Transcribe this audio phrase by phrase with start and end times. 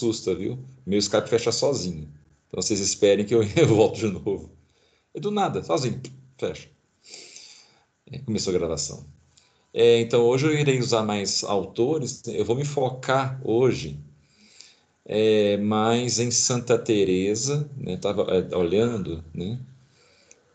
[0.00, 0.58] assusta, viu?
[0.86, 2.08] Meu Skype fecha sozinho.
[2.48, 4.50] Então vocês esperem que eu, volto de novo.
[5.14, 6.00] É do nada, sozinho,
[6.38, 6.68] fecha.
[8.10, 9.04] É, começou a gravação.
[9.72, 12.22] É, então hoje eu irei usar mais autores.
[12.26, 13.98] Eu vou me focar hoje
[15.04, 17.68] é, mais em Santa Teresa.
[17.76, 17.94] Né?
[17.94, 19.58] Estava é, olhando, né?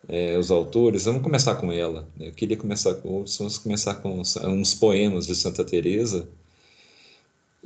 [0.08, 1.06] É, os autores.
[1.06, 2.08] Vamos começar com ela.
[2.18, 2.28] Né?
[2.28, 6.28] Eu queria começar com vamos começar com uns poemas de Santa Teresa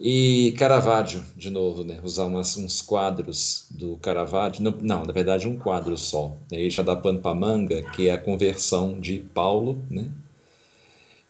[0.02, 2.00] e Caravaggio, de novo, né?
[2.02, 6.70] usar umas, uns quadros do Caravaggio, não, não, na verdade um quadro só, né?
[6.70, 10.10] já dá pano para manga, que é a conversão de Paulo, né?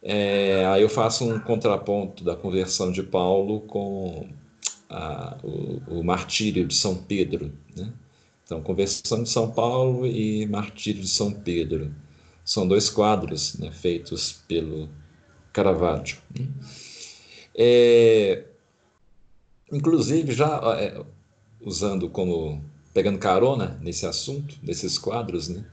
[0.02, 4.30] É, aí eu faço um contraponto da conversão de Paulo com
[4.88, 7.92] a, o, o, martírio de São Pedro, né?
[8.45, 11.94] Então, conversão de São Paulo e martírio de São Pedro
[12.45, 14.90] são dois quadros né, feitos pelo
[15.52, 16.17] Caravaggio.
[16.38, 16.48] Né?
[17.54, 18.44] É,
[19.72, 21.04] Inclusive, já é,
[21.62, 25.64] usando como, pegando carona nesse assunto, nesses quadros, né?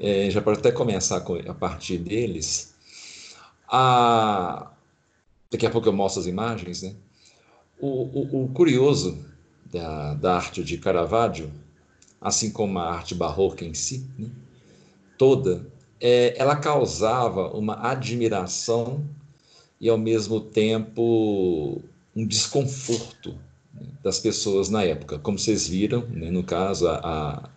[0.00, 2.72] É, já pode até começar com, a partir deles.
[3.68, 4.70] A,
[5.50, 6.94] daqui a pouco eu mostro as imagens, né?
[7.80, 9.24] O, o, o curioso
[9.66, 11.50] da, da, arte de Caravaggio,
[12.20, 14.30] assim como a arte barroca em si, né?
[15.16, 15.66] toda,
[16.00, 19.04] é, ela causava uma admiração
[19.80, 21.82] e ao mesmo tempo
[22.18, 23.38] um desconforto
[23.72, 25.18] né, das pessoas na época.
[25.18, 27.48] Como vocês viram, né, no caso, a,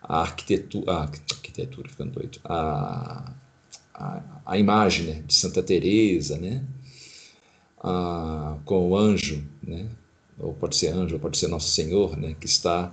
[0.00, 3.32] a arquitetura, a arquitetura, ficando doido, a,
[3.92, 6.64] a, a imagem né, de Santa Teresa, né,
[7.82, 9.88] a, com o anjo, né,
[10.38, 12.92] ou pode ser anjo, ou pode ser Nosso Senhor, né, que está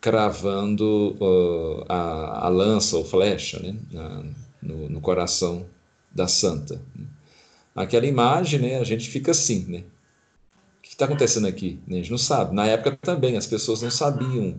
[0.00, 4.24] cravando uh, a, a, lança ou flecha né, na,
[4.62, 5.66] no, no, coração
[6.14, 6.80] da santa.
[6.94, 7.04] Né
[7.82, 9.84] aquela imagem, né, a gente fica assim, né?
[10.78, 11.78] O que está acontecendo aqui?
[11.86, 11.96] Né?
[11.96, 12.54] A gente não sabe.
[12.54, 14.56] Na época também, as pessoas não sabiam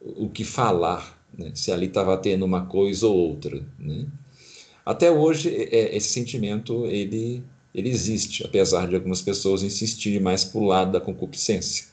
[0.00, 1.52] o que falar, né?
[1.54, 3.64] se ali estava tendo uma coisa ou outra.
[3.78, 4.06] Né?
[4.84, 7.44] Até hoje, é, é, esse sentimento, ele,
[7.74, 11.86] ele existe, apesar de algumas pessoas insistirem mais para o lado da concupiscência.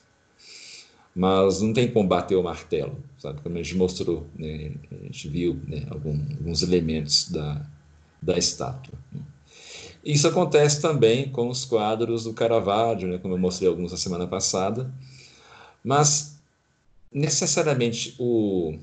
[1.16, 3.41] Mas não tem como bater o martelo, sabe?
[3.41, 4.72] Como a gente mostrou, né?
[4.91, 5.85] a gente viu né?
[5.90, 7.66] alguns elementos da,
[8.22, 8.97] da estátua.
[9.12, 9.22] Né?
[10.04, 14.28] Isso acontece também com os quadros do Caravaggio, né, como eu mostrei alguns na semana
[14.28, 14.92] passada.
[15.84, 16.38] Mas,
[17.12, 18.78] necessariamente, o,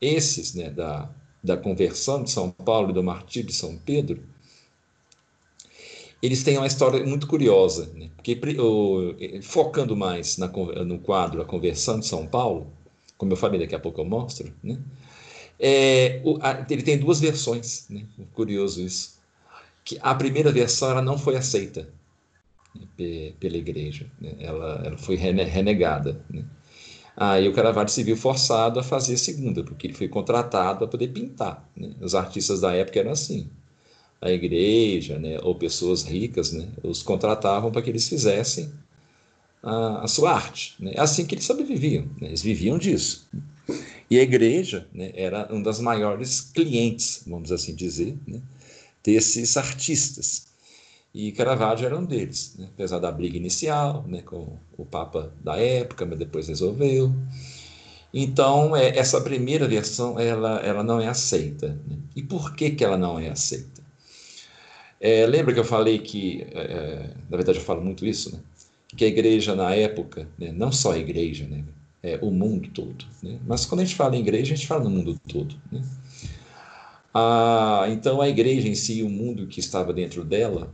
[0.00, 1.10] esses né, da,
[1.42, 4.22] da conversão de São Paulo e do martírio de São Pedro,
[6.22, 8.10] eles têm uma história muito curiosa, né?
[8.16, 12.72] porque o, focando mais na, no quadro A Conversão de São Paulo,
[13.18, 14.78] como eu falei, daqui a pouco eu mostro, né?
[15.58, 18.04] É, o, a, ele tem duas versões, né?
[18.34, 19.15] curioso isso
[19.86, 21.88] que a primeira versão ela não foi aceita
[22.74, 24.34] né, pela igreja, né?
[24.40, 26.20] ela, ela, foi renegada.
[26.28, 26.44] Né?
[27.16, 30.88] Aí o Caravaggio se viu forçado a fazer a segunda, porque ele foi contratado para
[30.88, 31.70] poder pintar.
[31.76, 31.92] Né?
[32.00, 33.48] Os artistas da época eram assim.
[34.20, 38.72] A igreja, né, ou pessoas ricas, os contratavam para que eles fizessem
[39.62, 40.74] a, a sua arte.
[40.82, 43.28] É assim que eles sobreviviam, eles viviam disso.
[44.10, 48.16] E a igreja era um das maiores clientes, vamos assim dizer,
[49.06, 50.46] desses artistas.
[51.14, 52.68] E Caravaggio era um deles, né?
[52.74, 57.14] apesar da briga inicial né, com o Papa da época, mas depois resolveu.
[58.12, 61.68] Então, é, essa primeira versão ela, ela não é aceita.
[61.86, 61.96] Né?
[62.16, 63.80] E por que, que ela não é aceita?
[65.00, 68.40] É, lembra que eu falei que, é, é na verdade eu falo muito isso, né?
[68.96, 71.64] que a igreja na época, né, não só a igreja, né,
[72.02, 73.38] é, o mundo todo, né?
[73.46, 75.54] mas quando a gente fala em igreja, a gente fala no mundo todo.
[75.70, 75.82] Né?
[77.18, 80.70] Ah, então a igreja em si, o mundo que estava dentro dela,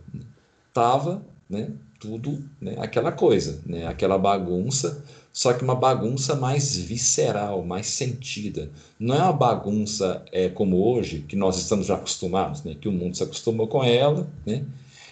[0.66, 1.70] estava né,
[2.00, 8.72] tudo né, aquela coisa, né, aquela bagunça, só que uma bagunça mais visceral, mais sentida.
[8.98, 12.92] Não é uma bagunça é, como hoje, que nós estamos já acostumados, né, que o
[12.92, 14.64] mundo se acostumou com ela, né,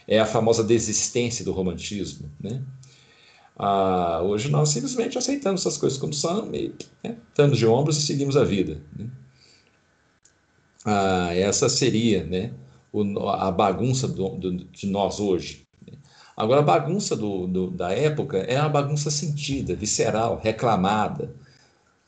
[0.09, 2.29] é a famosa desistência do romantismo.
[2.41, 2.61] Né?
[3.57, 6.75] Ah, hoje nós simplesmente aceitamos essas coisas como são e
[7.05, 8.83] né, estamos de ombros e seguimos a vida.
[8.99, 9.07] Né?
[10.91, 12.53] Ah, essa seria né,
[12.93, 15.63] o, a bagunça do, do, de nós hoje.
[16.37, 21.35] Agora, a bagunça do, do, da época é uma bagunça sentida, visceral, reclamada,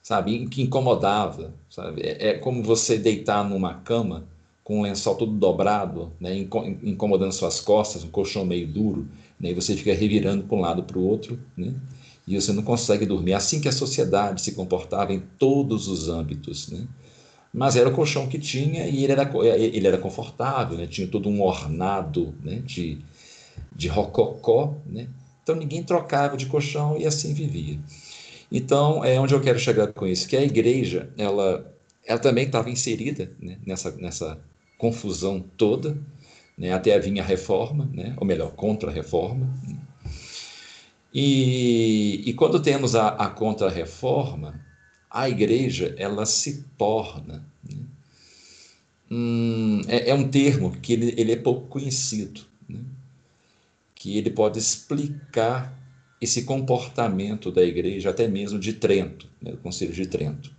[0.03, 1.55] sabe, que incomodava.
[1.71, 2.03] Sabe?
[2.03, 4.25] É, é como você deitar numa cama
[4.65, 6.37] com um lençol todo dobrado, né,
[6.83, 9.09] incomodando suas costas, um colchão meio duro,
[9.39, 11.75] né, e você fica revirando para um lado para o outro, né,
[12.27, 13.33] e você não consegue dormir.
[13.33, 16.69] É assim que a sociedade se comportava em todos os âmbitos.
[16.69, 16.87] Né?
[17.53, 20.87] Mas era o colchão que tinha e ele era, ele era confortável, né?
[20.87, 22.63] tinha todo um ornado né?
[22.65, 22.99] de,
[23.75, 25.09] de rococó, né?
[25.43, 27.79] Então ninguém trocava de colchão e assim vivia.
[28.51, 32.69] Então, é onde eu quero chegar com isso, que a igreja, ela, ela também estava
[32.69, 34.39] inserida né, nessa, nessa
[34.77, 35.97] confusão toda,
[36.57, 39.49] né, até vinha a reforma, né, ou melhor, contra a reforma.
[39.67, 39.79] Né.
[41.15, 44.61] E, e quando temos a, a contra-reforma,
[45.13, 47.45] a igreja ela se torna.
[47.63, 47.77] Né,
[49.11, 52.81] hum, é, é, um termo que ele, ele é pouco conhecido, né,
[53.95, 55.79] que ele pode explicar
[56.21, 60.51] esse comportamento da igreja, até mesmo de Trento, né, do Conselho de Trento,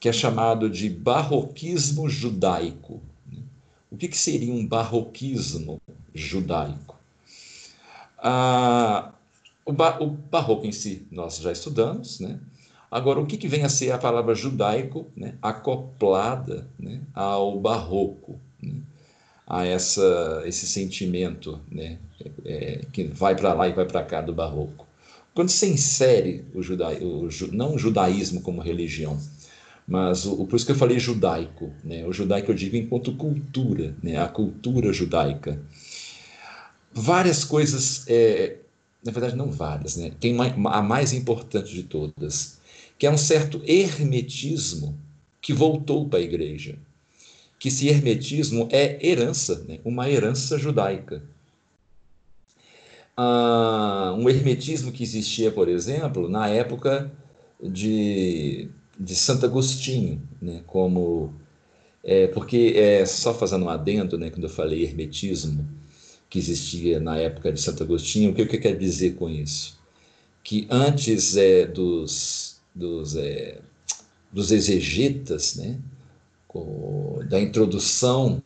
[0.00, 3.02] que é chamado de barroquismo judaico.
[3.30, 3.42] Né.
[3.90, 5.82] O que, que seria um barroquismo
[6.14, 6.96] judaico?
[8.16, 9.12] Ah,
[9.64, 12.40] o, ba o, barroco em si nós já estudamos, né?
[12.90, 18.40] Agora, o que, que vem a ser a palavra judaico né, acoplada né, ao barroco,
[18.62, 18.80] né,
[19.46, 21.98] a essa, esse sentimento né,
[22.44, 24.86] é, que vai para lá e vai para cá do barroco.
[25.34, 29.18] Quando se insere o, juda, o não o judaísmo como religião,
[29.86, 32.04] mas o, por isso que eu falei judaico, né?
[32.04, 34.20] o judaico eu digo enquanto cultura, né?
[34.20, 35.60] a cultura judaica.
[36.92, 38.56] Várias coisas, é,
[39.04, 40.10] na verdade não várias, né?
[40.18, 42.57] tem uma, a mais importante de todas,
[42.98, 44.98] que é um certo hermetismo
[45.40, 46.76] que voltou para a igreja.
[47.58, 49.78] Que esse hermetismo é herança, né?
[49.84, 51.22] uma herança judaica
[53.20, 57.10] ah, um hermetismo que existia, por exemplo, na época
[57.60, 58.68] de,
[58.98, 61.34] de Santo Agostinho, né, como
[62.04, 65.68] é, porque é só fazendo um adendo, né, quando eu falei hermetismo
[66.30, 69.76] que existia na época de Santo Agostinho, o que, que eu quero dizer com isso?
[70.44, 73.58] Que antes é, dos, dos, é,
[74.32, 75.78] dos exegetas, né,
[77.28, 78.42] da introdução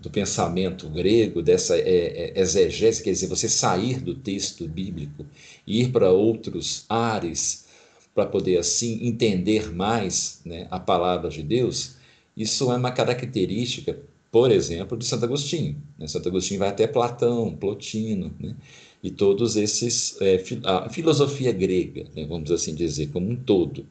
[0.00, 5.26] do pensamento grego, dessa é, é, exegese, quer dizer, você sair do texto bíblico
[5.66, 7.66] e ir para outros ares
[8.14, 11.96] para poder assim entender mais né, a palavra de Deus,
[12.36, 13.98] isso é uma característica,
[14.30, 15.76] por exemplo, de Santo Agostinho.
[15.98, 16.06] Né?
[16.06, 18.54] Santo Agostinho vai até Platão, Plotino, né?
[19.02, 23.86] E todos esses é, a filosofia grega, né, vamos assim dizer, como um todo.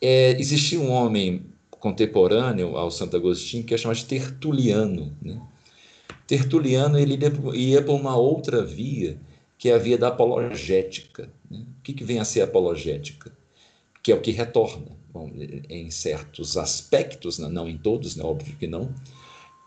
[0.00, 5.16] É, existia um homem contemporâneo ao Santo Agostinho, que é chamado de Tertuliano.
[5.20, 5.40] Né?
[6.26, 7.18] Tertuliano ele
[7.54, 9.18] ia para uma outra via,
[9.58, 11.30] que é a via da apologética.
[11.50, 11.58] Né?
[11.58, 13.32] O que, que vem a ser apologética?
[14.02, 15.30] Que é o que retorna, bom,
[15.68, 17.48] em certos aspectos, né?
[17.48, 18.24] não em todos, né?
[18.24, 18.94] óbvio que não,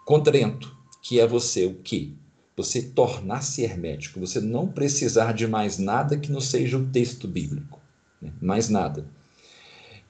[0.05, 2.09] com Trento, que é você o quê?
[2.55, 7.81] Você tornar-se hermético, você não precisar de mais nada que não seja o texto bíblico,
[8.21, 8.31] né?
[8.41, 9.05] mais nada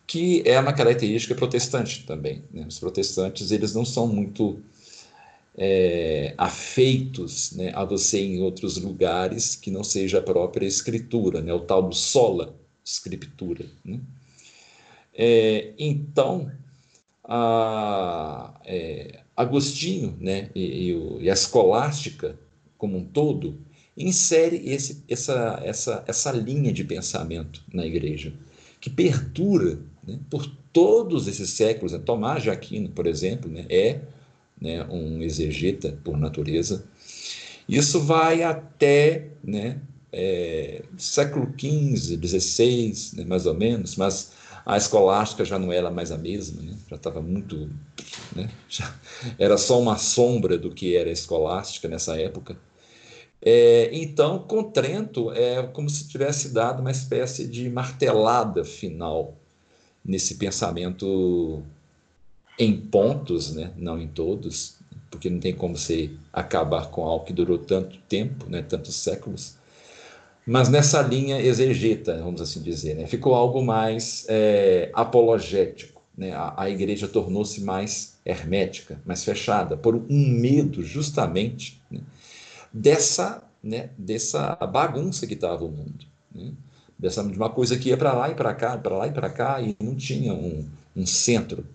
[0.06, 2.44] que é uma característica protestante também.
[2.52, 2.66] Né?
[2.68, 4.60] Os protestantes eles não são muito
[5.58, 11.54] é, afeitos né, a você em outros lugares que não seja a própria escritura, né?
[11.54, 13.66] o tal do sola escritura.
[13.84, 14.00] Né?
[15.14, 16.52] É, então,
[17.24, 20.92] a, é, Agostinho né, e,
[21.22, 22.38] e, a escolástica
[22.78, 23.60] como um todo
[23.98, 28.34] insere esse, essa, essa, essa linha de pensamento na igreja,
[28.80, 31.94] que perdura né, por todos esses séculos.
[31.94, 32.00] Né?
[32.00, 34.02] Tomás de Aquino, por exemplo, né, é
[34.60, 36.86] né, um exegeta por natureza.
[37.68, 39.80] Isso vai até né,
[40.12, 44.32] é, século XV, XVI, né, mais ou menos, mas
[44.66, 46.78] a escolástica já não era mais a mesma, né?
[46.90, 47.70] já estava muito.
[48.36, 48.50] Né?
[48.70, 48.94] Já
[49.38, 52.58] era só uma sombra do que era a escolástica nessa época.
[53.42, 59.36] É, então, com Trento, é como se tivesse dado uma espécie de martelada final
[60.04, 61.62] nesse pensamento
[62.58, 63.74] em pontos, né?
[63.76, 64.78] não em todos,
[65.12, 68.62] porque não tem como você acabar com algo que durou tanto tempo, né?
[68.62, 69.58] tantos séculos,
[70.46, 73.08] mas nessa linha exegeta, vamos assim dizer, né?
[73.08, 76.02] ficou algo mais é, apologético.
[76.18, 76.32] Né?
[76.34, 82.02] A, a igreja tornou-se mais hermética, mais fechada, por um medo justamente né?
[82.72, 83.90] dessa, né?
[83.98, 86.06] dessa bagunça que estava o mundo.
[86.34, 86.52] Né?
[87.04, 89.30] dessa, de uma coisa que ia para lá e para cá, para lá e para
[89.30, 91.66] cá, e não tinha um, um centro.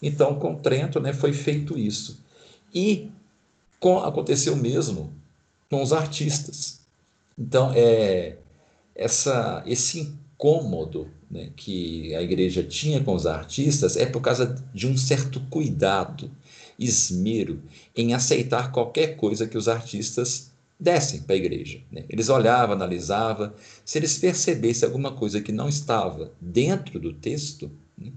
[0.00, 2.18] Então, com Trento né, foi feito isso.
[2.74, 3.10] E
[3.78, 5.12] com, aconteceu mesmo
[5.68, 6.79] com os artistas.
[7.40, 8.36] Então, é,
[8.94, 14.86] essa, esse incômodo né, que a igreja tinha com os artistas é por causa de
[14.86, 16.30] um certo cuidado,
[16.78, 17.62] esmero
[17.96, 21.80] em aceitar qualquer coisa que os artistas dessem para a igreja.
[21.90, 22.04] Né?
[22.10, 23.52] Eles olhavam, analisavam,
[23.84, 28.12] se eles percebessem alguma coisa que não estava dentro do texto, né?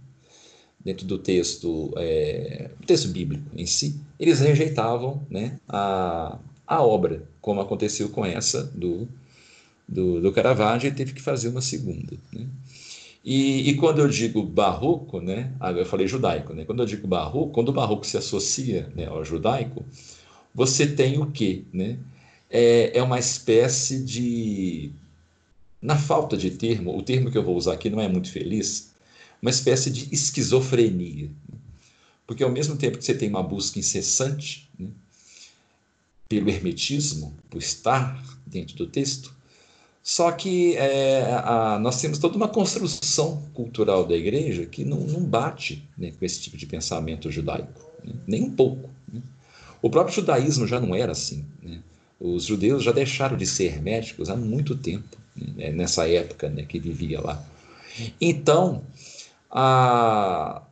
[0.83, 7.61] dentro do texto, é, texto bíblico em si, eles rejeitavam né, a, a obra, como
[7.61, 9.07] aconteceu com essa do,
[9.87, 12.15] do, do Caravaggio e teve que fazer uma segunda.
[12.31, 12.47] Né?
[13.23, 17.07] E, e, quando eu digo barroco, né, ah, eu falei judaico, né, quando eu digo
[17.07, 19.85] barroco, quando o barroco se associa né, ao judaico,
[20.53, 21.63] você tem o quê?
[21.71, 21.97] Né?
[22.49, 24.91] É, é uma espécie de,
[25.81, 28.93] na falta de termo, o termo que eu vou usar aqui não é muito feliz,
[29.41, 31.29] uma espécie de esquizofrenia.
[32.27, 34.87] Porque ao mesmo tempo que você tem uma busca incessante né,
[36.27, 39.33] pelo hermetismo, por estar dentro do texto,
[40.03, 45.23] só que é, a, nós temos toda uma construção cultural da igreja que não, não
[45.23, 48.13] bate né, com esse tipo de pensamento judaico, né?
[48.27, 48.89] nem um pouco.
[49.11, 49.21] Né?
[49.81, 51.45] O próprio judaísmo já não era assim.
[51.61, 51.79] Né?
[52.19, 56.79] Os judeus já deixaram de ser herméticos há muito tempo, né, nessa época né, que
[56.79, 57.41] vivia lá.
[58.19, 58.83] Então,
[59.49, 60.63] a,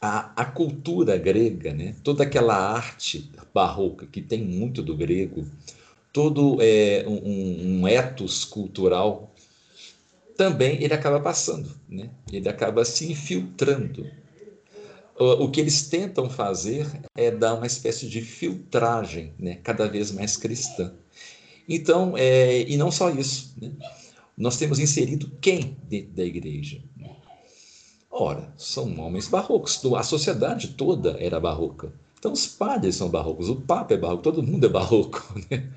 [0.00, 5.46] a, a cultura grega, né, toda aquela arte barroca que tem muito do grego,
[6.12, 9.34] todo é, um, um ethos cultural,
[10.36, 12.10] também ele acaba passando, né?
[12.32, 14.08] ele acaba se infiltrando.
[15.18, 16.86] O, o que eles tentam fazer
[17.16, 19.58] é dar uma espécie de filtragem, né?
[19.64, 20.94] cada vez mais cristã.
[21.68, 23.72] Então, é, e não só isso, né?
[24.36, 26.80] nós temos inserido quem dentro da igreja?
[28.20, 31.92] Ora, são homens barrocos, a sociedade toda era barroca.
[32.18, 35.22] Então, os padres são barrocos, o Papa é barroco, todo mundo é barroco.
[35.48, 35.70] Né?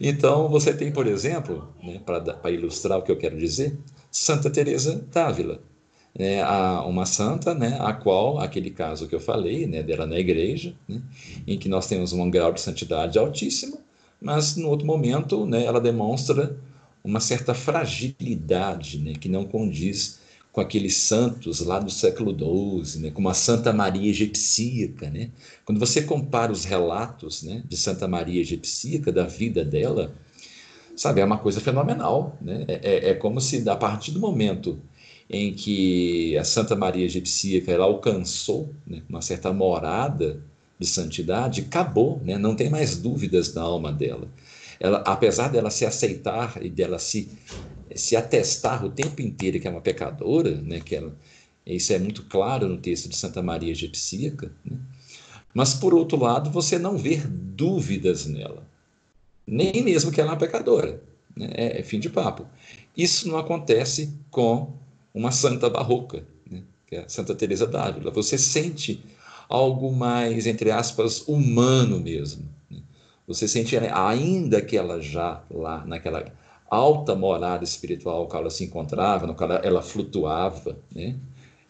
[0.00, 3.78] Então, você tem, por exemplo, né, para ilustrar o que eu quero dizer,
[4.10, 5.60] Santa Teresa d'Ávila,
[6.18, 6.44] né,
[6.80, 11.00] uma santa, né, a qual, aquele caso que eu falei, né, dela na igreja, né,
[11.46, 13.78] em que nós temos um grau de santidade altíssimo,
[14.20, 16.58] mas no outro momento, né, ela demonstra
[17.04, 20.25] uma certa fragilidade, né, que não condiz
[20.56, 25.10] com aqueles santos lá do século XII, né, como a Santa Maria Egipsíaca.
[25.10, 25.28] Né?
[25.66, 30.14] Quando você compara os relatos né, de Santa Maria Egipsíaca, da vida dela,
[30.96, 32.38] sabe, é uma coisa fenomenal.
[32.40, 32.64] Né?
[32.68, 34.78] É, é, é como se, a partir do momento
[35.28, 40.42] em que a Santa Maria Egipsíaca ela alcançou né, uma certa morada
[40.78, 42.38] de santidade, acabou, né?
[42.38, 44.26] não tem mais dúvidas na alma dela.
[44.80, 47.28] Ela, apesar dela se aceitar e dela se
[47.96, 51.14] se atestar o tempo inteiro que é uma pecadora, né, que ela,
[51.66, 54.78] isso é muito claro no texto de Santa Maria Egipsíaca, né?
[55.54, 58.66] mas por outro lado você não vê dúvidas nela,
[59.46, 61.02] nem mesmo que ela é uma pecadora,
[61.36, 61.50] né?
[61.54, 62.46] é, é, fim de papo.
[62.96, 64.72] Isso não acontece com
[65.14, 66.62] uma santa barroca, né?
[66.86, 68.10] que é a Santa Teresa d'Ávila.
[68.10, 69.02] Você sente
[69.48, 72.44] algo mais, entre aspas, humano mesmo.
[72.70, 72.80] Né?
[73.26, 76.32] Você sente, ainda que ela já lá naquela
[76.70, 81.16] alta morada espiritual que ela se encontrava, no qual ela flutuava, né?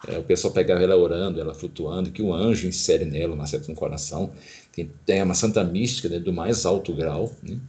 [0.07, 3.67] É, o pessoal pegava ela orando, ela flutuando, que o anjo insere nela uma certa
[3.69, 4.31] no coração,
[4.71, 7.31] tem, tem uma santa mística né, do mais alto grau.
[7.41, 7.59] Né?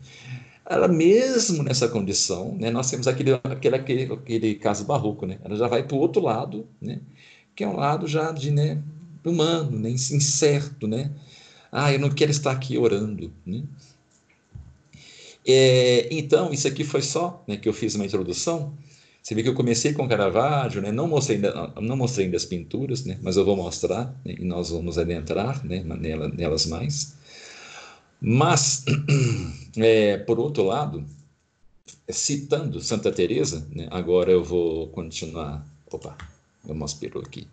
[0.68, 5.38] Ela mesmo nessa condição, né, nós temos aquele, aquele, aquele, aquele caso barroco, né?
[5.42, 7.00] ela já vai para o outro lado, né?
[7.56, 8.82] que é um lado já de né,
[9.24, 11.10] humano, né, incerto, né?
[11.70, 13.62] Ah, eu não quero estar aqui orando, né?
[15.50, 18.74] É, então, isso aqui foi só né, que eu fiz uma introdução.
[19.22, 22.44] Você vê que eu comecei com Caravaggio, né, não, mostrei ainda, não mostrei ainda as
[22.44, 27.14] pinturas, né, mas eu vou mostrar né, e nós vamos adentrar né, nela, nelas mais.
[28.20, 28.84] Mas,
[29.78, 31.02] é, por outro lado,
[32.10, 35.66] citando Santa Teresa, né, agora eu vou continuar.
[35.90, 36.14] Opa,
[36.68, 37.48] eu mostro aqui.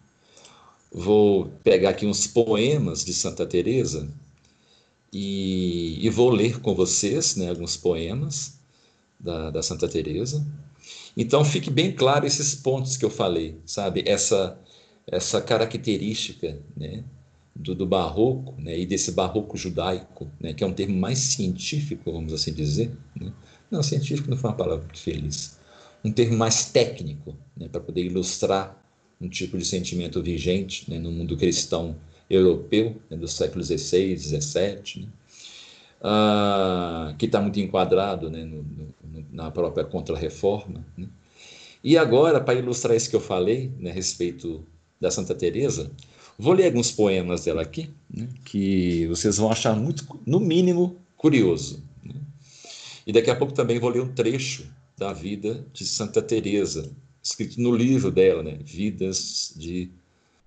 [0.92, 4.10] Vou pegar aqui uns poemas de Santa Teresa
[5.12, 8.60] e, e vou ler com vocês né, alguns poemas
[9.20, 10.46] da, da Santa Teresa.
[11.16, 14.04] Então fique bem claro esses pontos que eu falei, sabe?
[14.06, 14.60] Essa
[15.08, 17.04] essa característica, né,
[17.56, 22.12] do, do barroco, né, e desse barroco judaico, né, que é um termo mais científico,
[22.12, 22.92] vamos assim dizer.
[23.16, 23.32] Né?
[23.70, 25.60] Não, científico não foi uma palavra muito feliz.
[26.04, 28.82] Um termo mais técnico, né, para poder ilustrar
[29.22, 31.96] um tipo de sentimento vigente né, no mundo cristão
[32.36, 35.08] europeu né, do século XVI, XVII, né,
[36.02, 40.86] ah, que está muito enquadrado né, no, no, na própria Contra-Reforma.
[40.98, 41.08] Né.
[41.84, 44.66] E agora, para ilustrar isso que eu falei né, a respeito
[45.00, 45.92] da Santa Teresa,
[46.38, 51.84] vou ler alguns poemas dela aqui, né, que vocês vão achar muito, no mínimo, curioso.
[52.04, 52.16] Né.
[53.06, 54.66] E daqui a pouco também vou ler um trecho
[54.98, 59.92] da vida de Santa Teresa, escrito no livro dela, né, Vidas de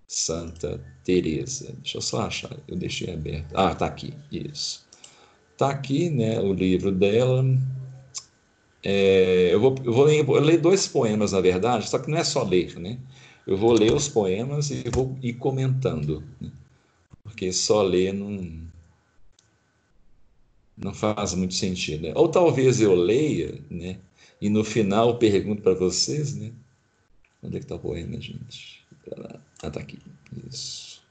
[0.08, 1.74] Santa Teresa.
[1.82, 3.52] Deixa eu só achar, eu deixei aberto.
[3.54, 4.88] Ah, tá aqui, isso.
[5.56, 7.44] Tá aqui, né, o livro dela.
[8.82, 12.16] É, eu, vou, eu, vou ler, vou ler dois poemas, na verdade, só que não
[12.16, 12.98] é só ler, né?
[13.46, 16.50] Eu vou ler os poemas e vou ir comentando, né?
[17.22, 18.68] porque só ler não,
[20.76, 22.12] Não faz muito sentido, né?
[22.14, 23.98] Ou talvez eu leia, né?
[24.40, 26.52] E no final pergunto para vocês, né?
[27.42, 28.77] Onde é que está o poema, gente?
[29.62, 29.98] Ah, tá aqui.
[30.48, 31.02] Isso.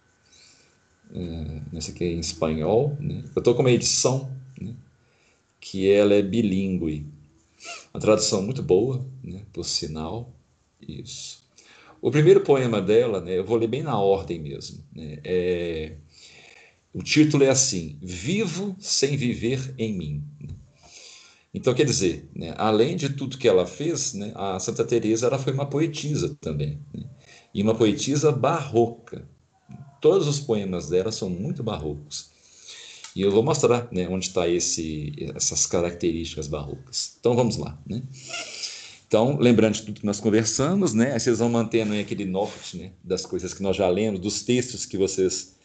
[1.13, 3.23] É, esse aqui é em espanhol, né?
[3.35, 4.75] Eu estou com uma edição, né?
[5.59, 7.05] Que ela é bilíngue.
[7.93, 9.43] Uma tradução muito boa, né?
[9.53, 10.31] Por sinal.
[10.81, 11.43] Isso.
[12.01, 13.37] O primeiro poema dela, né?
[13.37, 15.19] Eu vou ler bem na ordem mesmo, né?
[15.23, 15.95] É
[16.97, 20.23] o título é assim: Vivo sem viver em mim.
[21.53, 25.39] Então, quer dizer, né, além de tudo que ela fez, né, a Santa Teresa ela
[25.39, 27.03] foi uma poetisa também, né,
[27.57, 29.27] e uma poetisa barroca.
[29.99, 32.29] Todos os poemas dela são muito barrocos.
[33.15, 37.17] E eu vou mostrar né, onde está essas características barrocas.
[37.19, 37.75] Então, vamos lá.
[37.83, 38.03] Né?
[39.07, 43.25] Então, lembrando de tudo que nós conversamos, né, vocês vão mantendo aquele norte né, das
[43.25, 45.55] coisas que nós já lemos, dos textos que vocês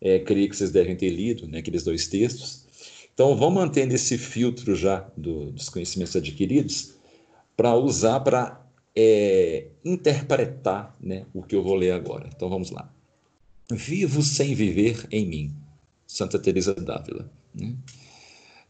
[0.00, 2.64] é, creio que vocês devem ter lido, né, aqueles dois textos.
[3.12, 6.92] Então, vão mantendo esse filtro já do, dos conhecimentos adquiridos
[7.56, 8.59] para usar para
[9.02, 12.28] é, interpretar né, o que eu vou ler agora.
[12.34, 12.92] Então, vamos lá.
[13.72, 15.56] Vivo sem viver em mim.
[16.06, 17.30] Santa Teresa d'Ávila.
[17.54, 17.74] Né?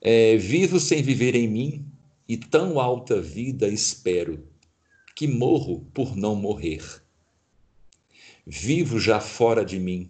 [0.01, 1.85] É, vivo sem viver em mim
[2.29, 4.47] e tão alta vida espero
[5.17, 6.85] que morro por não morrer.
[8.47, 10.09] Vivo já fora de mim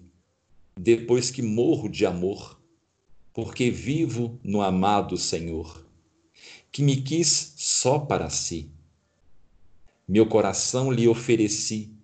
[0.79, 2.61] depois que morro de amor,
[3.33, 5.87] porque vivo no amado Senhor,
[6.73, 8.71] que me quis só para si.
[10.11, 11.95] Meu coração lhe ofereci,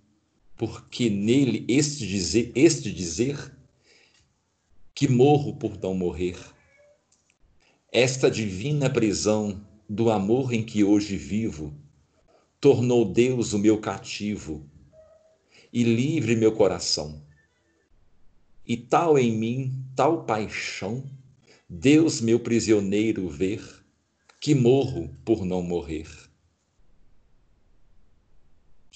[0.57, 3.53] porque nele este dizer, este dizer
[4.95, 6.39] que morro por não morrer.
[7.91, 11.75] Esta divina prisão do amor em que hoje vivo
[12.61, 14.65] tornou Deus o meu cativo
[15.73, 17.21] e livre meu coração
[18.65, 21.11] e tal em mim, tal paixão,
[21.69, 23.85] Deus meu prisioneiro ver,
[24.41, 26.26] que morro por não morrer.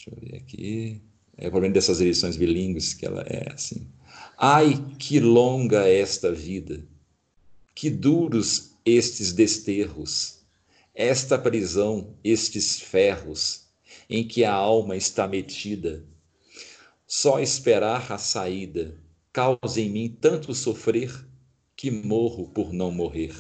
[0.00, 1.02] Deixa eu ver aqui.
[1.37, 3.86] É o problema dessas edições bilíngues que ela é assim.
[4.39, 6.82] Ai, que longa esta vida,
[7.75, 10.39] que duros estes desterros,
[10.95, 13.67] esta prisão, estes ferros,
[14.08, 16.02] em que a alma está metida.
[17.06, 18.97] Só esperar a saída,
[19.30, 21.26] causa em mim tanto sofrer
[21.76, 23.34] que morro por não morrer.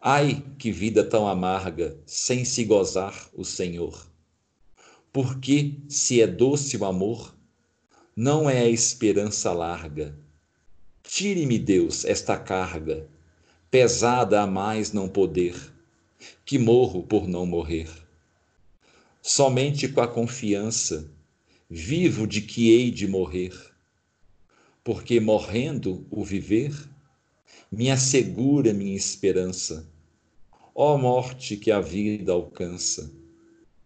[0.00, 4.11] Ai, que vida tão amarga, sem se gozar o Senhor.
[5.12, 7.34] Porque, se é doce o amor,
[8.16, 10.16] não é a esperança larga.
[11.02, 13.06] Tire-me, Deus, esta carga,
[13.70, 15.54] pesada a mais não poder,
[16.44, 17.90] que morro por não morrer.
[19.20, 21.10] Somente com a confiança,
[21.68, 23.72] vivo de que hei de morrer
[24.84, 26.74] porque morrendo o viver,
[27.70, 29.88] me assegura minha esperança.
[30.74, 33.12] Ó morte que a vida alcança,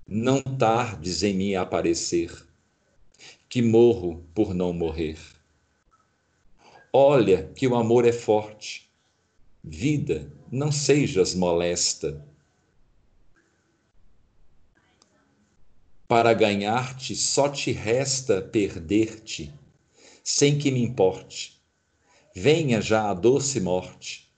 [0.09, 2.31] não tardes em mim aparecer,
[3.49, 5.19] que morro por não morrer.
[6.92, 8.88] Olha que o amor é forte,
[9.64, 12.25] vida, não sejas molesta.
[16.07, 19.53] Para ganhar-te só te resta perder-te
[20.23, 21.61] sem que me importe.
[22.33, 24.31] Venha já a doce morte,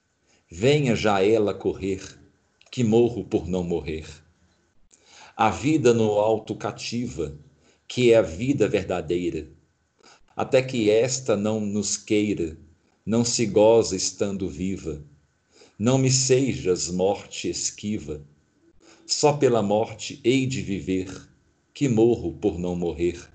[0.50, 2.18] venha já ela correr,
[2.70, 4.06] que morro por não morrer.
[5.40, 7.38] A vida no alto cativa,
[7.86, 9.48] que é a vida verdadeira,
[10.34, 12.58] até que esta não nos queira,
[13.06, 15.00] não se goza estando viva.
[15.78, 18.20] Não me sejas morte esquiva,
[19.06, 21.30] só pela morte hei de viver,
[21.72, 23.30] que morro por não morrer.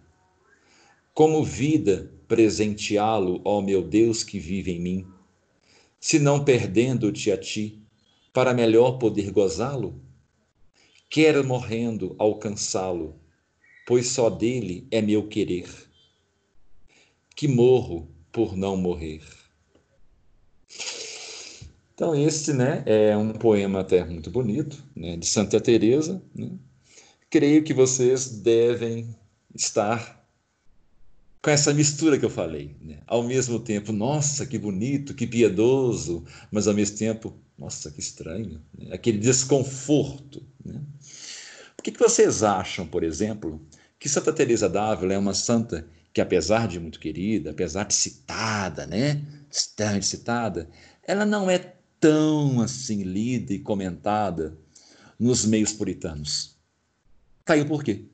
[1.14, 5.08] Como vida, presenteá-lo, ó meu Deus que vive em mim,
[6.02, 7.82] se não perdendo-te a ti,
[8.34, 10.03] para melhor poder gozá-lo?
[11.14, 13.14] Quero morrendo alcançá-lo,
[13.86, 15.70] pois só dele é meu querer,
[17.36, 19.22] que morro por não morrer.
[21.94, 26.20] Então este, né, é um poema até muito bonito, né, de Santa Teresa.
[26.34, 26.50] Né?
[27.30, 29.16] Creio que vocês devem
[29.54, 30.28] estar
[31.44, 32.76] com essa mistura que eu falei.
[32.82, 33.02] Né?
[33.06, 38.60] Ao mesmo tempo, nossa, que bonito, que piedoso, mas ao mesmo tempo, nossa, que estranho.
[38.76, 38.94] Né?
[38.94, 40.42] Aquele desconforto.
[40.66, 40.82] Né?
[41.84, 43.62] Que, que vocês acham, por exemplo,
[44.00, 48.88] que Santa Teresa d'Ávila é uma santa que, apesar de muito querida, apesar de citada,
[48.88, 49.22] né?
[49.48, 50.70] Bastante citada,
[51.06, 54.58] ela não é tão assim lida e comentada
[55.20, 56.56] nos meios puritanos.
[57.46, 58.06] Caiu por quê?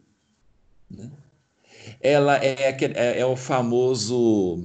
[0.89, 1.09] Né?
[2.01, 4.63] ela é, é, é o famoso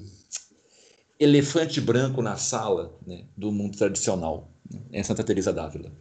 [1.19, 4.51] elefante branco na sala né, do mundo tradicional.
[4.71, 4.81] Né?
[4.93, 5.93] É Santa Teresa d'Ávila.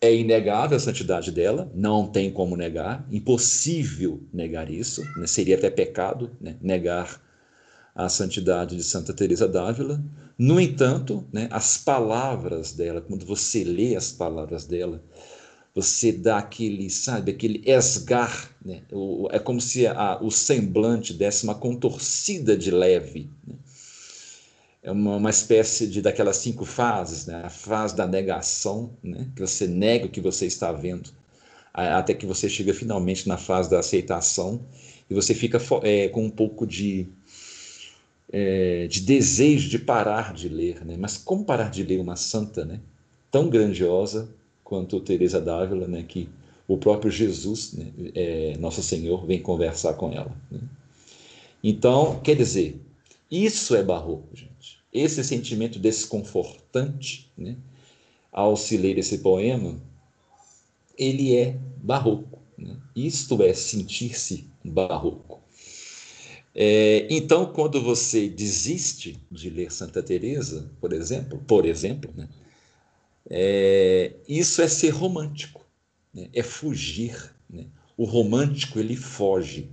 [0.00, 5.26] É inegável a santidade dela, não tem como negar, impossível negar isso, né?
[5.26, 6.56] seria até pecado né?
[6.60, 7.20] negar
[7.94, 10.04] a santidade de Santa Teresa d'Ávila.
[10.38, 15.02] No entanto, né, as palavras dela, quando você lê as palavras dela,
[15.74, 18.82] você dá aquele, sabe, aquele esgar, né?
[19.30, 23.30] é como se a, o semblante desse uma contorcida de leve.
[23.46, 23.54] Né?
[24.86, 27.42] É uma, uma espécie de daquelas cinco fases, né?
[27.44, 29.26] a fase da negação, né?
[29.34, 31.10] que você nega o que você está vendo,
[31.74, 34.60] até que você chega finalmente na fase da aceitação
[35.10, 37.08] e você fica é, com um pouco de
[38.32, 40.96] é, de desejo de parar de ler, né?
[40.96, 42.80] Mas como parar de ler uma santa, né?
[43.30, 44.28] Tão grandiosa
[44.64, 46.04] quanto Teresa d'Ávila, né?
[46.06, 46.28] Que
[46.68, 47.86] o próprio Jesus, né?
[48.14, 50.32] é, Nosso Senhor, vem conversar com ela.
[50.50, 50.60] Né?
[51.62, 52.80] Então, quer dizer,
[53.30, 54.55] isso é barroco, gente.
[54.98, 57.56] Esse sentimento desconfortante, né?
[58.32, 59.80] Ao se ler esse poema,
[60.96, 62.38] ele é barroco.
[62.56, 62.76] Né?
[62.94, 65.42] Isto é sentir-se barroco.
[66.54, 72.28] É, então, quando você desiste de ler Santa Teresa, por exemplo, por exemplo, né,
[73.28, 75.66] é, isso é ser romântico,
[76.14, 77.34] né, é fugir.
[77.50, 77.66] Né?
[77.96, 79.68] O romântico ele foge.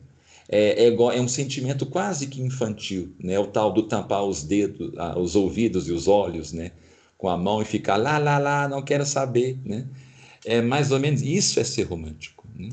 [0.50, 3.40] É, é, igual, é, um sentimento quase que infantil, né?
[3.40, 6.72] O tal do tampar os dedos, ah, os ouvidos e os olhos, né?
[7.18, 9.88] Com a mão e ficar lá, lá, lá, não quero saber, né?
[10.46, 12.46] É mais ou menos isso é ser romântico.
[12.56, 12.70] Né?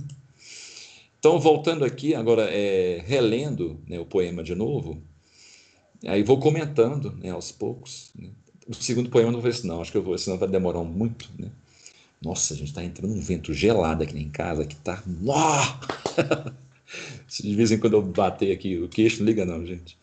[1.18, 5.00] Então, voltando aqui, agora é, relendo né, o poema de novo,
[6.06, 8.10] aí vou comentando né, aos poucos.
[8.18, 8.30] Né?
[8.66, 11.30] O segundo poema não vou esse não, acho que eu vou, senão vai demorar muito.
[11.38, 11.48] Né?
[12.22, 15.02] Nossa, a gente está entrando um vento gelado aqui em casa, que está...
[17.28, 19.98] de vez em quando eu bater aqui o queixo, não liga não, gente.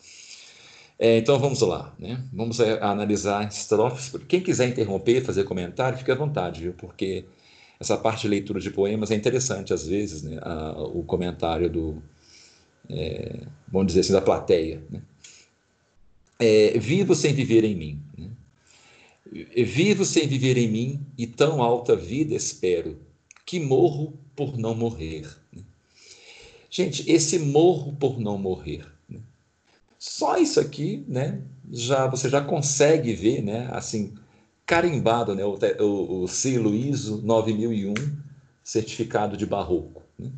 [0.99, 2.23] É, então vamos lá, né?
[2.33, 4.13] Vamos analisar estrofes.
[4.27, 6.73] Quem quiser interromper, fazer comentário, fique à vontade, viu?
[6.73, 7.25] Porque
[7.79, 10.39] essa parte de leitura de poemas é interessante às vezes, né?
[10.41, 12.01] A, o comentário do,
[12.89, 14.81] é, vamos dizer assim, da plateia.
[14.89, 15.01] Né?
[16.39, 18.01] É, vivo sem viver em mim.
[18.17, 18.29] Né?
[19.65, 22.97] Vivo sem viver em mim e tão alta vida espero,
[23.45, 25.27] que morro por não morrer.
[26.69, 28.85] Gente, esse morro por não morrer.
[29.09, 29.19] Né?
[29.97, 31.41] Só isso aqui, né?
[31.71, 33.69] Já você já consegue ver, né?
[33.71, 34.13] Assim,
[34.65, 37.93] carimbado, né, o, o, o selo ISO 9001,
[38.61, 40.03] certificado de barroco.
[40.19, 40.29] Né?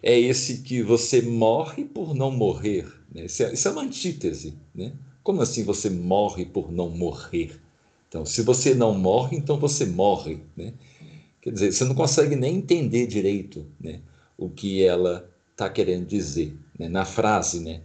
[0.00, 2.86] É esse que você morre por não morrer.
[3.12, 3.24] Né?
[3.24, 4.54] Isso, é, isso é uma antítese.
[4.72, 4.92] Né?
[5.24, 7.60] Como assim você morre por não morrer?
[8.08, 10.40] Então, se você não morre, então você morre.
[10.56, 10.72] Né?
[11.42, 14.00] Quer dizer, você não consegue nem entender direito né,
[14.36, 15.27] o que ela
[15.58, 17.80] está querendo dizer né, na frase, né,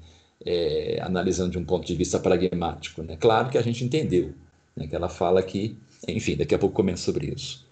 [0.46, 3.02] é, analisando de um ponto de vista pragmático.
[3.02, 3.18] Né?
[3.18, 4.36] Claro que a gente entendeu,
[4.76, 5.76] né, que ela fala que,
[6.08, 7.66] enfim, daqui a pouco comenta sobre isso.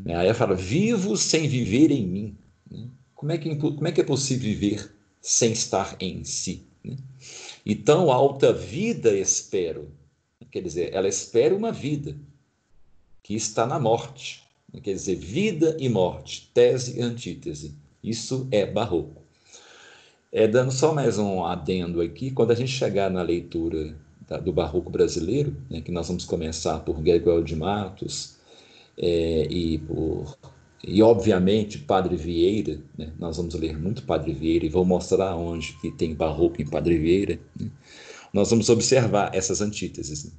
[0.00, 2.36] Né, aí ela fala, vivo sem viver em mim.
[2.70, 2.88] Né?
[3.14, 6.66] Como, é que, como é que é possível viver sem estar em si?
[6.82, 6.96] Né?
[7.66, 9.92] E tão alta vida espero.
[10.50, 12.16] Quer dizer, ela espera uma vida
[13.22, 14.42] que está na morte.
[14.82, 17.74] Quer dizer, vida e morte, tese e antítese.
[18.02, 19.22] Isso é barroco.
[20.30, 23.96] É, dando só mais um adendo aqui, quando a gente chegar na leitura
[24.44, 28.36] do barroco brasileiro, né, que nós vamos começar por Gregório de Matos
[28.96, 30.36] é, e por
[30.84, 35.72] e obviamente Padre Vieira, né, nós vamos ler muito Padre Vieira e vou mostrar onde
[35.80, 37.38] que tem barroco em Padre Vieira.
[37.58, 37.70] Né,
[38.32, 40.26] nós vamos observar essas antíteses.
[40.26, 40.30] Né.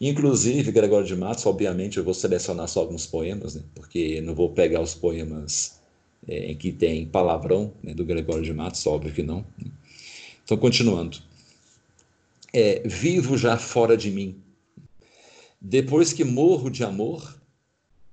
[0.00, 4.50] Inclusive, Gregório de Matos, obviamente, eu vou selecionar só alguns poemas, né, porque não vou
[4.50, 5.79] pegar os poemas
[6.30, 9.44] é, em que tem palavrão né, do Gregório de Matos, óbvio que não.
[9.58, 9.70] Né.
[10.44, 11.18] Então, continuando
[12.52, 14.36] é, vivo já fora de mim.
[15.60, 17.36] Depois que morro de amor,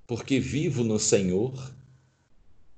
[0.06, 1.72] porque vivo no Senhor,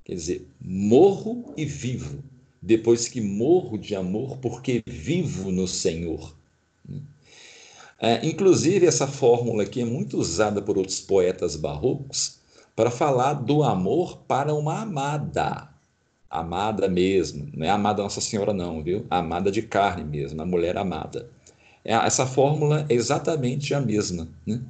[0.04, 2.22] quer dizer, morro e vivo.
[2.60, 6.36] Depois que morro de amor, porque vivo no Senhor.
[7.98, 12.39] É, inclusive, essa fórmula aqui é muito usada por outros poetas barrocos
[12.74, 15.68] para falar do amor para uma amada.
[16.28, 19.04] Amada mesmo, não é amada Nossa Senhora, não, viu?
[19.10, 21.28] Amada de carne mesmo, a mulher amada.
[21.84, 24.28] É, essa fórmula é exatamente a mesma.
[24.46, 24.60] Né?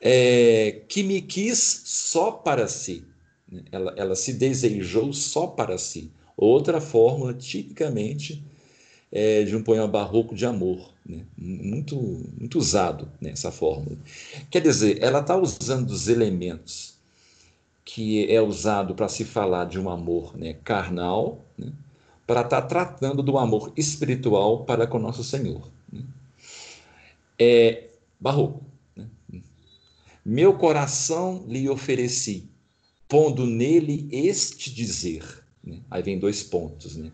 [0.00, 3.04] É, que me quis só para si.
[3.50, 3.62] Né?
[3.72, 6.10] Ela, ela se desejou só para si.
[6.36, 8.42] Outra fórmula, tipicamente,
[9.10, 10.92] é de um poema barroco de amor.
[11.04, 11.24] Né?
[11.36, 11.96] Muito,
[12.38, 13.96] muito usado nessa né, fórmula.
[14.50, 16.91] Quer dizer, ela está usando os elementos
[17.84, 21.72] que é usado para se falar de um amor né, carnal, né,
[22.26, 25.72] para estar tá tratando do amor espiritual para com nosso Senhor
[27.42, 27.88] é
[28.20, 28.64] barroco.
[28.96, 29.06] Né?
[30.24, 32.48] Meu coração lhe ofereci,
[33.08, 35.44] pondo nele este dizer.
[35.62, 35.80] Né?
[35.90, 37.10] Aí vem dois pontos, né?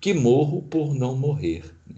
[0.00, 1.64] Que morro por não morrer.
[1.86, 1.96] Né?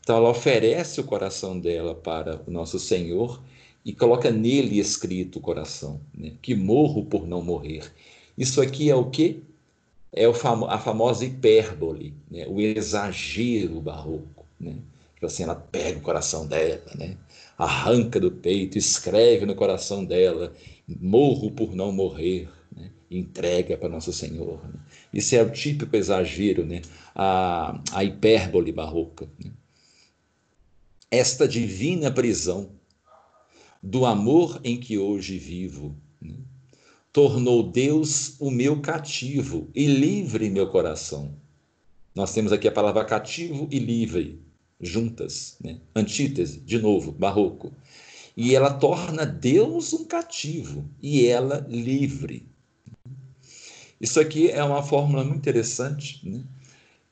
[0.00, 3.42] Então ela oferece o coração dela para o nosso Senhor
[3.84, 6.32] e coloca nele escrito o coração, né?
[6.40, 7.92] que morro por não morrer.
[8.36, 9.42] Isso aqui é o que?
[10.10, 12.46] É famo a famosa hipérbole, né?
[12.48, 14.46] o exagero barroco.
[14.58, 14.76] Né?
[15.22, 17.16] Assim, ela pega o coração dela, né?
[17.56, 20.52] arranca do peito, escreve no coração dela,
[20.86, 22.90] morro por não morrer, né?
[23.10, 24.62] entrega para Nosso Senhor.
[24.64, 24.80] Né?
[25.12, 26.82] Isso é o típico exagero, né?
[27.14, 29.28] a, a hipérbole barroca.
[29.42, 29.50] Né?
[31.10, 32.70] Esta divina prisão
[33.84, 36.36] do amor em que hoje vivo, né?
[37.12, 41.34] tornou Deus o meu cativo e livre meu coração.
[42.14, 44.40] Nós temos aqui a palavra cativo e livre
[44.80, 45.80] juntas, né?
[45.94, 47.74] antítese, de novo, barroco.
[48.34, 52.48] E ela torna Deus um cativo e ela livre.
[54.00, 56.42] Isso aqui é uma fórmula muito interessante, né?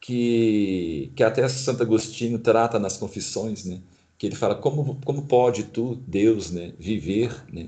[0.01, 3.79] que, que até Santo Agostinho trata nas confissões, né?
[4.23, 7.67] Que ele fala como, como pode tu, Deus, né, viver né,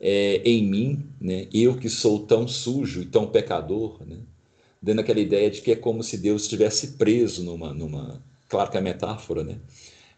[0.00, 4.16] é, em mim, né, eu que sou tão sujo e tão pecador, né,
[4.82, 8.76] dando aquela ideia de que é como se Deus estivesse preso numa, numa claro que
[8.76, 9.60] é metáfora, né,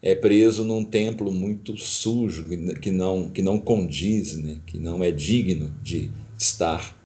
[0.01, 2.45] é preso num templo muito sujo,
[2.81, 6.97] que não, que não condiz, né, que não é digno de estar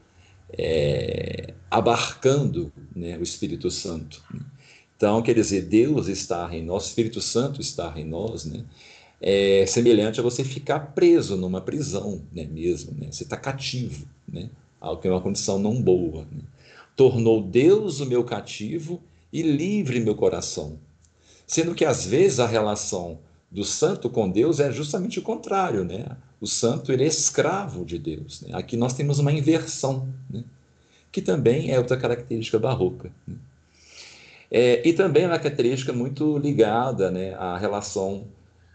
[0.57, 4.23] é, abarcando né, o Espírito Santo.
[4.33, 4.39] Né.
[4.95, 8.63] Então, quer dizer, Deus está em nós, o Espírito Santo está em nós, né?
[9.21, 13.07] É semelhante a você ficar preso numa prisão, né, mesmo, né?
[13.11, 14.49] Você está cativo, né?
[14.79, 16.27] Algo que é uma condição não boa.
[16.29, 16.41] Né?
[16.95, 19.01] Tornou Deus o meu cativo
[19.31, 20.77] e livre meu coração.
[21.47, 26.05] Sendo que às vezes a relação do santo com Deus é justamente o contrário, né?
[26.41, 28.41] O santo ele é escravo de Deus.
[28.41, 28.49] Né?
[28.53, 30.43] Aqui nós temos uma inversão, né?
[31.09, 33.09] que também é outra característica barroca.
[33.25, 33.35] Né?
[34.55, 38.27] É, e também é uma característica muito ligada né, à relação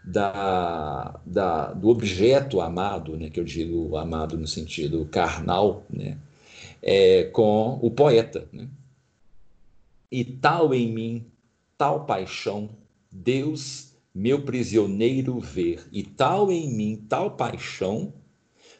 [0.03, 6.17] da, da, do objeto amado, né, que eu digo amado no sentido carnal, né,
[6.81, 8.45] é, com o poeta.
[8.51, 8.67] Né?
[10.11, 11.25] E tal em mim,
[11.77, 12.71] tal paixão,
[13.09, 15.87] Deus, meu prisioneiro, ver.
[15.93, 18.11] E tal em mim, tal paixão,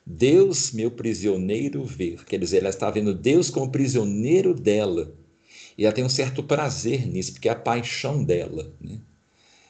[0.06, 2.26] Deus, meu prisioneiro, ver.
[2.26, 5.18] Quer dizer, ela está vendo Deus como prisioneiro dela
[5.80, 8.70] e ela tem um certo prazer nisso, porque é a paixão dela.
[8.82, 9.00] Né?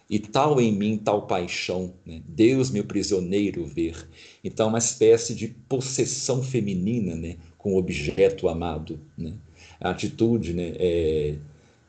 [0.10, 2.24] E tal em mim, tal paixão, né?
[2.28, 4.10] Deus meu prisioneiro ver.
[4.44, 7.36] Então, uma espécie de possessão feminina né?
[7.60, 9.00] com o objeto amado.
[9.16, 9.34] Né?
[9.80, 10.74] A atitude né?
[10.80, 11.36] É,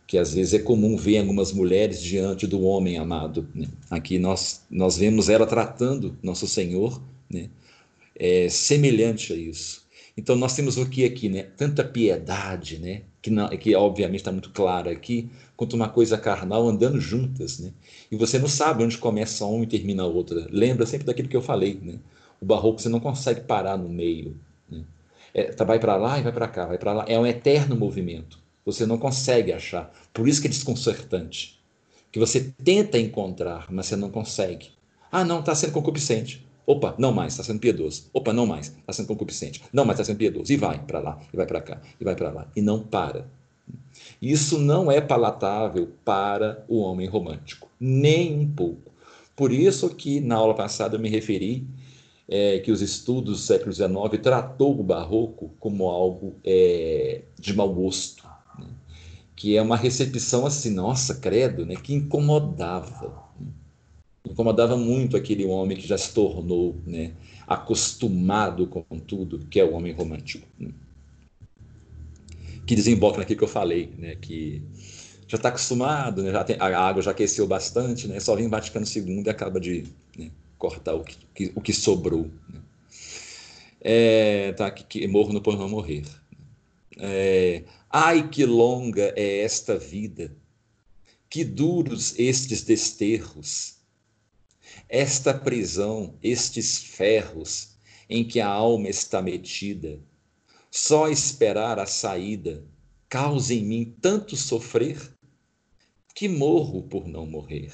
[0.07, 3.49] que às vezes é comum ver algumas mulheres diante do homem amado.
[3.55, 3.69] Né?
[3.89, 7.49] Aqui nós, nós vemos ela tratando nosso Senhor né?
[8.15, 9.89] é, semelhante a isso.
[10.15, 11.45] Então nós temos o que aqui, né?
[11.45, 13.05] Tanta piedade, né?
[13.23, 17.73] Que, não, que obviamente está muito clara aqui, quanto uma coisa carnal andando juntas, né?
[18.11, 20.47] E você não sabe onde começa uma e termina a outra.
[20.51, 21.99] Lembra sempre daquilo que eu falei, né?
[22.41, 24.37] O barroco você não consegue parar no meio.
[24.71, 24.85] Né?
[25.35, 27.05] É, tá, vai para lá e vai para cá, vai para lá.
[27.07, 28.39] É um eterno movimento.
[28.65, 29.93] Você não consegue achar.
[30.15, 31.61] Por isso que é desconcertante.
[32.11, 34.71] Que você tenta encontrar, mas você não consegue.
[35.13, 36.47] Ah, não, está sendo concupiscente.
[36.71, 38.05] Opa, não mais, está sendo piedoso.
[38.13, 39.61] Opa, não mais, está sendo concupiscente.
[39.73, 40.53] Não mais, está sendo piedoso.
[40.53, 42.47] E vai para lá, e vai para cá, e vai para lá.
[42.55, 43.27] E não para.
[44.23, 48.93] Isso não é palatável para o homem romântico, nem um pouco.
[49.35, 51.67] Por isso que na aula passada eu me referi
[52.29, 57.75] é, que os estudos do século XIX tratou o barroco como algo é, de mau
[57.75, 58.23] gosto,
[58.57, 58.69] né?
[59.35, 61.75] que é uma recepção assim, nossa, credo, né?
[61.75, 63.29] que incomodava
[64.25, 67.13] incomodava muito aquele homem que já se tornou né,
[67.47, 70.47] acostumado com tudo, que é o homem romântico.
[70.59, 70.71] Né?
[72.67, 74.63] Que desemboca naquilo que eu falei, né, que
[75.27, 79.23] já está acostumado, né, tem, a água já aqueceu bastante, né, só vem Vaticano II
[79.25, 79.85] e acaba de
[80.17, 82.31] né, cortar o que, o que sobrou.
[82.49, 82.61] Né.
[83.81, 86.05] É, tá, que, que morro no por não morrer.
[86.99, 90.31] É, ai, que longa é esta vida,
[91.31, 93.80] que duros estes desterros,
[94.91, 97.77] esta prisão, estes ferros
[98.09, 100.01] em que a alma está metida,
[100.69, 102.65] só esperar a saída
[103.09, 104.99] causa em mim tanto sofrer
[106.15, 107.73] que morro por não morrer.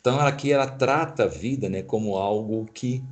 [0.00, 3.02] Então aqui ela trata a vida né, como algo que,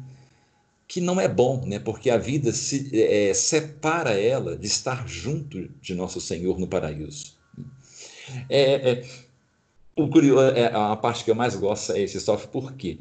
[0.87, 5.69] que não é bom, né, porque a vida se é, separa ela de estar junto
[5.81, 7.37] de nosso Senhor no paraíso.
[8.49, 9.05] É, é,
[9.97, 12.99] o curioso, é, a parte que eu mais gosto é esse sofre por quê?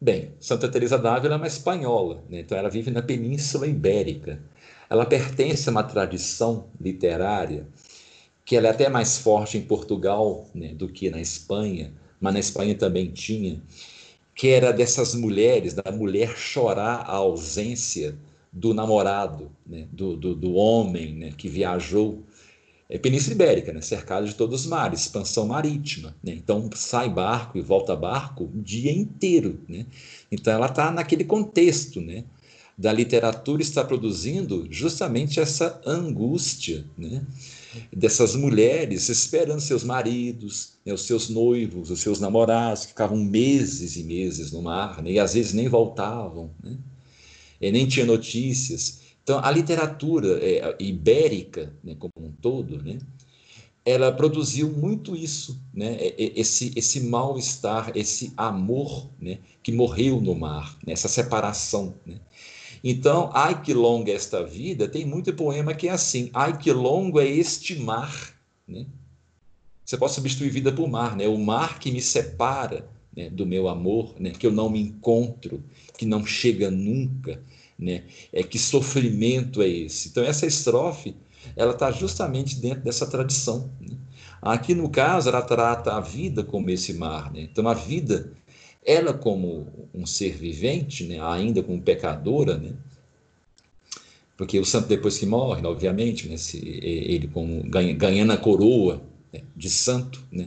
[0.00, 2.40] Bem, Santa Teresa d'Ávila é uma espanhola, né?
[2.40, 4.40] então ela vive na Península Ibérica.
[4.88, 7.66] Ela pertence a uma tradição literária
[8.44, 12.40] que ela é até mais forte em Portugal né, do que na Espanha, mas na
[12.40, 13.62] Espanha também tinha,
[14.34, 18.18] que era dessas mulheres, da mulher chorar a ausência
[18.52, 22.24] do namorado, né, do, do, do, homem né, que viajou.
[22.92, 26.14] É Península Ibérica, né, cercada de todos os mares, expansão marítima.
[26.22, 29.60] Né, então sai barco e volta barco o dia inteiro.
[29.68, 29.86] Né,
[30.30, 32.24] então ela está naquele contexto né,
[32.76, 36.84] da literatura está produzindo justamente essa angústia.
[36.98, 37.22] Né,
[37.92, 43.96] dessas mulheres esperando seus maridos, né, os seus noivos, os seus namorados, que ficavam meses
[43.96, 46.76] e meses no mar, né, e às vezes nem voltavam, né,
[47.60, 48.99] e nem tinha notícias.
[49.30, 52.98] Então, a literatura é, ibérica, né, como um todo, né,
[53.84, 60.76] ela produziu muito isso, né, esse, esse mal-estar, esse amor né, que morreu no mar,
[60.84, 61.94] né, essa separação.
[62.04, 62.16] Né.
[62.82, 67.20] Então, ai que longa esta vida, tem muito poema que é assim, ai que longo
[67.20, 68.34] é este mar,
[68.66, 68.84] né?
[69.84, 71.28] Você pode substituir vida por mar, né?
[71.28, 74.30] O mar que me separa né, do meu amor, né?
[74.30, 75.62] Que eu não me encontro,
[75.96, 77.40] que não chega nunca,
[77.80, 78.04] né?
[78.32, 80.08] É que sofrimento é esse?
[80.08, 81.16] Então essa estrofe,
[81.56, 83.70] ela está justamente dentro dessa tradição.
[83.80, 83.96] Né?
[84.42, 87.42] Aqui no caso, ela trata a vida como esse mar, né?
[87.42, 88.32] Então a vida
[88.84, 92.72] ela, como um ser vivente, né, ainda como pecadora, né,
[94.36, 99.02] porque o santo, depois que morre, obviamente, né, se, ele como ganha, ganhando a coroa
[99.32, 100.46] né, de santo, né,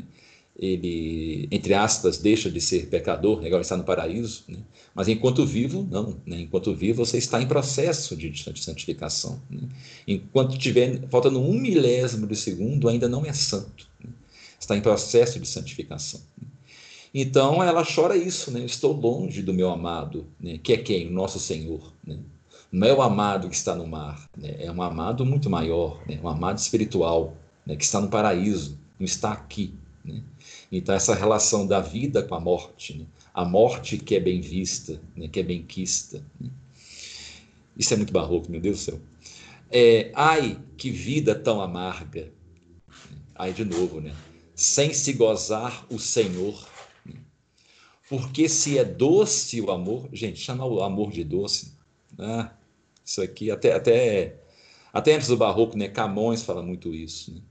[0.58, 4.60] ele, entre aspas, deixa de ser pecador, né, agora está no paraíso, né,
[4.94, 6.18] mas enquanto vivo, não.
[6.26, 9.42] Né, enquanto vivo, você está em processo de, de santificação.
[9.50, 9.68] Né,
[10.08, 13.88] enquanto tiver faltando um milésimo de segundo, ainda não é santo.
[14.04, 14.12] Né,
[14.60, 16.22] está em processo de santificação.
[16.39, 16.48] Né.
[17.13, 18.62] Então ela chora isso, né?
[18.66, 20.58] Estou longe do meu amado, né?
[20.58, 21.08] que é quem?
[21.08, 21.94] O nosso Senhor.
[22.04, 22.18] Né?
[22.72, 24.56] Não é o amado que está no mar, né?
[24.58, 26.20] é um amado muito maior, né?
[26.24, 27.38] um amado espiritual,
[27.68, 27.76] né?
[27.76, 29.76] que está no paraíso, não está aqui.
[30.04, 30.24] Né?
[30.78, 33.06] Então, essa relação da vida com a morte, né?
[33.34, 35.28] a morte que é bem vista, né?
[35.28, 36.26] que é bem quista.
[36.40, 36.50] Né?
[37.78, 39.02] Isso é muito barroco, meu Deus do céu.
[39.72, 42.32] É, ai, que vida tão amarga.
[43.36, 44.14] Ai, de novo, né?
[44.54, 46.68] Sem se gozar o Senhor
[48.10, 51.74] porque se é doce o amor, gente, chama o amor de doce.
[52.16, 52.52] Né?
[53.04, 54.40] Isso aqui, até, até,
[54.94, 55.88] até antes do barroco, né?
[55.88, 57.34] Camões fala muito isso.
[57.34, 57.42] Né?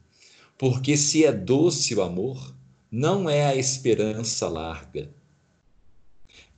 [0.56, 2.54] Porque se é doce o amor,
[2.92, 5.08] não é a esperança larga.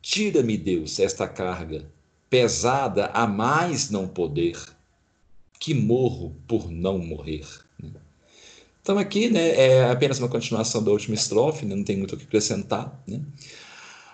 [0.03, 1.89] Tira-me, Deus, esta carga,
[2.29, 4.59] pesada a mais não poder,
[5.61, 7.47] que morro por não morrer.
[8.83, 12.19] Então, aqui né, é apenas uma continuação da última estrofe, né, não tem muito o
[12.19, 13.01] que acrescentar.
[13.07, 13.23] Né?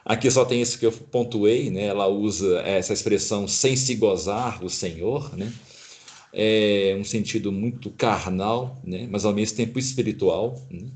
[0.04, 1.86] Aqui só tem isso que eu pontuei, né?
[1.86, 5.52] Ela usa essa expressão sem se gozar o Senhor, né?
[6.32, 9.06] É um sentido muito carnal, né?
[9.10, 10.88] Mas ao mesmo tempo espiritual, né?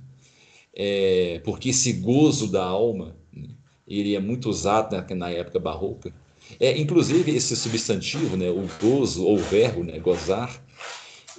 [0.76, 3.48] É, porque esse gozo da alma, né?
[3.86, 6.12] ele é muito usado na, na época barroca.
[6.58, 8.50] É, inclusive esse substantivo, né?
[8.50, 9.98] O gozo ou verbo, né?
[9.98, 10.62] Gozar,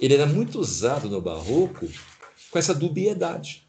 [0.00, 1.88] ele era muito usado no barroco
[2.50, 3.66] com essa dubiedade.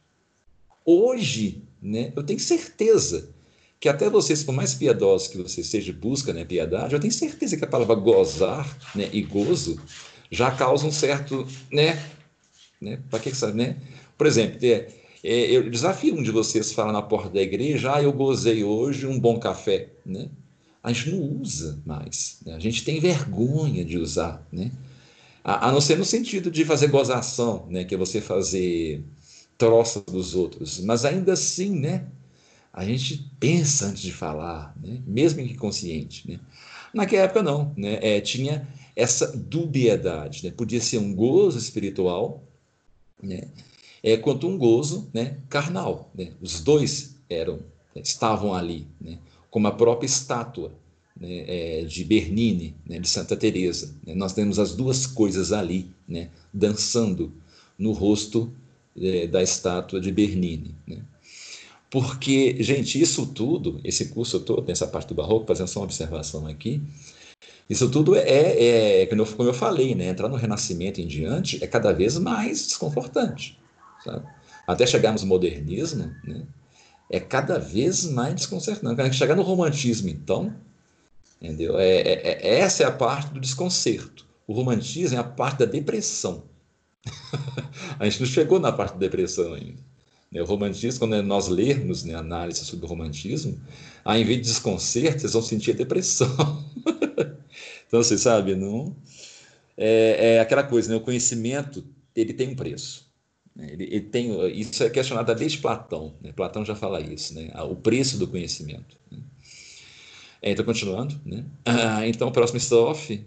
[0.86, 2.12] Hoje, né?
[2.16, 3.36] Eu tenho certeza
[3.80, 7.56] que até vocês, por mais piedosos que você seja, busca né, piedade, eu tenho certeza
[7.56, 9.80] que a palavra gozar né, e gozo
[10.32, 12.04] já causa um certo, né,
[12.82, 13.78] né para que sabe, né?
[14.18, 14.88] Por exemplo, é,
[15.28, 19.06] é, eu desafio um de vocês falar na porta da igreja, ah, eu gozei hoje
[19.06, 20.30] um bom café, né?
[20.84, 22.54] A gente não usa mais, né?
[22.54, 24.72] a gente tem vergonha de usar, né?
[25.44, 27.84] A, a não ser no sentido de fazer gozação, né?
[27.84, 29.04] Que é você fazer
[29.58, 32.06] troça dos outros, mas ainda assim, né?
[32.78, 35.02] a gente pensa antes de falar, né?
[35.08, 36.30] mesmo inconsciente.
[36.30, 36.40] Né?
[36.94, 37.74] Naquela época, não.
[37.76, 37.98] Né?
[38.04, 40.46] É, tinha essa dubiedade.
[40.46, 40.54] Né?
[40.56, 42.44] Podia ser um gozo espiritual,
[43.22, 43.48] né?
[44.08, 45.38] É, quanto um gozo né?
[45.50, 46.10] carnal.
[46.16, 46.32] Né?
[46.42, 47.60] Os dois eram
[47.94, 49.18] estavam ali, né?
[49.50, 50.72] como a própria estátua
[51.20, 51.82] né?
[51.82, 53.00] é, de Bernini, né?
[53.00, 53.94] de Santa Teresa.
[54.06, 54.16] Né?
[54.16, 56.30] Nós temos as duas coisas ali, né?
[56.54, 57.34] dançando
[57.78, 58.54] no rosto
[58.96, 60.74] é, da estátua de Bernini.
[60.88, 61.00] Né?
[61.90, 66.48] Porque, gente, isso tudo, esse curso todo, nessa parte do barroco, fazendo só uma observação
[66.48, 66.82] aqui,
[67.70, 70.08] isso tudo é, é, é como eu falei, né?
[70.08, 73.58] entrar no Renascimento em diante é cada vez mais desconfortante.
[74.08, 74.26] Sabe?
[74.66, 76.44] Até chegarmos no modernismo, né?
[77.10, 79.16] é cada vez mais desconcertante.
[79.16, 80.54] Chegar no romantismo, então,
[81.42, 81.80] entendeu?
[81.80, 84.26] É, é, é, essa é a parte do desconcerto.
[84.46, 86.44] O romantismo é a parte da depressão.
[88.00, 89.82] a gente não chegou na parte da depressão ainda.
[90.32, 90.42] Né?
[90.42, 93.60] O romantismo, quando nós lermos né, análise sobre o romantismo,
[94.04, 96.66] ao invés de desconcerto, vocês vão sentir a depressão.
[97.88, 98.96] então, você sabe, não
[99.78, 100.96] é, é, aquela coisa, né?
[100.96, 101.86] o conhecimento
[102.16, 103.07] ele tem um preço.
[103.58, 103.70] Né?
[103.74, 106.14] Ele, ele, tem, isso é questionado desde Platão.
[106.22, 106.32] Né?
[106.32, 107.52] Platão já fala isso, né?
[107.64, 108.96] o preço do conhecimento.
[109.12, 109.20] Né?
[110.42, 111.20] É, então, continuando.
[111.26, 111.44] Né?
[111.66, 113.26] Ah, então, próximo estrofe.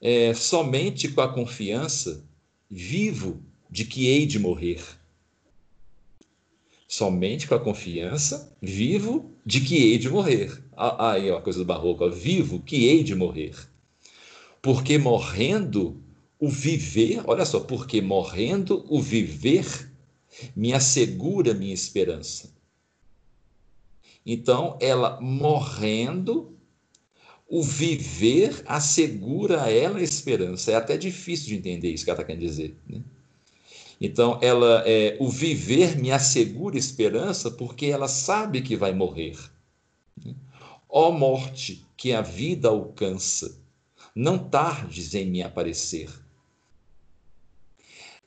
[0.00, 2.22] É, somente com a confiança
[2.70, 4.80] vivo de que hei de morrer
[6.94, 10.62] somente com a confiança, vivo de que hei de morrer.
[10.76, 13.54] Ah, aí é uma coisa do barroco, ó, vivo que hei de morrer.
[14.62, 16.00] Porque morrendo,
[16.44, 19.90] o viver, olha só, porque morrendo, o viver
[20.54, 22.52] me assegura minha esperança.
[24.26, 26.54] Então, ela morrendo,
[27.48, 30.72] o viver assegura a ela a esperança.
[30.72, 32.76] É até difícil de entender isso que ela está querendo dizer.
[32.86, 33.00] Né?
[33.98, 39.38] Então, ela, é, o viver me assegura esperança porque ela sabe que vai morrer.
[40.90, 43.56] Ó morte que a vida alcança,
[44.14, 46.23] não tardes em me aparecer.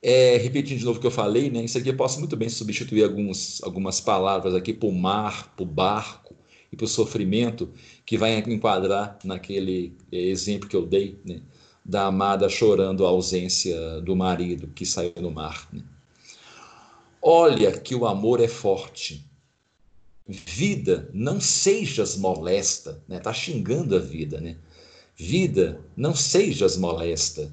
[0.01, 2.49] É, repetindo de novo o que eu falei, né, isso aqui eu posso muito bem
[2.49, 6.35] substituir alguns, algumas palavras aqui o mar, o barco
[6.71, 7.73] e o sofrimento,
[8.05, 11.19] que vai enquadrar naquele é, exemplo que eu dei.
[11.25, 11.41] Né?
[11.87, 15.69] da amada chorando a ausência do marido que saiu no mar.
[15.71, 15.81] Né?
[17.21, 19.25] Olha que o amor é forte.
[20.27, 23.17] Vida, não sejas molesta, né?
[23.17, 24.57] Tá xingando a vida, né?
[25.15, 27.49] Vida, não sejas molesta.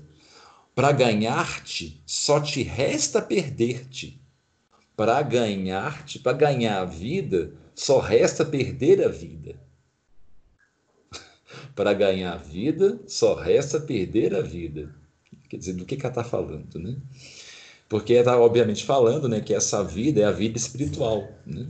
[0.75, 4.20] Para ganhar-te, só te resta perder-te.
[4.97, 9.57] Para ganhar-te, para ganhar a vida, só resta perder a vida.
[11.75, 14.95] Para ganhar a vida, só resta perder a vida.
[15.49, 16.97] Quer dizer, do que, que ela está falando, né?
[17.89, 21.66] Porque ela está, obviamente, falando né, que essa vida é a vida espiritual, né?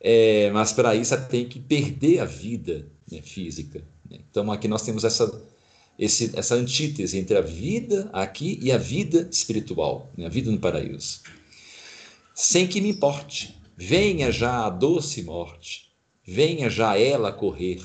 [0.00, 3.82] É, mas para isso ela tem que perder a vida né, física.
[4.08, 4.20] Né?
[4.30, 5.26] Então aqui nós temos essa,
[6.00, 10.24] esse, essa antítese entre a vida aqui e a vida espiritual, né?
[10.24, 11.20] a vida no paraíso.
[12.34, 15.92] Sem que me importe, venha já a doce morte,
[16.26, 17.82] venha já ela correr,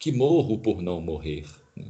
[0.00, 1.46] que morro por não morrer.
[1.76, 1.86] Né?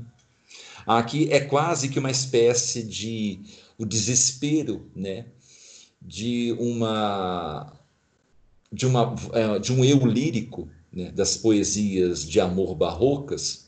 [0.87, 3.41] Aqui é quase que uma espécie de
[3.79, 5.27] o desespero, né?
[6.01, 7.73] De uma
[8.71, 11.11] de uma é, de um eu lírico, né?
[11.11, 13.68] Das poesias de amor barrocas.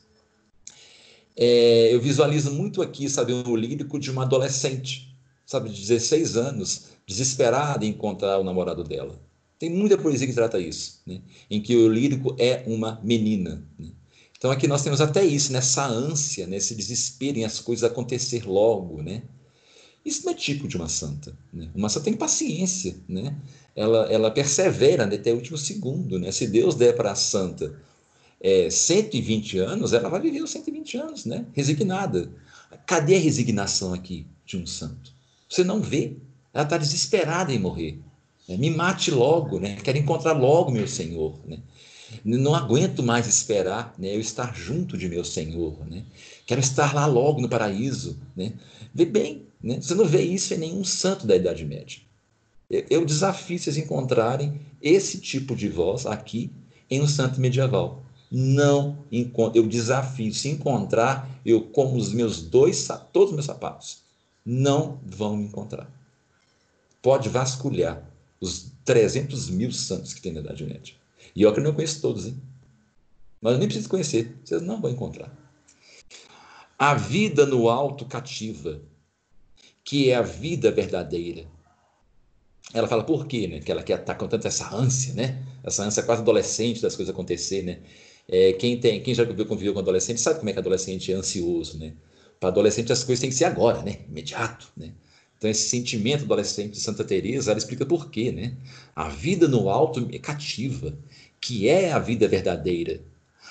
[1.43, 5.17] É, eu visualizo muito aqui, sabe, um lírico de uma adolescente,
[5.47, 9.19] sabe, de 16 anos, desesperada em encontrar o namorado dela.
[9.59, 11.23] Tem muita poesia que trata isso, né?
[11.51, 13.67] em que o lírico é uma menina.
[13.79, 13.89] Né?
[14.37, 19.03] Então aqui nós temos até isso, nessa ânsia, nesse desespero em as coisas acontecer logo,
[19.03, 19.23] né?
[20.05, 21.37] Isso não é tipo de uma santa.
[21.53, 21.71] Né?
[21.75, 23.37] Uma santa tem paciência, né?
[23.77, 26.33] Ela, ela persevera até o último segundo, né?
[26.33, 27.79] Se Deus der para a santa
[28.41, 31.45] é, 120 anos, ela vai viver os 120 anos, né?
[31.53, 32.31] Resignada.
[32.87, 35.13] Cadê a resignação aqui de um santo?
[35.49, 36.17] Você não vê.
[36.53, 37.99] Ela está desesperada em morrer.
[38.49, 38.57] Né?
[38.57, 39.77] Me mate logo, né?
[39.77, 41.59] Quero encontrar logo meu Senhor, né?
[42.25, 45.79] Não aguento mais esperar né, eu estar junto de meu Senhor.
[45.89, 46.05] Né?
[46.45, 48.19] Quero estar lá logo no paraíso.
[48.35, 48.55] Né?
[48.93, 49.81] Vê bem, né?
[49.81, 52.01] você não vê isso em nenhum santo da Idade Média.
[52.69, 56.51] Eu, eu desafio vocês encontrarem esse tipo de voz aqui
[56.91, 58.03] em um santo medieval.
[58.31, 64.03] Não encontro, eu desafio, se encontrar, eu como os meus dois, todos os meus sapatos,
[64.47, 65.91] não vão me encontrar.
[67.03, 68.09] Pode vasculhar
[68.41, 70.95] os 300 mil santos que tem na Idade Média.
[71.35, 72.41] E eu que não conheço todos, hein?
[73.41, 75.35] Mas eu nem preciso conhecer, vocês não vão encontrar.
[76.79, 78.81] A vida no alto cativa,
[79.85, 81.47] que é a vida verdadeira.
[82.73, 83.61] Ela fala por quê, né?
[83.61, 85.45] Que ela quer estar com tanta essa ânsia, né?
[85.63, 87.81] Essa ânsia quase adolescente das coisas acontecer, né?
[88.33, 91.77] É, quem, tem, quem já conviveu com adolescente sabe como é que adolescente é ansioso,
[91.79, 91.95] né?
[92.39, 93.99] Para adolescente as coisas têm que ser agora, né?
[94.09, 94.93] Imediato, né?
[95.37, 98.57] Então esse sentimento adolescente de Santa Teresa, ela explica por quê, né?
[98.95, 100.97] A vida no alto é cativa,
[101.41, 103.03] que é a vida verdadeira,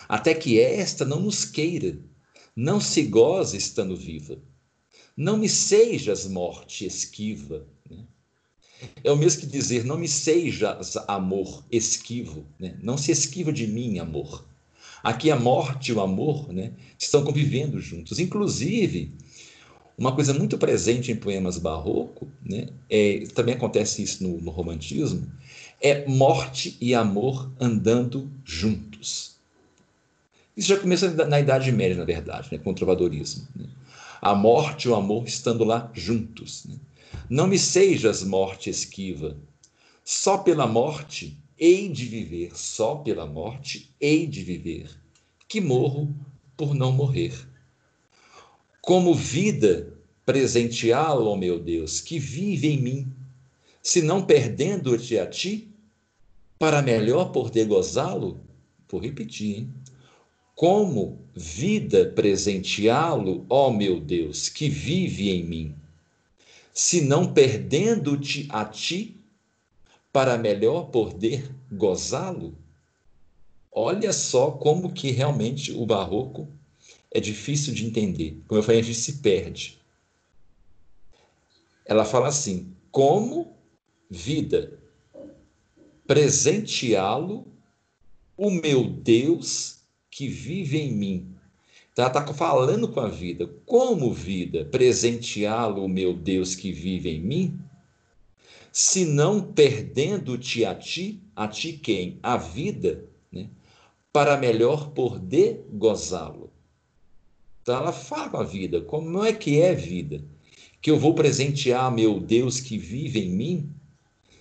[0.07, 1.97] até que esta não nos queira,
[2.55, 4.37] não se goze estando viva.
[5.15, 7.67] Não me sejas morte esquiva.
[7.89, 8.05] Né?
[9.03, 12.45] É o mesmo que dizer, não me sejas amor esquivo.
[12.57, 12.77] Né?
[12.81, 14.48] Não se esquiva de mim, amor.
[15.03, 18.19] Aqui a morte e o amor né, estão convivendo juntos.
[18.19, 19.11] Inclusive,
[19.97, 25.31] uma coisa muito presente em poemas barroco, né, é, também acontece isso no, no romantismo,
[25.81, 29.37] é morte e amor andando juntos.
[30.55, 33.47] Isso já começa na Idade Média, na verdade, né, com o trovadorismo.
[33.55, 33.65] Né?
[34.21, 36.65] A morte e o amor estando lá juntos.
[36.65, 36.75] Né?
[37.29, 39.37] Não me sejas morte esquiva,
[40.03, 44.89] Só pela morte hei de viver, só pela morte hei de viver,
[45.47, 46.15] que morro
[46.55, 47.33] por não morrer.
[48.81, 49.93] Como vida,
[50.25, 53.13] presenteá-lo, ó meu Deus, que vive em mim,
[53.81, 55.67] se não perdendo-te a ti,
[56.57, 58.41] para melhor poder gozá-lo,
[58.89, 59.73] vou repetir, hein?
[60.55, 65.75] como vida presenteá-lo, ó meu Deus, que vive em mim,
[66.73, 69.18] se não perdendo-te a ti,
[70.11, 72.57] para melhor poder gozá-lo?
[73.71, 76.47] Olha só como que realmente o barroco
[77.11, 78.41] é difícil de entender.
[78.47, 79.79] Como eu falei, a gente se perde.
[81.85, 83.55] Ela fala assim: como
[84.09, 84.79] vida
[86.07, 87.47] presenteá-lo
[88.35, 89.79] o meu Deus
[90.09, 91.35] que vive em mim.
[91.91, 93.47] Então, ela está falando com a vida.
[93.65, 97.59] Como vida presenteá-lo o meu Deus que vive em mim?
[98.81, 102.17] Se não perdendo-te a ti, a ti quem?
[102.23, 103.49] A vida, né?
[104.13, 106.49] para melhor poder gozá-lo.
[107.61, 110.23] Então ela fala com a vida, como é que é vida?
[110.81, 113.69] Que eu vou presentear meu Deus que vive em mim,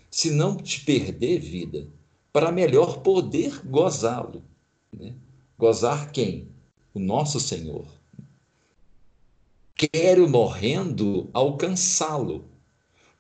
[0.08, 1.88] se não te perder vida,
[2.32, 4.44] para melhor poder gozá-lo.
[4.92, 5.14] Né?
[5.58, 6.46] Gozar quem?
[6.94, 7.88] O nosso Senhor.
[9.74, 12.47] Quero morrendo alcançá-lo,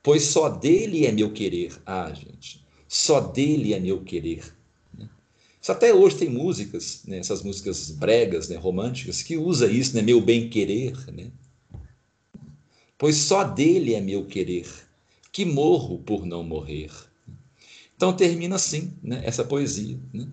[0.08, 1.70] pois só dele é meu querer.
[1.84, 4.42] Ah, gente, só dele é meu querer.
[5.60, 10.00] Isso até hoje tem músicas, né, essas músicas bregas, né, românticas, que usa isso, né,
[10.00, 11.30] meu bem querer, né?
[12.96, 14.66] Pois só dele é meu querer,
[15.30, 16.90] que morro por não morrer.
[17.94, 19.98] Então termina assim, né, essa poesia.
[20.14, 20.26] Né?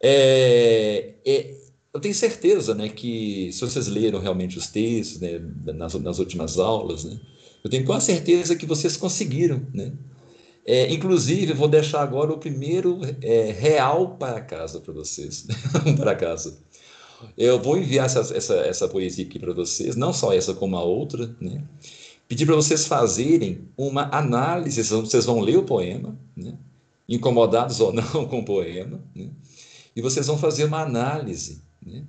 [0.00, 1.54] É, é,
[1.92, 5.40] eu tenho certeza, né, que se vocês leram realmente os textos, né,
[5.74, 7.18] nas, nas últimas aulas, né,
[7.62, 9.92] eu tenho quase certeza que vocês conseguiram, né,
[10.64, 15.46] é, inclusive, vou deixar agora o primeiro é, real para casa para vocês.
[15.96, 16.56] para casa.
[17.36, 20.82] Eu vou enviar essa, essa, essa poesia aqui para vocês, não só essa, como a
[20.84, 21.34] outra.
[21.40, 21.64] Né?
[22.28, 26.56] Pedir para vocês fazerem uma análise, vocês vão ler o poema, né?
[27.08, 29.30] incomodados ou não com o poema, né?
[29.94, 32.04] e vocês vão fazer uma análise né?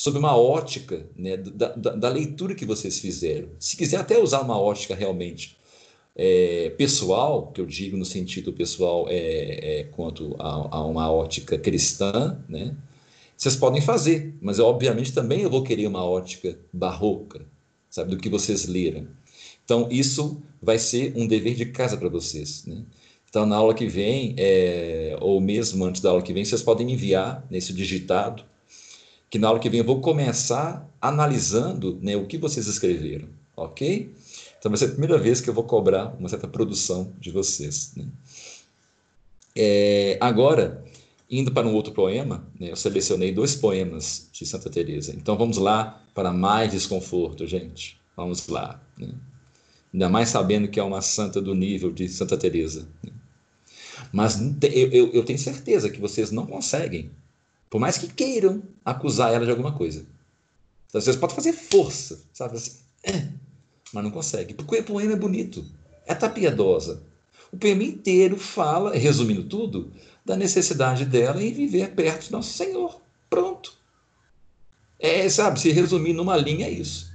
[0.00, 1.36] Sobre uma ótica né?
[1.36, 3.50] da, da, da leitura que vocês fizeram.
[3.58, 5.58] Se quiser até usar uma ótica realmente
[6.16, 11.58] é, pessoal, que eu digo no sentido pessoal é, é quanto a, a, uma ótica
[11.58, 12.74] cristã, né?
[13.36, 17.44] Vocês podem fazer, mas eu, obviamente também eu vou querer uma ótica barroca,
[17.90, 19.06] sabe, do que vocês leram.
[19.66, 22.86] Então isso vai ser um dever de casa para vocês, né?
[23.28, 26.90] Então na aula que vem, é, ou mesmo antes da aula que vem, vocês podem
[26.90, 28.48] enviar nesse digitado,
[29.30, 34.12] que na aula que vem eu vou começar analisando né, o que vocês escreveram, ok?
[34.58, 37.92] Então vai ser a primeira vez que eu vou cobrar uma certa produção de vocês.
[37.96, 38.06] Né?
[39.56, 40.84] É, agora,
[41.30, 45.14] indo para um outro poema, né, eu selecionei dois poemas de Santa Teresa.
[45.16, 47.98] Então vamos lá para mais desconforto, gente.
[48.16, 48.82] Vamos lá.
[48.98, 49.14] Né?
[49.94, 52.86] Ainda mais sabendo que é uma santa do nível de Santa Teresa.
[53.02, 53.12] Né?
[54.12, 57.10] Mas eu, eu, eu, tenho certeza que vocês não conseguem,
[57.70, 60.04] por mais que queiram acusar ela de alguma coisa.
[60.88, 62.78] Então, vocês podem fazer força, sabe assim.
[63.04, 63.40] É
[63.92, 64.54] mas não consegue.
[64.54, 65.64] Porque o poema é bonito,
[66.06, 67.02] é tapiedosa.
[67.52, 69.92] O poema inteiro fala, resumindo tudo,
[70.24, 73.00] da necessidade dela em viver perto de Nosso Senhor.
[73.28, 73.72] Pronto.
[74.98, 77.10] É, sabe, se resumir numa linha é isso.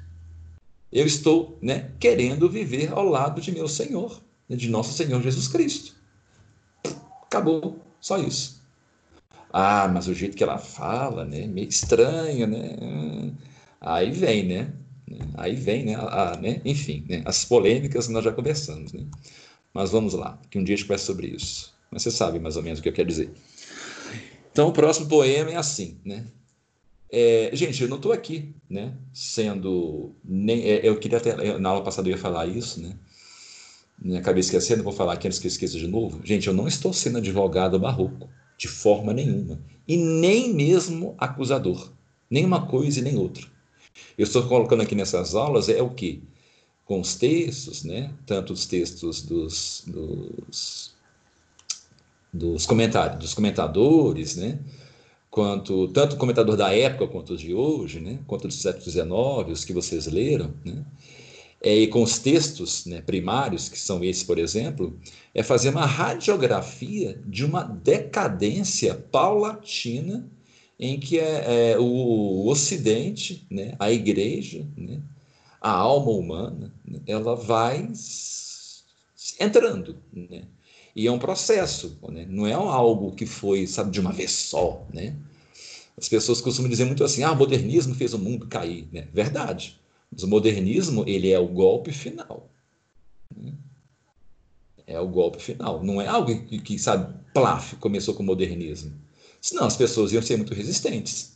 [0.92, 5.94] Eu estou né, querendo viver ao lado de meu Senhor, de nosso Senhor Jesus Cristo.
[7.24, 8.62] Acabou, só isso.
[9.58, 13.32] Ah, mas o jeito que ela fala, né, meio estranho, né?
[13.80, 14.74] Aí vem, né?
[15.36, 15.96] Aí vem, né,
[16.42, 18.92] né enfim, né, as polêmicas nós já conversamos.
[18.92, 19.06] Né?
[19.74, 21.74] Mas vamos lá, que um dia a gente conversa sobre isso.
[21.90, 23.32] Mas você sabe mais ou menos o que eu quero dizer.
[24.52, 26.26] Então, o próximo poema é assim, né?
[27.10, 28.94] É, gente, eu não estou aqui, né?
[29.14, 34.20] Sendo nem, é, eu queria até na aula passada eu ia falar isso, né?
[34.22, 36.20] Cabeça esquecendo, vou falar aqui antes que eu esqueça de novo.
[36.26, 41.92] Gente, eu não estou sendo advogado barroco de forma nenhuma e nem mesmo acusador,
[42.30, 43.46] nem uma coisa e nem outra.
[44.18, 46.24] Eu estou colocando aqui nessas aulas é o que?
[46.86, 48.14] Com os textos, né?
[48.26, 50.94] tanto os textos dos, dos,
[52.32, 54.60] dos comentários, dos comentadores, né?
[55.30, 58.20] quanto tanto o comentador da época quanto os de hoje, né?
[58.28, 59.08] quanto do século XIX,
[59.52, 60.84] os que vocês leram, né?
[61.62, 65.00] É, e com os textos né, primários, que são esses, por exemplo,
[65.34, 70.30] é fazer uma radiografia de uma decadência paulatina
[70.80, 75.02] em que é, é o Ocidente, né, a Igreja, né,
[75.62, 77.90] a alma humana, né, ela vai
[79.40, 80.44] entrando, né?
[80.96, 82.26] E é um processo, né?
[82.30, 85.14] não é algo que foi, sabe, de uma vez só, né?
[85.98, 89.08] As pessoas costumam dizer muito assim, ah, o modernismo fez o mundo cair, né?
[89.14, 89.78] Verdade.
[90.16, 92.50] Mas o modernismo, ele é o golpe final.
[94.88, 95.84] É o golpe final.
[95.84, 98.94] Não é algo que, que, sabe, plaf, começou com o modernismo.
[99.42, 101.36] Senão as pessoas iam ser muito resistentes.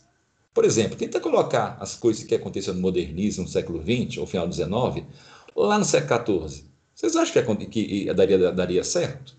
[0.53, 4.47] Por exemplo, tenta colocar as coisas que aconteceram no modernismo no século XX ou final
[4.47, 5.05] do XIX
[5.53, 6.63] lá no século XIV.
[6.95, 9.35] Vocês acham que, que daria, daria certo?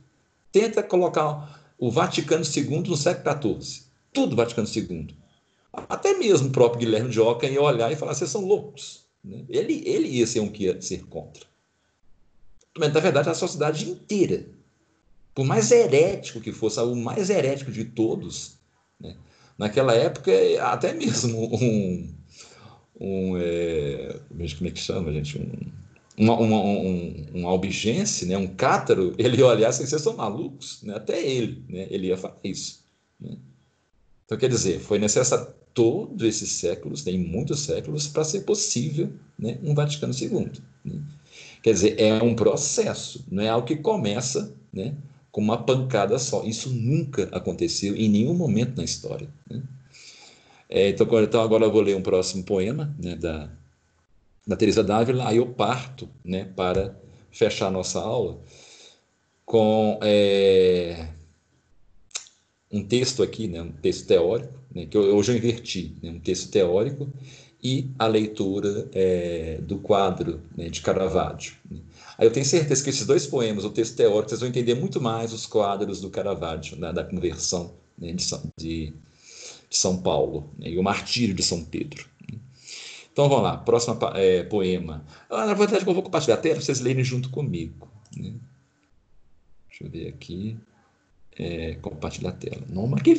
[0.53, 3.85] Tenta colocar o Vaticano II no século XIV.
[4.13, 5.17] Tudo Vaticano II.
[5.73, 9.10] Até mesmo o próprio Guilherme de Ockham ia olhar e falar: vocês são loucos.
[9.23, 9.45] Né?
[9.49, 11.45] Ele, ele ia ser um que ia ser contra.
[12.77, 14.47] Mas, na verdade, a sociedade inteira,
[15.35, 18.59] por mais herético que fosse, o mais herético de todos,
[18.99, 19.17] né?
[19.59, 22.15] naquela época, até mesmo um.
[22.99, 25.39] um é, como é que chama, gente?
[25.39, 25.81] Um,
[26.17, 30.83] uma, uma, um, um albigense, né, um cátaro, ele ia olhar assim, vocês são malucos?
[30.83, 30.95] Né?
[30.95, 32.85] Até ele, né, ele ia falar isso.
[33.19, 33.37] Né?
[34.25, 39.59] Então, quer dizer, foi necessário todos esses séculos, tem muitos séculos, para ser possível né,
[39.63, 40.51] um Vaticano II.
[40.85, 41.01] Né?
[41.63, 44.95] Quer dizer, é um processo, não é algo que começa né,
[45.31, 46.45] com uma pancada só.
[46.45, 49.29] Isso nunca aconteceu em nenhum momento na história.
[49.49, 49.63] Né?
[50.69, 53.51] É, então, então, agora eu vou ler um próximo poema né, da,
[54.47, 56.97] da Teresa Dávila, aí eu parto né, para
[57.31, 58.41] fechar nossa aula
[59.45, 61.09] com é,
[62.71, 66.51] um texto aqui, né, um texto teórico, né, que hoje eu inverti, né, um texto
[66.51, 67.09] teórico
[67.63, 71.55] e a leitura é, do quadro né, de Caravaggio.
[71.71, 71.81] Né.
[72.17, 75.01] Aí eu tenho certeza que esses dois poemas, o texto teórico, vocês vão entender muito
[75.01, 78.93] mais os quadros do Caravaggio, né, da conversão né, de, São, de,
[79.69, 82.09] de, São Paulo né, e o martírio de São Pedro.
[83.13, 85.05] Então vamos lá, próximo é, poema.
[85.29, 87.89] Ah, na verdade, eu vou compartilhar a tela para vocês lerem junto comigo.
[88.17, 88.35] Né?
[89.69, 90.57] Deixa eu ver aqui.
[91.37, 92.63] É, compartilhar a tela.
[92.69, 93.15] Noma que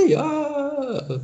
[0.00, 0.20] feia!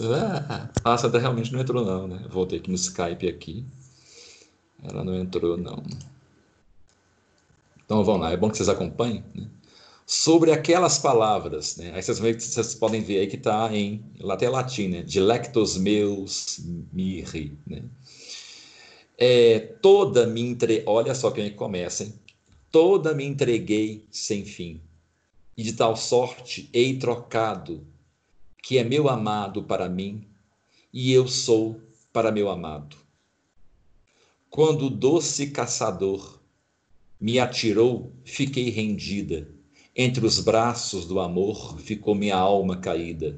[0.00, 2.26] ah, a Santa realmente não entrou, não, né?
[2.30, 3.64] Voltei aqui no Skype aqui.
[4.82, 5.82] Ela não entrou, não.
[7.84, 9.24] Então vamos lá, é bom que vocês acompanhem.
[9.34, 9.48] Né?
[10.08, 11.76] sobre aquelas palavras.
[11.76, 11.92] Né?
[11.94, 15.02] Aí vocês, vocês podem ver aí que está em até latim, né?
[15.02, 16.58] Dilectos meus
[16.90, 17.52] mirri.
[17.66, 17.82] Né?
[19.18, 20.82] É, toda me entre...
[20.86, 22.14] Olha só quem começa, hein?
[22.72, 24.80] Toda me entreguei sem fim,
[25.58, 27.86] e de tal sorte hei trocado,
[28.62, 30.24] que é meu amado para mim,
[30.90, 31.80] e eu sou
[32.12, 32.96] para meu amado.
[34.48, 36.40] Quando o doce caçador
[37.20, 39.58] me atirou, fiquei rendida
[40.00, 43.36] entre os braços do amor ficou minha alma caída.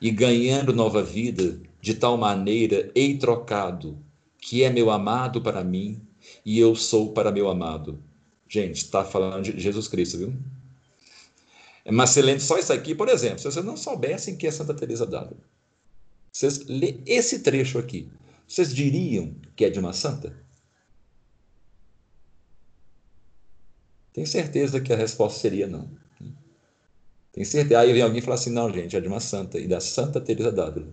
[0.00, 3.98] E ganhando nova vida, de tal maneira hei trocado,
[4.40, 6.00] que é meu amado para mim
[6.42, 8.02] e eu sou para meu amado.
[8.48, 10.34] Gente, está falando de Jesus Cristo, viu?
[11.90, 14.72] Mas se lendo só isso aqui, por exemplo, se vocês não soubessem que é Santa
[14.72, 15.40] Teresa d'Ávila,
[16.30, 18.08] vocês lê esse trecho aqui,
[18.46, 20.34] vocês diriam que é de uma santa?
[24.12, 25.88] Tenho certeza que a resposta seria não.
[27.32, 27.80] Tem certeza.
[27.80, 30.20] Aí vem alguém e fala assim: não, gente, é de uma santa, e da Santa
[30.20, 30.88] Teresa d'Ávila.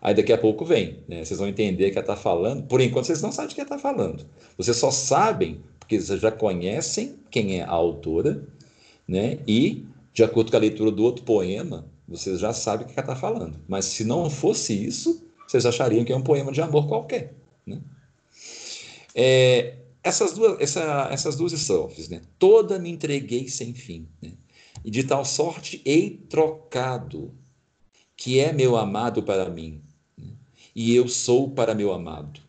[0.00, 1.24] Aí daqui a pouco vem, né?
[1.24, 2.66] Vocês vão entender que ela está falando.
[2.66, 4.24] Por enquanto, vocês não sabem de que ela está falando.
[4.56, 8.46] Vocês só sabem porque vocês já conhecem quem é a autora,
[9.08, 9.38] né?
[9.48, 13.00] E, de acordo com a leitura do outro poema, vocês já sabem o que ela
[13.00, 13.58] está falando.
[13.66, 17.34] Mas se não fosse isso, vocês achariam que é um poema de amor qualquer.
[17.66, 17.80] Né?
[19.14, 22.20] É, essas duas, essa, essas duas estrofes, né?
[22.38, 24.32] Toda me entreguei sem fim, né?
[24.84, 27.34] E de tal sorte hei trocado,
[28.16, 29.82] que é meu amado para mim,
[30.16, 30.28] né?
[30.74, 32.40] e eu sou para meu amado.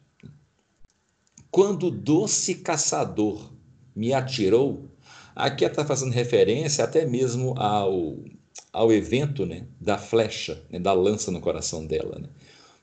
[1.49, 3.51] Quando o doce caçador
[3.95, 4.88] me atirou,
[5.39, 8.17] aqui está fazendo referência até mesmo ao,
[8.71, 12.19] ao evento né, da flecha, né, da lança no coração dela.
[12.19, 12.27] Né?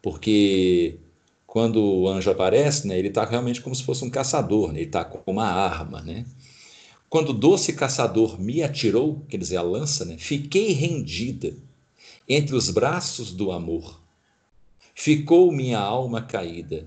[0.02, 0.98] Porque
[1.46, 4.86] quando o anjo aparece, né, ele está realmente como se fosse um caçador, né, ele
[4.86, 6.00] está com uma arma.
[6.00, 6.24] Né?
[7.08, 11.54] Quando o doce caçador me atirou, quer dizer, a lança, né, fiquei rendida
[12.28, 14.00] entre os braços do amor.
[14.94, 16.86] Ficou minha alma caída,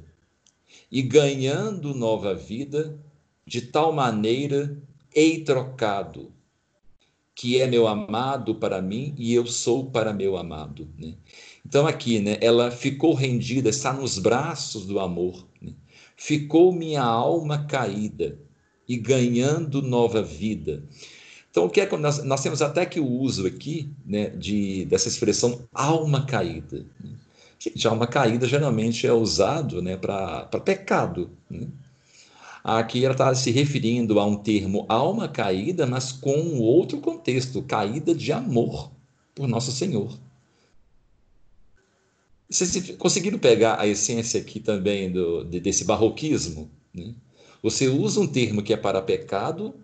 [0.92, 2.98] e ganhando nova vida,
[3.46, 4.76] de tal maneira
[5.14, 6.32] hei trocado,
[7.36, 10.89] que é meu amado para mim e eu sou para meu amado.
[10.97, 11.14] Né?
[11.66, 15.47] Então, aqui, né, ela ficou rendida, está nos braços do amor.
[15.62, 15.74] Né?
[16.18, 18.38] Ficou minha alma caída
[18.88, 20.84] e ganhando nova vida.
[21.49, 24.86] Então, o que é que nós, nós temos até que o uso aqui né, de,
[24.86, 26.86] dessa expressão alma caída.
[26.99, 27.12] Né?
[27.57, 31.30] Gente, alma caída geralmente é usado né, para pecado.
[31.49, 31.68] Né?
[32.64, 37.64] Aqui ela está se referindo a um termo alma caída, mas com um outro contexto,
[37.64, 38.91] caída de amor
[39.34, 40.20] por Nosso Senhor.
[42.49, 46.70] Vocês conseguiram pegar a essência aqui também do, desse barroquismo?
[46.93, 47.14] Né?
[47.62, 49.76] Você usa um termo que é para pecado,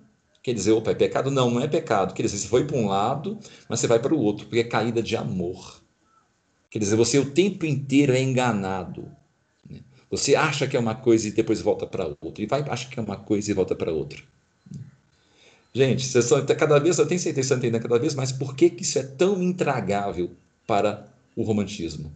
[0.41, 1.29] quer dizer, opa, é pecado?
[1.29, 2.13] Não, não é pecado.
[2.13, 3.37] Quer dizer, você foi para um lado,
[3.69, 5.81] mas você vai para o outro, porque é caída de amor.
[6.69, 9.09] Quer dizer, você o tempo inteiro é enganado.
[10.09, 12.43] Você acha que é uma coisa e depois volta para outra.
[12.43, 14.21] E vai, acha que é uma coisa e volta para outra.
[15.73, 18.83] Gente, estão, cada vez, eu tenho certeza que entendendo cada vez mais por que, que
[18.83, 20.31] isso é tão intragável
[20.65, 22.13] para o romantismo.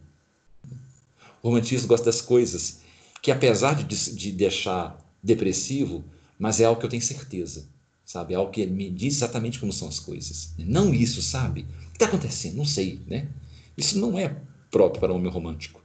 [1.44, 2.80] O romantismo gosta das coisas
[3.22, 6.06] que, apesar de, de deixar depressivo,
[6.38, 7.66] mas é algo que eu tenho certeza,
[8.06, 8.34] sabe?
[8.34, 10.54] É algo que me diz exatamente como são as coisas.
[10.58, 11.62] Não isso, sabe?
[11.62, 12.56] O que está acontecendo?
[12.56, 13.28] Não sei, né?
[13.76, 14.38] Isso não é
[14.72, 15.79] próprio para um homem romântico.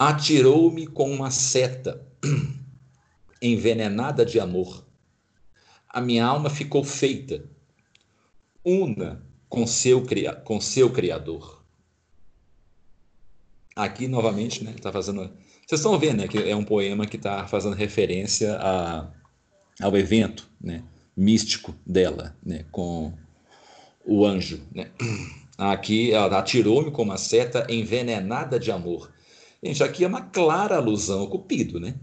[0.00, 2.02] Atirou-me com uma seta
[3.42, 4.82] envenenada de amor.
[5.86, 7.44] A minha alma ficou feita,
[8.64, 10.02] una com seu,
[10.42, 11.62] com seu Criador.
[13.76, 15.30] Aqui, novamente, né, está fazendo
[15.66, 19.06] vocês estão vendo né, que é um poema que está fazendo referência a,
[19.80, 20.82] ao evento né,
[21.16, 23.12] místico dela, né, com
[24.04, 24.60] o anjo.
[24.74, 24.90] Né?
[25.58, 29.12] Aqui ela atirou-me com uma seta envenenada de amor.
[29.62, 31.94] Gente, aqui é uma clara alusão ao Cupido, né?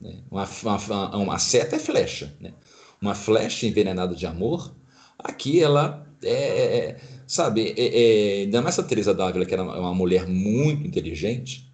[0.00, 2.52] né uma, uma, uma seta é flecha, né?
[3.00, 4.72] Uma flecha envenenada de amor.
[5.18, 9.62] Aqui ela é, é, é sabe, é, é, ainda mais a Teresa Dávila, que era
[9.62, 11.72] uma mulher muito inteligente,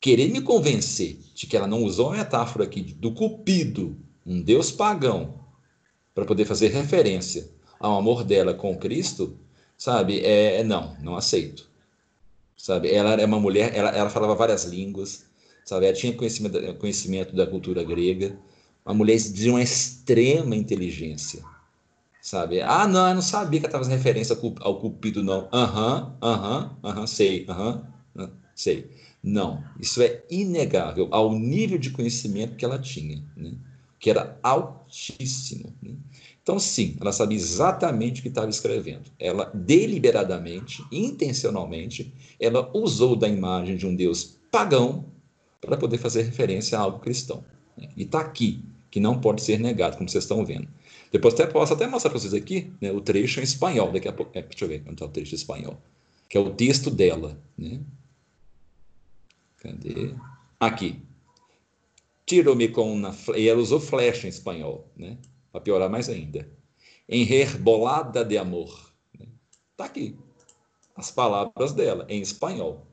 [0.00, 4.70] querer me convencer de que ela não usou a metáfora aqui do cupido, um deus
[4.70, 5.40] pagão,
[6.14, 7.48] para poder fazer referência
[7.80, 9.38] ao amor dela com Cristo,
[9.76, 10.20] sabe?
[10.20, 11.68] É, é não, não aceito.
[12.66, 12.90] Sabe?
[12.92, 15.24] Ela é uma mulher, ela, ela falava várias línguas,
[15.64, 15.86] sabe?
[15.86, 18.36] Ela tinha conhecimento, conhecimento da cultura grega,
[18.84, 21.44] uma mulher de uma extrema inteligência,
[22.20, 22.60] sabe?
[22.62, 25.48] Ah, não, eu não sabia que ela estava fazendo referência ao cupido, não.
[25.52, 27.86] Aham, aham, aham, sei, aham,
[28.52, 28.90] sei.
[29.22, 33.52] Não, isso é inegável ao nível de conhecimento que ela tinha, né?
[34.00, 35.72] que era altíssimo.
[35.80, 35.94] Né?
[36.46, 39.10] Então, sim, ela sabia exatamente o que estava escrevendo.
[39.18, 45.06] Ela, deliberadamente, intencionalmente, ela usou da imagem de um Deus pagão
[45.60, 47.44] para poder fazer referência a algo cristão.
[47.76, 47.88] Né?
[47.96, 50.68] E está aqui, que não pode ser negado, como vocês estão vendo.
[51.10, 54.12] Depois até posso até mostrar para vocês aqui né, o trecho em espanhol, daqui a
[54.12, 54.30] pouco.
[54.32, 55.82] É, deixa eu ver onde está o trecho em espanhol.
[56.28, 57.36] Que é o texto dela.
[57.58, 57.80] Né?
[59.56, 60.14] Cadê?
[60.60, 61.02] Aqui.
[62.24, 63.12] Tirou-me com uma.
[63.36, 65.18] E ela usou flecha em espanhol, né?
[65.56, 66.46] Para piorar mais ainda.
[67.08, 68.92] Enherbolada de amor.
[69.18, 69.24] Né?
[69.74, 70.14] Tá aqui.
[70.94, 72.86] As palavras dela, em espanhol.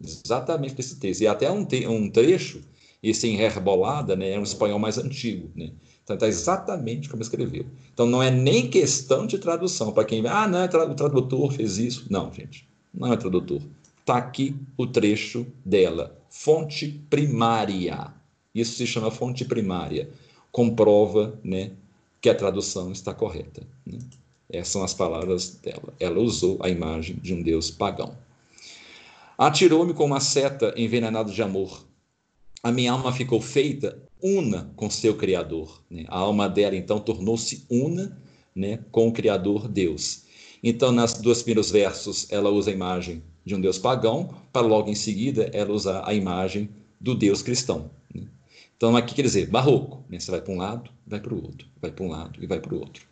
[0.00, 1.22] Exatamente esse texto.
[1.22, 2.62] E até um, te, um trecho,
[3.02, 4.30] esse enherbolada, né?
[4.30, 5.72] É um espanhol mais antigo, né?
[6.04, 7.66] Então, está exatamente como escreveu.
[7.92, 9.92] Então, não é nem questão de tradução.
[9.92, 10.24] Para quem.
[10.24, 12.06] Ah, não, é o tradutor fez isso.
[12.08, 12.68] Não, gente.
[12.94, 13.60] Não é tradutor.
[13.98, 18.14] Está aqui o trecho dela, fonte primária.
[18.54, 20.10] Isso se chama fonte primária.
[20.52, 21.72] Comprova né,
[22.20, 23.66] que a tradução está correta.
[23.84, 23.98] Né?
[24.48, 25.92] Essas são as palavras dela.
[25.98, 28.16] Ela usou a imagem de um deus pagão.
[29.36, 31.84] Atirou-me com uma seta envenenada de amor.
[32.62, 35.82] A minha alma ficou feita una com seu Criador.
[35.90, 36.04] Né?
[36.06, 38.16] A alma dela, então, tornou-se una
[38.54, 40.22] né, com o Criador Deus.
[40.62, 44.88] Então, nas duas primeiros versos, ela usa a imagem de um deus pagão, para logo
[44.88, 46.68] em seguida ela usar a imagem
[47.00, 47.90] do deus cristão.
[48.82, 48.88] Né?
[48.88, 50.04] Então, aqui quer dizer, barroco.
[50.08, 50.18] Né?
[50.18, 52.58] Você vai para um lado, vai para o outro, vai para um lado e vai
[52.58, 53.06] para o outro.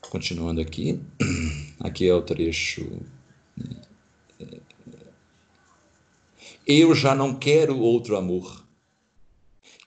[0.00, 0.98] Continuando aqui,
[1.78, 2.88] aqui é o trecho.
[3.56, 3.76] Né?
[6.66, 8.64] Eu já não quero outro amor,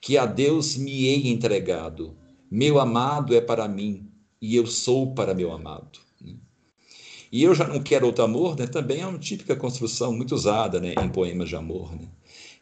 [0.00, 2.16] que a Deus me hei entregado.
[2.48, 4.08] Meu amado é para mim,
[4.40, 5.98] e eu sou para meu amado.
[7.32, 8.68] E eu já não quero outro amor, né?
[8.68, 12.06] Também é uma típica construção muito usada, né, em poemas de amor, né?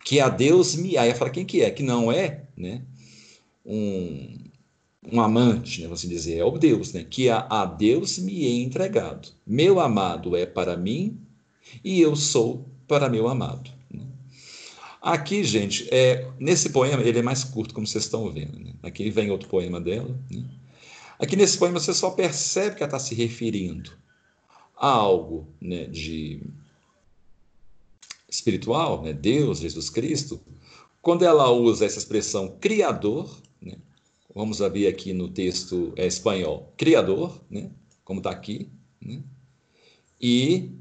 [0.05, 2.83] Que a Deus me aí fala quem que é, que não é, né,
[3.65, 4.39] um,
[5.11, 7.05] um amante, né, assim dizer, é o Deus, né?
[7.09, 9.29] Que a, a Deus me é entregado.
[9.47, 11.19] Meu amado é para mim
[11.83, 13.71] e eu sou para meu amado.
[13.91, 14.05] Né?
[15.01, 18.59] Aqui, gente, é, nesse poema, ele é mais curto, como vocês estão vendo.
[18.59, 18.75] Né?
[18.83, 20.19] Aqui vem outro poema dela.
[20.31, 20.45] Né?
[21.19, 23.93] Aqui nesse poema você só percebe que ela está se referindo
[24.77, 26.43] a algo né, de
[28.35, 30.41] espiritual, né, Deus, Jesus Cristo,
[31.01, 33.77] quando ela usa essa expressão criador, né,
[34.35, 37.71] vamos ver aqui no texto é, espanhol, criador, né,
[38.05, 38.69] como está aqui,
[39.01, 39.23] né,
[40.21, 40.73] e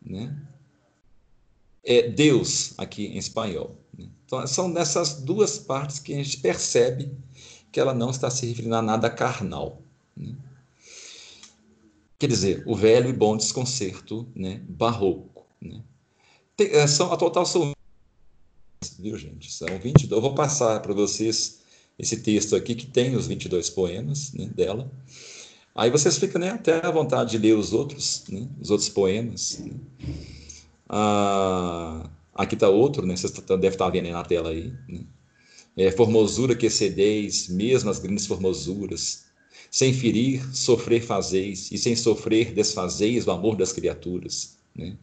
[0.00, 0.36] né,
[1.82, 3.76] é Deus aqui em espanhol.
[3.96, 4.08] Né.
[4.24, 7.10] Então, são nessas duas partes que a gente percebe
[7.72, 9.82] que ela não está se referindo a nada carnal.
[10.16, 10.36] Né?
[12.18, 14.28] Quer dizer, o velho e bom desconcerto
[14.68, 15.46] barroco.
[15.60, 15.82] Né?
[16.64, 17.72] É, são, a total são.
[18.98, 19.50] Viu, gente?
[19.52, 20.10] São 22.
[20.10, 21.60] Eu vou passar para vocês
[21.98, 24.90] esse texto aqui, que tem os 22 poemas né, dela.
[25.74, 29.58] Aí vocês ficam né, até à vontade de ler os outros, né, os outros poemas.
[29.58, 29.72] Né?
[30.88, 34.72] Ah, aqui está outro, né, vocês devem estar vendo aí na tela aí.
[34.88, 35.04] Né?
[35.76, 39.24] É, formosura que excedeis, mesmo as grandes formosuras,
[39.70, 44.56] sem ferir, sofrer fazeis, e sem sofrer desfazeis o amor das criaturas.
[44.74, 44.96] Né?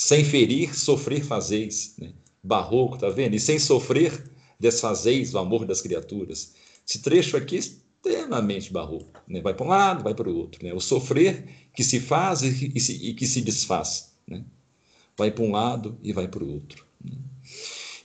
[0.00, 1.94] Sem ferir, sofrer fazeis.
[1.98, 2.14] Né?
[2.42, 3.34] Barroco, tá vendo?
[3.34, 4.24] E sem sofrer,
[4.58, 6.54] desfazeis o amor das criaturas.
[6.88, 9.20] Esse trecho aqui é extremamente barroco.
[9.28, 9.42] Né?
[9.42, 10.64] Vai para um lado, vai para o outro.
[10.64, 10.72] Né?
[10.72, 11.44] O sofrer
[11.74, 14.14] que se faz e, e, se, e que se desfaz.
[14.26, 14.42] Né?
[15.18, 16.86] Vai para um lado e vai para o outro.
[17.04, 17.18] Né?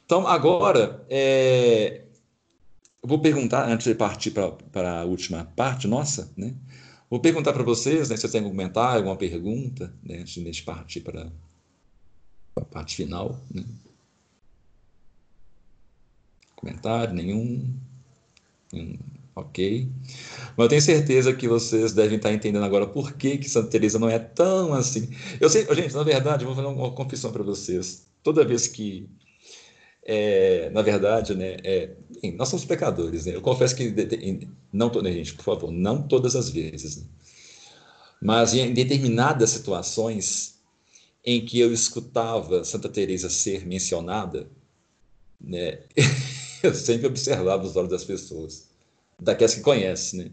[0.06, 2.02] Então, agora, é,
[3.02, 6.54] eu vou perguntar, antes de partir para a última parte nossa, né?
[7.10, 10.64] Vou perguntar para vocês, né, se vocês têm algum comentário, alguma pergunta, né, antes de
[10.64, 11.32] partir para
[12.56, 13.40] a parte final.
[13.54, 13.64] Né?
[16.56, 17.74] Comentário nenhum.
[18.74, 18.98] Hum,
[19.36, 19.90] ok.
[20.58, 24.00] Mas eu tenho certeza que vocês devem estar entendendo agora por que, que Santa Teresa
[24.00, 25.10] não é tão assim.
[25.40, 28.06] Eu sei, gente, na verdade, vou fazer uma confissão para vocês.
[28.24, 29.10] Toda vez que
[30.06, 31.96] é, na verdade, né, é,
[32.38, 33.26] nós somos pecadores.
[33.26, 33.36] Né?
[33.36, 36.98] Eu confesso que, não, né, gente, por favor, não todas as vezes.
[36.98, 37.04] Né?
[38.22, 40.55] Mas em determinadas situações
[41.26, 44.48] em que eu escutava Santa Teresa ser mencionada,
[45.42, 45.80] né,
[46.64, 48.68] eu sempre observava os olhos das pessoas,
[49.20, 50.32] daquelas que conhecem, né?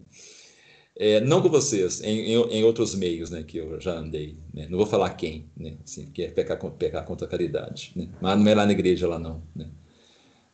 [0.95, 4.37] É, não com vocês, em, em, em, outros meios né, que eu já andei.
[4.53, 4.67] Né?
[4.69, 5.75] Não vou falar quem, né?
[5.83, 7.93] assim, que é pecar, pecar contra a caridade.
[7.97, 8.09] Né?
[8.21, 9.43] Mas não é lá na igreja, lá não.
[9.57, 9.69] Né?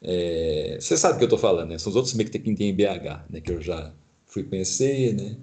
[0.01, 1.78] É, você sabe o que eu estou falando, né?
[1.78, 3.41] São os outros meios que tem, tem em BH, né?
[3.41, 3.93] que eu já
[4.26, 5.12] fui conhecer.
[5.12, 5.36] Né?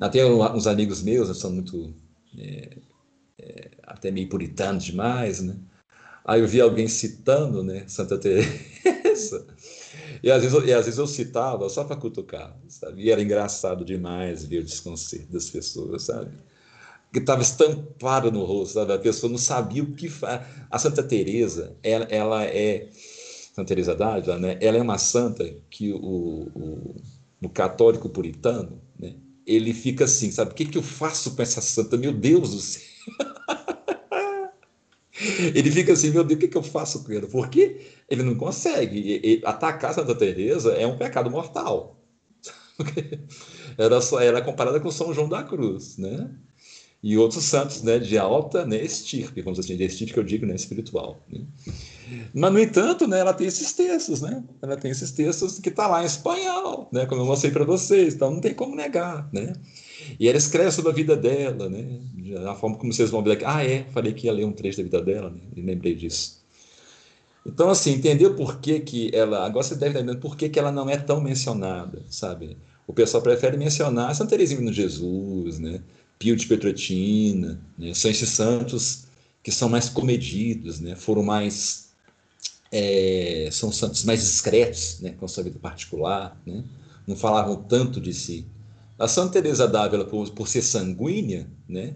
[0.00, 1.92] Até uns amigos meus né, são muito.
[2.38, 2.76] É,
[3.38, 5.40] é, até meio puritanos demais.
[5.40, 5.56] Né?
[6.24, 9.46] Aí eu vi alguém citando né, Santa Teresa.
[10.22, 13.02] E às vezes, eu, e às vezes eu citava só para cutucar, sabe?
[13.02, 16.30] E era engraçado demais ver o desconcerto das pessoas, sabe?
[17.12, 18.92] Que estava estampado no rosto, sabe?
[18.92, 20.46] A pessoa não sabia o que faz.
[20.70, 22.88] A Santa Teresa, ela, ela é
[23.54, 24.58] Santa Teresa d'Ávila, né?
[24.60, 26.96] Ela é uma santa que o, o,
[27.42, 29.14] o católico puritano, né?
[29.46, 30.52] Ele fica assim, sabe?
[30.52, 31.96] O que, que eu faço com essa santa?
[31.96, 32.93] Meu Deus do céu!
[35.54, 37.28] Ele fica assim, meu Deus, o que, que eu faço com ele?
[37.28, 39.40] Porque ele não consegue.
[39.44, 42.00] Atacar Santa Teresa é um pecado mortal.
[43.78, 46.30] era só era comparada com São João da Cruz, né?
[47.02, 50.24] E outros santos, né, de alta né, estirpe, vamos dizer assim, de estirpe que eu
[50.24, 51.22] digo, né, espiritual.
[51.30, 51.44] Né?
[52.32, 54.42] Mas, no entanto, né, ela tem esses textos, né?
[54.62, 57.04] Ela tem esses textos que está lá em espanhol, né?
[57.04, 59.52] Como eu mostrei para vocês, então não tem como negar, né?
[60.18, 62.00] E ela escreve sobre a vida dela, né?
[62.48, 63.44] A forma como vocês vão ver aqui.
[63.44, 65.40] Ah, é, falei que ia ler um trecho da vida dela, né?
[65.56, 66.42] E lembrei disso.
[67.46, 69.44] Então, assim, entendeu por que, que ela.
[69.44, 72.56] Agora você deve entender por que, que ela não é tão mencionada, sabe?
[72.86, 75.80] O pessoal prefere mencionar Santa Teresinha no Jesus, né?
[76.18, 77.92] Pio de Petrotina, né?
[77.92, 79.04] são esses santos
[79.42, 80.96] que são mais comedidos, né?
[80.96, 81.90] Foram mais.
[82.72, 85.14] É, são santos mais discretos, né?
[85.18, 86.64] Com a sua vida particular, né?
[87.06, 88.46] Não falavam tanto de si.
[88.98, 91.94] A Santa Teresa d'Ávila, por, por ser sanguínea, né,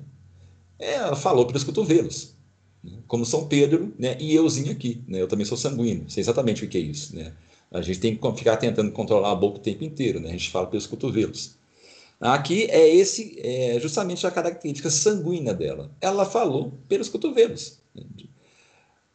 [0.79, 2.35] ela falou pelos cotovelos,
[2.83, 6.65] né, como São Pedro, né, e euzinho aqui, né, eu também sou sanguíneo, sei exatamente
[6.65, 7.33] o que é isso, né.
[7.71, 10.51] A gente tem que ficar tentando controlar a boca o tempo inteiro, né, a gente
[10.51, 11.57] fala pelos cotovelos.
[12.21, 15.93] Aqui é esse, é justamente a característica sanguínea dela.
[16.01, 18.03] Ela falou pelos cotovelos, né,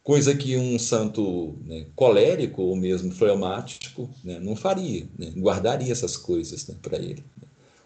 [0.04, 6.14] coisa que um santo né, colérico ou mesmo fleumático né, não faria, né, guardaria essas
[6.16, 7.24] coisas né, para ele.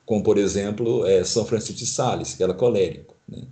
[0.08, 3.14] Como por exemplo é, São Francisco de Sales, que era colérico.
[3.28, 3.42] Né?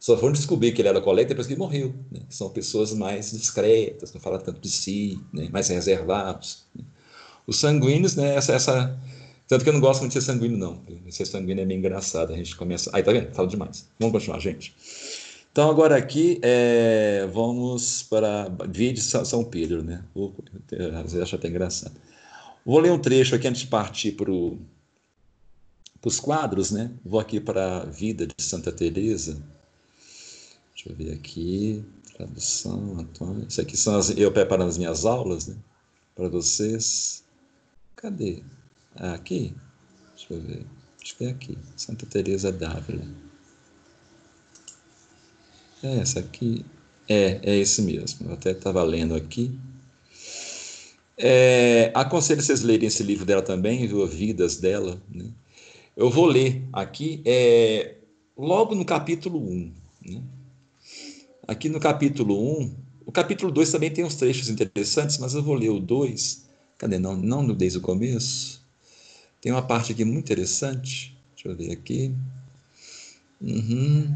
[0.00, 1.94] Só foram descobrir que ele era colérico depois que ele morreu.
[2.10, 2.20] Né?
[2.30, 5.50] São pessoas mais discretas, não falam tanto de si, né?
[5.52, 6.64] mais reservados.
[6.74, 6.82] Né?
[7.46, 8.34] Os sanguíneos, né?
[8.34, 8.98] essa, essa,
[9.46, 10.80] tanto que eu não gosto muito de ser sanguíneo, não.
[11.10, 12.32] Ser sanguíneo é meio engraçado.
[12.32, 12.90] A gente começa.
[12.94, 13.34] Aí, tá vendo?
[13.34, 13.86] Falo demais.
[14.00, 14.74] Vamos continuar, gente.
[15.52, 20.02] Então, agora aqui, é, vamos para vídeo São Pedro, né?
[20.96, 21.94] Às vezes acho até engraçado.
[22.64, 24.58] Vou ler um trecho aqui antes de partir para o
[26.04, 26.90] os quadros, né?
[27.04, 29.42] Vou aqui para a vida de Santa Teresa.
[30.74, 31.84] Deixa eu ver aqui,
[32.16, 33.46] tradução, Antônio.
[33.48, 35.56] Isso aqui são as, eu preparando as minhas aulas, né?
[36.14, 37.24] Para vocês.
[37.96, 38.42] Cadê?
[38.94, 39.54] Ah, aqui?
[40.14, 40.66] Deixa eu ver.
[41.02, 41.58] Acho que é aqui.
[41.76, 43.06] Santa Teresa d'Ávila.
[45.82, 46.64] É essa aqui.
[47.08, 48.28] É, é esse mesmo.
[48.28, 49.58] Eu até estava lendo aqui.
[51.18, 54.06] É, aconselho vocês lerem esse livro dela também, viu?
[54.06, 55.00] Vidas dela.
[55.12, 55.30] Né?
[55.96, 57.94] Eu vou ler aqui, é,
[58.36, 59.72] logo no capítulo 1.
[60.04, 60.22] Né?
[61.48, 62.76] Aqui no capítulo 1,
[63.06, 66.44] o capítulo 2 também tem uns trechos interessantes, mas eu vou ler o 2.
[66.76, 66.98] Cadê?
[66.98, 68.62] Não, não desde o começo.
[69.40, 71.16] Tem uma parte aqui muito interessante.
[71.34, 72.14] Deixa eu ver aqui.
[73.40, 74.14] Uhum.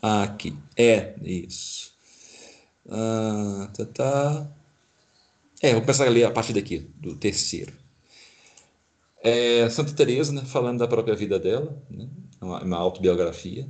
[0.00, 0.56] Aqui.
[0.76, 1.92] É, isso.
[2.88, 4.52] Ah, tá, tá.
[5.60, 7.85] É, vou começar a ler a partir daqui, do terceiro.
[9.22, 12.08] É, Santa Teresa, né, falando da própria vida dela, né,
[12.40, 13.68] uma, uma autobiografia.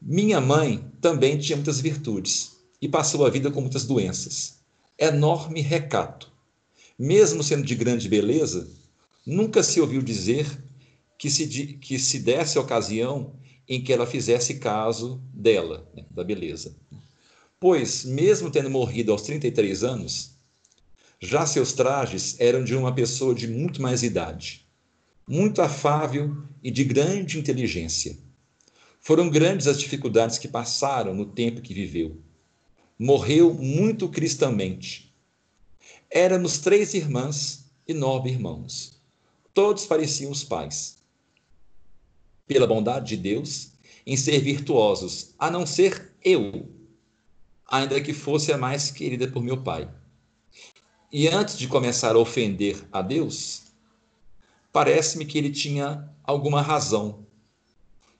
[0.00, 4.58] Minha mãe também tinha muitas virtudes e passou a vida com muitas doenças.
[4.98, 6.32] Enorme recato.
[6.98, 8.68] Mesmo sendo de grande beleza,
[9.26, 10.46] nunca se ouviu dizer
[11.18, 11.46] que se,
[11.78, 13.34] que se desse ocasião
[13.68, 16.76] em que ela fizesse caso dela, né, da beleza.
[17.58, 20.33] Pois, mesmo tendo morrido aos 33 anos,
[21.20, 24.66] já seus trajes eram de uma pessoa de muito mais idade,
[25.26, 28.16] muito afável e de grande inteligência.
[29.00, 32.18] Foram grandes as dificuldades que passaram no tempo que viveu.
[32.98, 35.14] Morreu muito cristamente.
[36.10, 39.00] Éramos três irmãs e nove irmãos.
[39.52, 40.98] Todos pareciam os pais.
[42.46, 43.72] Pela bondade de Deus,
[44.06, 46.68] em ser virtuosos, a não ser eu,
[47.66, 49.88] ainda que fosse a mais querida por meu pai.
[51.16, 53.66] E antes de começar a ofender a Deus,
[54.72, 57.24] parece-me que ele tinha alguma razão,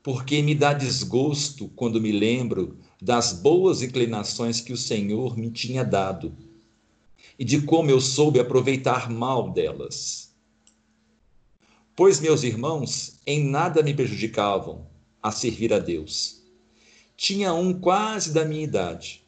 [0.01, 5.85] porque me dá desgosto quando me lembro das boas inclinações que o Senhor me tinha
[5.85, 6.37] dado
[7.37, 10.33] e de como eu soube aproveitar mal delas.
[11.97, 14.87] Pois meus irmãos em nada me prejudicavam
[15.21, 16.45] a servir a Deus.
[17.17, 19.24] Tinha um quase da minha idade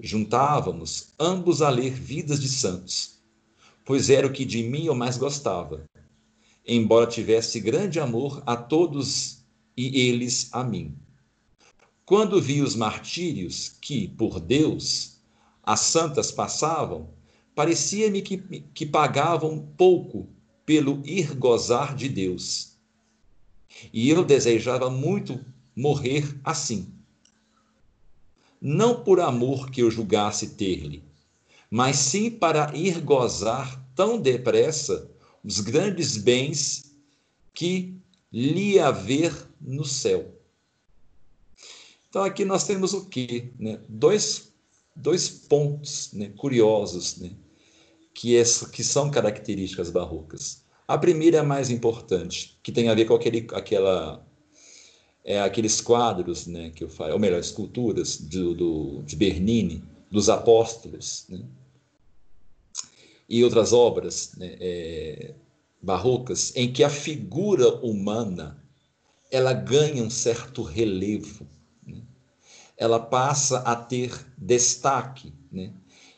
[0.00, 3.18] Juntávamos ambos a ler vidas de santos,
[3.84, 5.84] pois era o que de mim eu mais gostava,
[6.64, 9.44] embora tivesse grande amor a todos
[9.76, 10.96] e eles a mim.
[12.06, 15.16] Quando vi os martírios que, por Deus,
[15.64, 17.10] as santas passavam,
[17.52, 18.38] parecia-me que,
[18.72, 20.28] que pagavam pouco
[20.64, 22.78] pelo ir gozar de Deus.
[23.92, 25.44] E eu desejava muito
[25.74, 26.97] morrer assim
[28.60, 31.02] não por amor que eu julgasse ter-lhe,
[31.70, 35.10] mas sim para ir gozar tão depressa
[35.44, 36.94] os grandes bens
[37.54, 37.94] que
[38.32, 40.34] lhe haver no céu.
[42.08, 43.50] Então aqui nós temos o quê?
[43.58, 43.80] Né?
[43.88, 44.52] Dois,
[44.94, 46.32] dois pontos né?
[46.36, 47.32] curiosos né?
[48.14, 48.42] que, é,
[48.72, 50.64] que são características barrocas.
[50.86, 54.26] A primeira é a mais importante, que tem a ver com aquele, aquela
[55.24, 60.28] é, aqueles quadros né, que eu falo, ou melhor, esculturas do, do, de Bernini, dos
[60.28, 61.44] apóstolos, né,
[63.28, 65.34] e outras obras né, é,
[65.82, 68.62] barrocas, em que a figura humana
[69.30, 71.46] ela ganha um certo relevo,
[71.86, 72.00] né,
[72.76, 75.32] ela passa a ter destaque.
[75.52, 75.72] Né,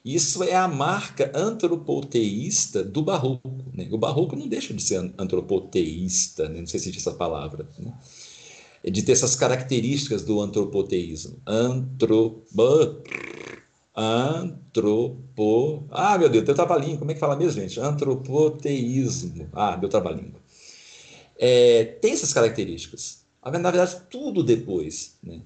[0.04, 3.50] isso é a marca antropoteísta do barroco.
[3.74, 3.86] Né?
[3.90, 6.60] O barroco não deixa de ser antropoteísta, né?
[6.60, 7.68] não sei se existe essa palavra.
[7.78, 7.92] Né?
[8.84, 11.38] De ter essas características do antropoteísmo.
[11.46, 13.02] Antropo,
[13.94, 15.84] antropo.
[15.90, 16.98] Ah, meu Deus, deu trabalhinho.
[16.98, 17.78] Como é que fala mesmo, gente?
[17.78, 19.48] Antropoteísmo.
[19.52, 20.34] Ah, deu trabalhinho.
[21.38, 23.20] É, tem essas características.
[23.44, 25.40] Na verdade, tudo depois né,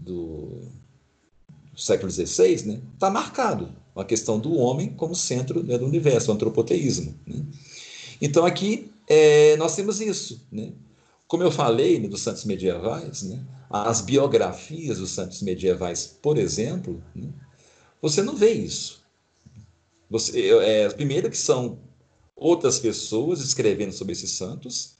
[0.00, 0.62] do,
[1.72, 5.86] do século XVI está né, tá marcado a questão do homem como centro né, do
[5.86, 7.14] universo, o antropoteísmo.
[7.26, 7.44] Né?
[8.20, 10.46] Então, aqui é, nós temos isso.
[10.50, 10.72] Né?
[11.34, 17.02] Como eu falei né, dos santos medievais, né, as biografias dos santos medievais, por exemplo,
[17.12, 17.28] né,
[18.00, 19.02] você não vê isso.
[20.08, 21.80] Você, é, primeiro que são
[22.36, 24.94] outras pessoas escrevendo sobre esses santos,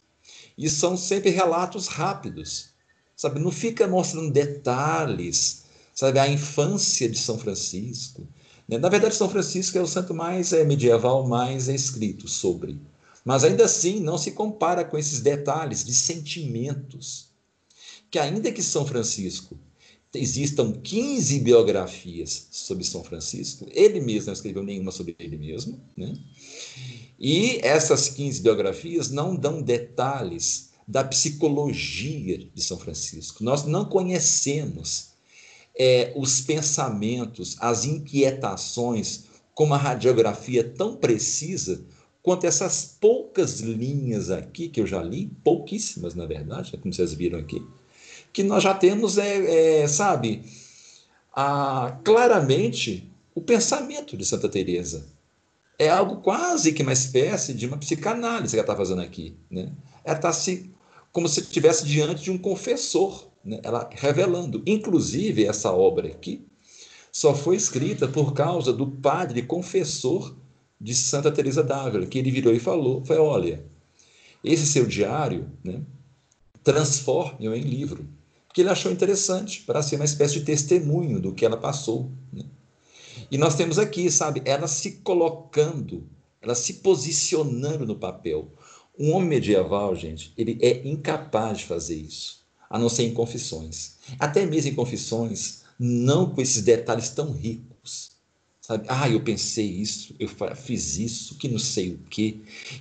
[0.58, 2.70] e são sempre relatos rápidos,
[3.14, 3.38] sabe?
[3.38, 6.18] Não fica mostrando detalhes, sabe?
[6.18, 8.26] A infância de São Francisco.
[8.68, 8.76] Né?
[8.76, 12.80] Na verdade, São Francisco é o santo mais é, medieval mais é escrito sobre.
[13.24, 17.28] Mas ainda assim não se compara com esses detalhes de sentimentos.
[18.10, 19.58] Que ainda que São Francisco
[20.14, 26.16] existam 15 biografias sobre São Francisco, ele mesmo não escreveu nenhuma sobre ele mesmo, né?
[27.18, 33.42] E essas 15 biografias não dão detalhes da psicologia de São Francisco.
[33.42, 35.14] Nós não conhecemos
[35.76, 41.84] é, os pensamentos, as inquietações, com uma radiografia tão precisa
[42.24, 47.38] quanto essas poucas linhas aqui que eu já li, pouquíssimas na verdade, como vocês viram
[47.38, 47.62] aqui,
[48.32, 50.42] que nós já temos, é, é sabe,
[51.36, 55.04] a, claramente o pensamento de Santa Teresa.
[55.78, 59.36] É algo quase que uma espécie de uma psicanálise que ela está fazendo aqui.
[59.50, 59.70] Né?
[60.02, 60.70] Ela está se,
[61.12, 63.60] como se estivesse diante de um confessor, né?
[63.62, 64.62] ela revelando.
[64.66, 66.46] Inclusive, essa obra aqui
[67.12, 70.34] só foi escrita por causa do padre confessor
[70.84, 73.64] de Santa Teresa d'Ávila, que ele virou e falou, foi, olha,
[74.44, 75.80] esse seu diário, né,
[76.62, 78.06] transforme-o em livro,
[78.46, 82.12] porque ele achou interessante para ser uma espécie de testemunho do que ela passou.
[82.30, 82.44] Né?
[83.30, 86.06] E nós temos aqui, sabe, ela se colocando,
[86.42, 88.52] ela se posicionando no papel.
[88.98, 93.96] Um homem medieval, gente, ele é incapaz de fazer isso, a não ser em confissões.
[94.18, 97.73] Até mesmo em confissões, não com esses detalhes tão ricos.
[98.66, 98.86] Sabe?
[98.88, 102.38] Ah, eu pensei isso, eu fiz isso, que não sei o quê,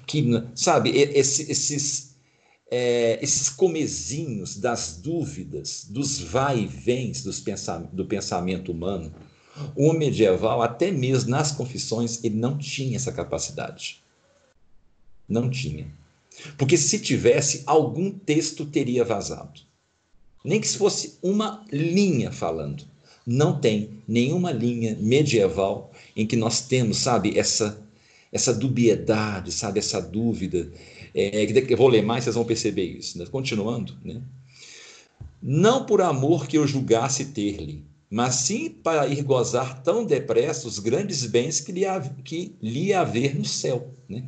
[0.07, 0.23] que
[0.55, 2.15] sabe, esse, esses
[2.71, 9.13] é, esses comezinhos das dúvidas, dos vai e vens dos pensam, do pensamento humano,
[9.75, 14.01] o medieval, até mesmo nas confissões, ele não tinha essa capacidade.
[15.27, 15.93] Não tinha.
[16.57, 19.59] Porque se tivesse, algum texto teria vazado.
[20.45, 22.92] Nem que se fosse uma linha falando.
[23.25, 27.81] Não tem nenhuma linha medieval em que nós temos, sabe, essa
[28.33, 30.67] essa dubiedade, sabe, essa dúvida.
[31.13, 33.19] É, eu vou ler mais, vocês vão perceber isso.
[33.19, 33.27] Né?
[33.27, 34.19] Continuando, né?
[35.39, 40.79] Não por amor que eu julgasse ter-lhe, mas sim para ir gozar tão depressa os
[40.79, 41.83] grandes bens que lhe,
[42.23, 43.93] que lhe haver no céu.
[44.09, 44.23] Né?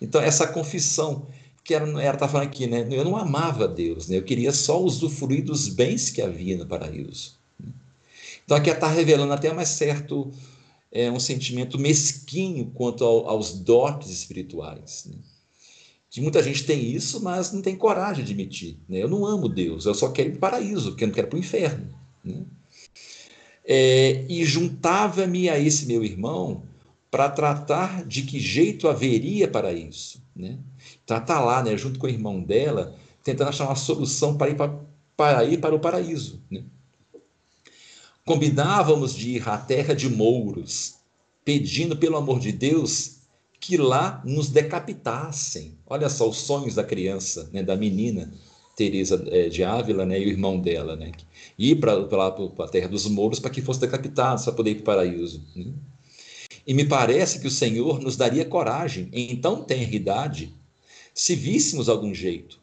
[0.00, 1.26] Então, essa confissão
[1.62, 2.86] que ela está falando aqui, né?
[2.90, 4.16] eu não amava Deus, né?
[4.16, 7.39] eu queria só usufruir dos bens que havia no paraíso.
[8.44, 10.30] Então, aqui ela está revelando até mais certo
[10.90, 15.06] é, um sentimento mesquinho quanto ao, aos dotes espirituais.
[15.08, 15.16] Né?
[16.10, 18.78] Que muita gente tem isso, mas não tem coragem de admitir.
[18.88, 18.98] Né?
[19.02, 21.28] Eu não amo Deus, eu só quero ir para o paraíso, porque eu não quero
[21.28, 21.88] para o inferno.
[22.24, 22.44] Né?
[23.64, 26.64] é, e juntava-me a esse meu irmão
[27.08, 30.20] para tratar de que jeito haveria para isso.
[30.34, 30.58] Né?
[31.04, 34.56] Então, tá lá, né, junto com o irmão dela, tentando achar uma solução para ir
[34.56, 34.76] para,
[35.16, 36.42] para, ir para o paraíso.
[36.50, 36.64] Né?
[38.24, 40.96] Combinávamos de ir à terra de Mouros,
[41.44, 43.20] pedindo, pelo amor de Deus,
[43.58, 45.78] que lá nos decapitassem.
[45.86, 48.32] Olha só os sonhos da criança, né, da menina,
[48.76, 51.12] Teresa é, de Ávila, né, e o irmão dela, né,
[51.58, 54.84] ir para a terra dos mouros para que fosse decapitado, para poder ir para o
[54.84, 55.44] paraíso.
[55.54, 55.72] Né?
[56.66, 60.54] E me parece que o Senhor nos daria coragem, em tão tenra idade,
[61.14, 62.60] se víssemos algum jeito.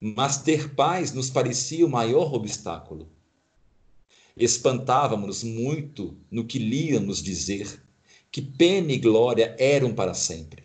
[0.00, 3.08] Mas ter paz nos parecia o maior obstáculo.
[4.36, 7.82] Espantávamos-nos muito no que líamos dizer
[8.32, 10.64] que pena e glória eram para sempre.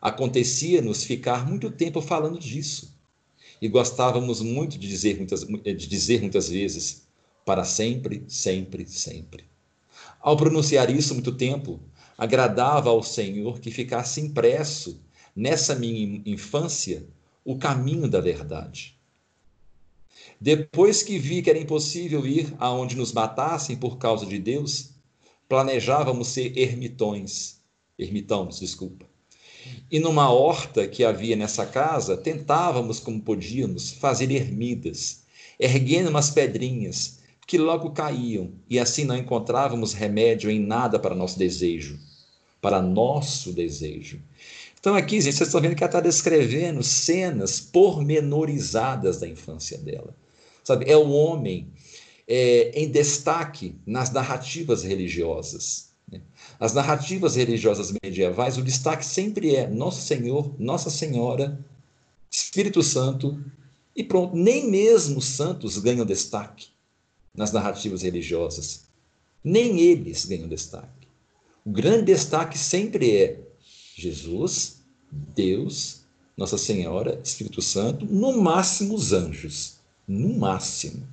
[0.00, 2.92] Acontecia-nos ficar muito tempo falando disso
[3.60, 7.06] e gostávamos muito de dizer muitas, de dizer muitas vezes,
[7.44, 9.44] para sempre, sempre, sempre.
[10.20, 11.78] Ao pronunciar isso muito tempo,
[12.18, 15.00] agradava ao Senhor que ficasse impresso
[15.36, 17.06] nessa minha infância
[17.44, 18.96] o caminho da verdade.
[20.42, 24.90] Depois que vi que era impossível ir aonde nos matassem por causa de Deus,
[25.48, 27.60] planejávamos ser ermitões,
[27.96, 29.06] ermitãos, desculpa.
[29.88, 35.22] E numa horta que havia nessa casa, tentávamos, como podíamos, fazer ermidas,
[35.60, 41.38] erguendo umas pedrinhas que logo caíam, e assim não encontrávamos remédio em nada para nosso
[41.38, 42.00] desejo,
[42.60, 44.20] para nosso desejo.
[44.80, 50.12] Então, aqui, gente, vocês estão vendo que ela está descrevendo cenas pormenorizadas da infância dela.
[50.64, 51.72] Sabe, é o homem
[52.26, 55.92] é, em destaque nas narrativas religiosas.
[56.60, 61.58] As narrativas religiosas medievais, o destaque sempre é Nosso Senhor, Nossa Senhora,
[62.30, 63.42] Espírito Santo
[63.96, 64.36] e pronto.
[64.36, 66.68] Nem mesmo os santos ganham destaque
[67.34, 68.84] nas narrativas religiosas.
[69.42, 71.08] Nem eles ganham destaque.
[71.64, 73.40] O grande destaque sempre é
[73.96, 76.02] Jesus, Deus,
[76.36, 79.81] Nossa Senhora, Espírito Santo, no máximo os anjos.
[80.06, 81.06] No máximo.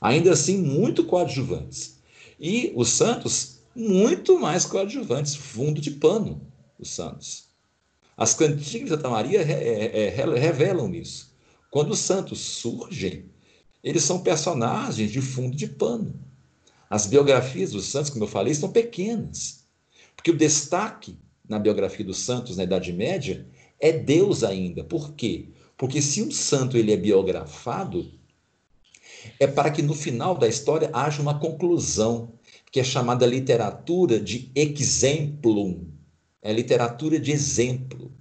[0.00, 1.98] Ainda assim, muito coadjuvantes.
[2.38, 6.40] E os santos muito mais coadjuvantes, fundo de pano,
[6.78, 7.44] os santos.
[8.16, 11.32] As cantigas de Santa Maria revelam isso.
[11.70, 13.26] Quando os santos surgem,
[13.82, 16.14] eles são personagens de fundo de pano.
[16.90, 19.64] As biografias dos santos, como eu falei, são pequenas.
[20.16, 21.16] Porque o destaque
[21.48, 23.46] na biografia dos santos na Idade Média
[23.78, 24.82] é Deus ainda.
[24.82, 25.50] Por quê?
[25.76, 28.10] Porque se um santo ele é biografado,
[29.38, 32.32] é para que no final da história haja uma conclusão,
[32.70, 35.86] que é chamada literatura de exemplum,
[36.42, 38.12] é literatura de exemplo.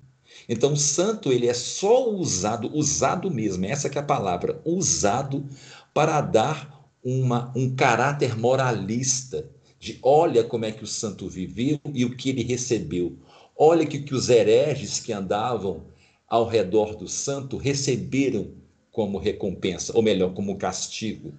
[0.50, 5.46] Então, o santo ele é só usado, usado mesmo, essa que é a palavra, usado
[5.94, 9.50] para dar uma, um caráter moralista,
[9.80, 13.18] de olha como é que o santo viveu e o que ele recebeu.
[13.56, 15.86] Olha que, que os hereges que andavam
[16.28, 18.52] ao redor do santo receberam
[18.98, 21.32] como recompensa, ou melhor, como castigo.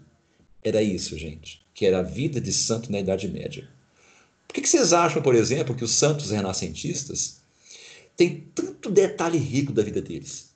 [0.62, 3.68] Era isso, gente, que era a vida de santo na Idade Média.
[4.46, 7.40] Por que, que vocês acham, por exemplo, que os santos renascentistas
[8.16, 10.54] têm tanto detalhe rico da vida deles?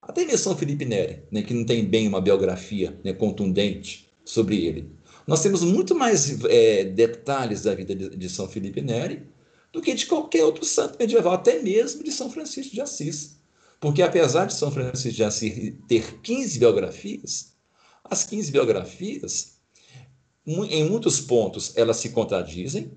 [0.00, 4.64] Até mesmo São Felipe Neri, né, que não tem bem uma biografia né, contundente sobre
[4.64, 4.88] ele.
[5.26, 9.24] Nós temos muito mais é, detalhes da vida de, de São Felipe Neri
[9.72, 13.42] do que de qualquer outro santo medieval, até mesmo de São Francisco de Assis.
[13.84, 17.52] Porque apesar de São Francisco de Assis ter 15 biografias,
[18.02, 19.58] as 15 biografias,
[20.46, 22.96] em muitos pontos, elas se contradizem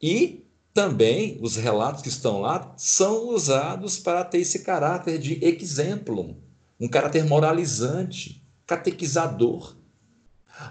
[0.00, 6.42] e também os relatos que estão lá são usados para ter esse caráter de exemplo,
[6.80, 9.76] um caráter moralizante, catequizador.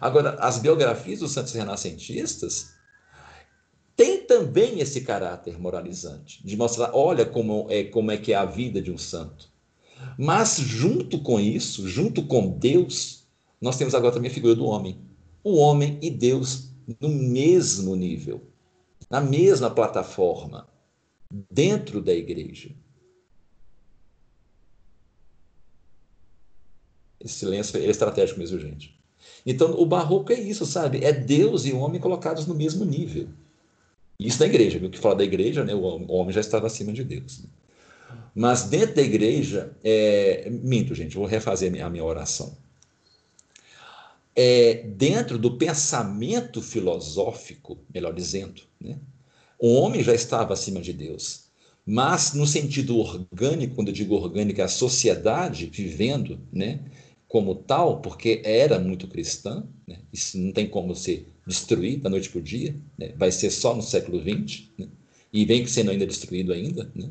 [0.02, 2.74] Agora, as biografias dos santos renascentistas
[3.96, 8.46] tem também esse caráter moralizante, de mostrar, olha como é, como é que é a
[8.46, 9.50] vida de um santo.
[10.18, 13.26] Mas junto com isso, junto com Deus,
[13.62, 15.00] nós temos agora também a figura do homem.
[15.44, 18.42] O homem e Deus no mesmo nível,
[19.10, 20.68] na mesma plataforma,
[21.50, 22.72] dentro da igreja.
[27.20, 29.00] Esse silêncio é estratégico mesmo, gente.
[29.46, 31.04] Então, o barroco é isso, sabe?
[31.04, 33.30] É Deus e o homem colocados no mesmo nível.
[34.20, 34.90] Isso na igreja, viu?
[34.90, 35.74] Que fala da igreja, né?
[35.74, 37.40] O homem já estava acima de Deus.
[37.40, 37.50] Né?
[38.34, 40.50] Mas dentro da igreja, é...
[40.50, 42.58] minto, gente, vou refazer a minha oração.
[44.36, 48.98] É, dentro do pensamento filosófico, melhor dizendo, né?
[49.58, 51.46] o homem já estava acima de Deus.
[51.86, 56.80] Mas no sentido orgânico, quando eu digo orgânico, é a sociedade vivendo né,
[57.28, 60.00] como tal, porque era muito cristã, né?
[60.12, 63.14] isso não tem como ser destruir da noite para o dia, né?
[63.16, 64.88] vai ser só no século XX, né?
[65.32, 66.92] e vem sendo ainda destruído ainda.
[66.96, 67.10] Né?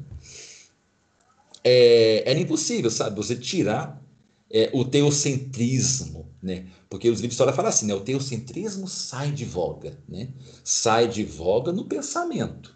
[1.63, 4.03] É, era impossível, sabe, você tirar
[4.51, 6.67] é, o teocentrismo, né?
[6.89, 7.95] porque os livros de história falam assim, né?
[7.95, 10.29] o teocentrismo sai de voga, né?
[10.65, 12.75] sai de voga no pensamento,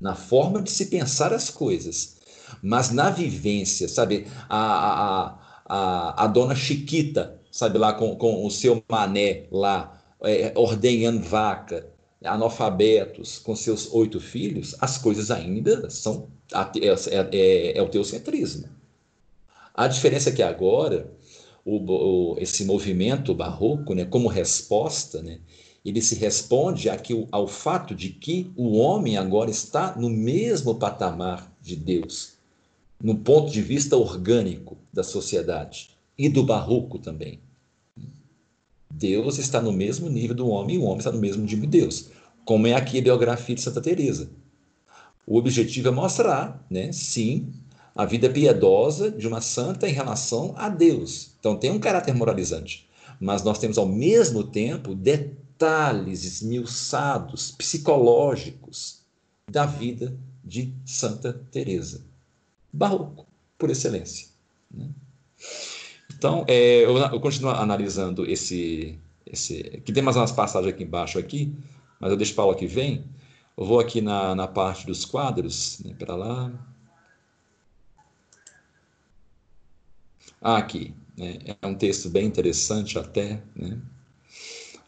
[0.00, 2.18] na forma de se pensar as coisas,
[2.62, 8.50] mas na vivência, sabe, a, a, a, a dona Chiquita, sabe lá, com, com o
[8.50, 11.86] seu mané lá, é, ordenhando vaca,
[12.24, 16.28] analfabetos, com seus oito filhos, as coisas ainda são.
[16.52, 18.68] É, é, é o teocentrismo.
[19.74, 21.12] A diferença é que agora,
[21.64, 25.38] o, o, esse movimento barroco, né, como resposta, né,
[25.84, 31.52] ele se responde aqui, ao fato de que o homem agora está no mesmo patamar
[31.62, 32.32] de Deus,
[33.00, 37.38] no ponto de vista orgânico da sociedade e do barroco também.
[38.98, 41.66] Deus está no mesmo nível do homem e o homem está no mesmo nível de
[41.66, 42.10] Deus,
[42.44, 44.28] como é aqui a biografia de Santa Teresa.
[45.24, 47.52] O objetivo é mostrar, né, sim,
[47.94, 51.30] a vida piedosa de uma santa em relação a Deus.
[51.38, 52.88] Então tem um caráter moralizante,
[53.20, 59.00] mas nós temos ao mesmo tempo detalhes esmiuçados, psicológicos
[59.50, 62.02] da vida de Santa Teresa.
[62.72, 63.26] Barroco,
[63.58, 64.28] por excelência.
[64.70, 64.88] Né?
[66.18, 69.80] Então, é, eu, eu, continuo analisando esse, esse.
[69.84, 71.54] Que tem mais umas passagens aqui embaixo, aqui,
[72.00, 73.04] mas eu deixo para aula que vem.
[73.56, 76.52] Eu vou aqui na, na parte dos quadros, né, para lá.
[80.42, 80.92] Ah, aqui.
[81.16, 83.40] Né, é um texto bem interessante até.
[83.54, 83.80] Né?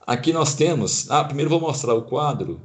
[0.05, 1.09] Aqui nós temos.
[1.12, 2.61] Ah, primeiro vou mostrar o quadro.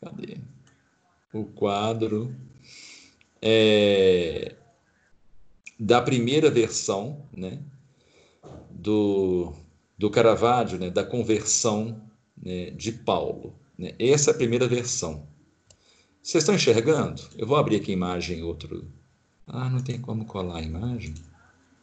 [0.00, 0.38] Cadê?
[1.32, 2.34] O quadro.
[3.40, 4.56] É,
[5.82, 7.60] da primeira versão né,
[8.70, 9.52] do,
[9.98, 12.00] do Caravaggio, né, da conversão
[12.40, 13.52] né, de Paulo.
[13.76, 13.92] Né?
[13.98, 15.26] Essa é a primeira versão.
[16.22, 17.20] Vocês estão enxergando?
[17.36, 18.88] Eu vou abrir aqui a imagem outro.
[19.44, 21.14] Ah, não tem como colar a imagem?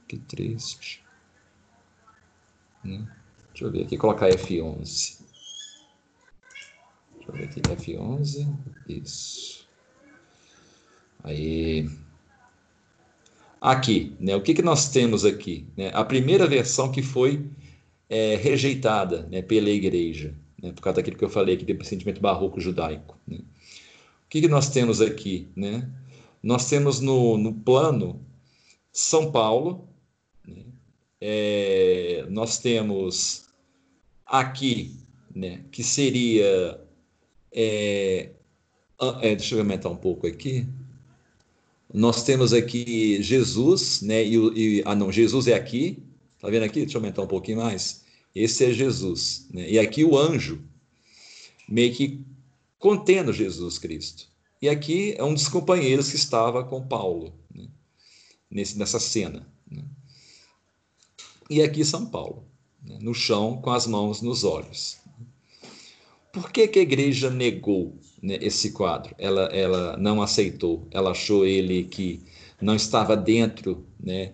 [0.07, 1.03] Que triste.
[2.81, 3.05] Né?
[3.49, 5.19] Deixa eu ver aqui, colocar F11.
[7.17, 8.47] Deixa eu ver aqui, F11.
[8.88, 9.67] Isso.
[11.21, 11.89] Aí.
[13.61, 15.68] Aqui, né, o que, que nós temos aqui?
[15.76, 15.91] Né?
[15.94, 17.45] A primeira versão que foi
[18.10, 22.22] é, rejeitada né, pela igreja, né, por causa daquilo que eu falei aqui, do sentimento
[22.22, 23.18] barroco judaico.
[23.27, 23.38] Né?
[23.38, 25.48] O que, que nós temos aqui?
[25.56, 25.90] Né?
[26.41, 28.26] Nós temos no, no plano
[28.94, 29.90] São Paulo,
[30.48, 30.64] né?
[31.19, 33.49] é, nós temos
[34.26, 34.95] aqui,
[35.36, 36.80] né, que seria.
[37.52, 38.30] É,
[39.22, 40.65] é, deixa eu aumentar um pouco aqui.
[41.93, 44.23] Nós temos aqui Jesus, né?
[44.23, 46.03] E, e, ah, não, Jesus é aqui.
[46.39, 46.81] Tá vendo aqui?
[46.81, 48.03] Deixa eu aumentar um pouquinho mais.
[48.33, 49.47] Esse é Jesus.
[49.51, 49.71] Né?
[49.71, 50.63] E aqui o anjo
[51.67, 52.23] meio que
[52.77, 54.27] contendo Jesus Cristo.
[54.61, 57.67] E aqui é um dos companheiros que estava com Paulo né?
[58.49, 59.47] Nesse, nessa cena.
[59.69, 59.83] Né?
[61.49, 62.45] E aqui São Paulo,
[62.83, 62.99] né?
[63.01, 64.97] no chão, com as mãos nos olhos.
[66.31, 69.15] Por que, que a igreja negou né, esse quadro?
[69.17, 72.21] Ela, ela não aceitou, ela achou ele que
[72.61, 74.33] não estava dentro né,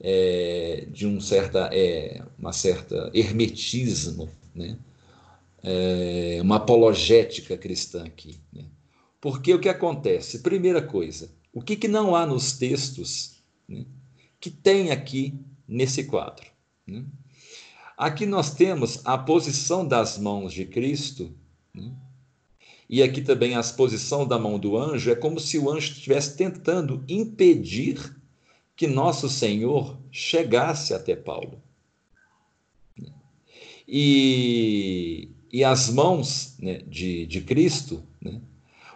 [0.00, 4.78] é, de um certa, é, uma certa hermetismo, né?
[5.66, 8.38] É, uma apologética cristã aqui.
[8.52, 8.66] Né?
[9.18, 10.40] Porque o que acontece?
[10.40, 13.86] Primeira coisa, o que, que não há nos textos né,
[14.38, 16.44] que tem aqui nesse quadro?
[16.86, 17.02] Né?
[17.96, 21.34] Aqui nós temos a posição das mãos de Cristo,
[21.72, 21.90] né?
[22.88, 26.36] E aqui também a posição da mão do anjo, é como se o anjo estivesse
[26.36, 28.14] tentando impedir
[28.76, 31.62] que nosso Senhor chegasse até Paulo.
[33.86, 38.40] E, e as mãos né, de, de Cristo né,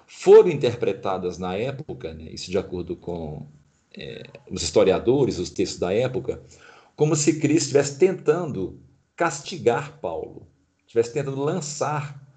[0.06, 3.46] foram interpretadas na época, né, isso de acordo com
[3.96, 6.42] é, os historiadores, os textos da época,
[6.96, 8.80] como se Cristo estivesse tentando
[9.14, 10.46] castigar Paulo,
[10.86, 12.27] estivesse tentando lançar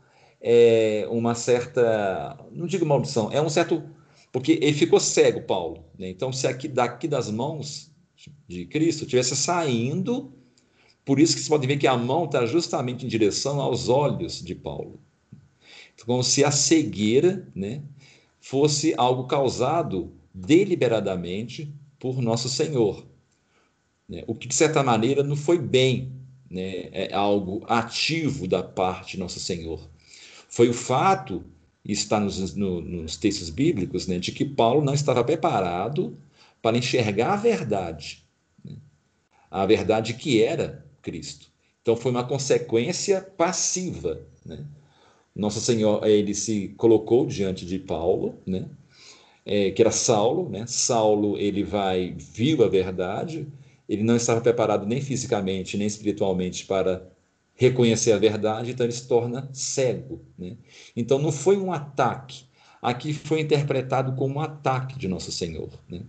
[0.42, 3.84] é, uma certa, não digo maldição, é um certo
[4.32, 5.84] porque ele ficou cego, Paulo.
[5.98, 6.10] Né?
[6.10, 7.92] Então, se aqui daqui das mãos
[8.48, 10.34] de Cristo tivesse saindo,
[11.04, 14.42] por isso que você pode ver que a mão está justamente em direção aos olhos
[14.42, 15.02] de Paulo.
[15.94, 17.82] Então, como se a cegueira né,
[18.40, 23.06] fosse algo causado deliberadamente por nosso Senhor.
[24.08, 24.24] Né?
[24.28, 26.14] O que, de certa maneira, não foi bem,
[26.50, 26.88] né?
[26.92, 29.91] é algo ativo da parte de nosso Senhor.
[30.52, 31.44] Foi o fato
[31.84, 36.16] está nos, no, nos textos bíblicos, né, de que Paulo não estava preparado
[36.62, 38.24] para enxergar a verdade,
[38.64, 38.76] né,
[39.50, 41.48] a verdade que era Cristo.
[41.82, 44.22] Então foi uma consequência passiva.
[44.46, 44.64] Né?
[45.36, 48.70] Nosso Senhor ele se colocou diante de Paulo, né?
[49.44, 50.68] É, que era Saulo, né?
[50.68, 53.48] Saulo ele vai viu a verdade,
[53.90, 57.11] ele não estava preparado nem fisicamente nem espiritualmente para
[57.62, 60.20] reconhecer a verdade, então ele se torna cego.
[60.36, 60.58] Né?
[60.96, 62.44] Então não foi um ataque,
[62.82, 65.70] aqui foi interpretado como um ataque de Nosso Senhor.
[65.88, 66.02] Né?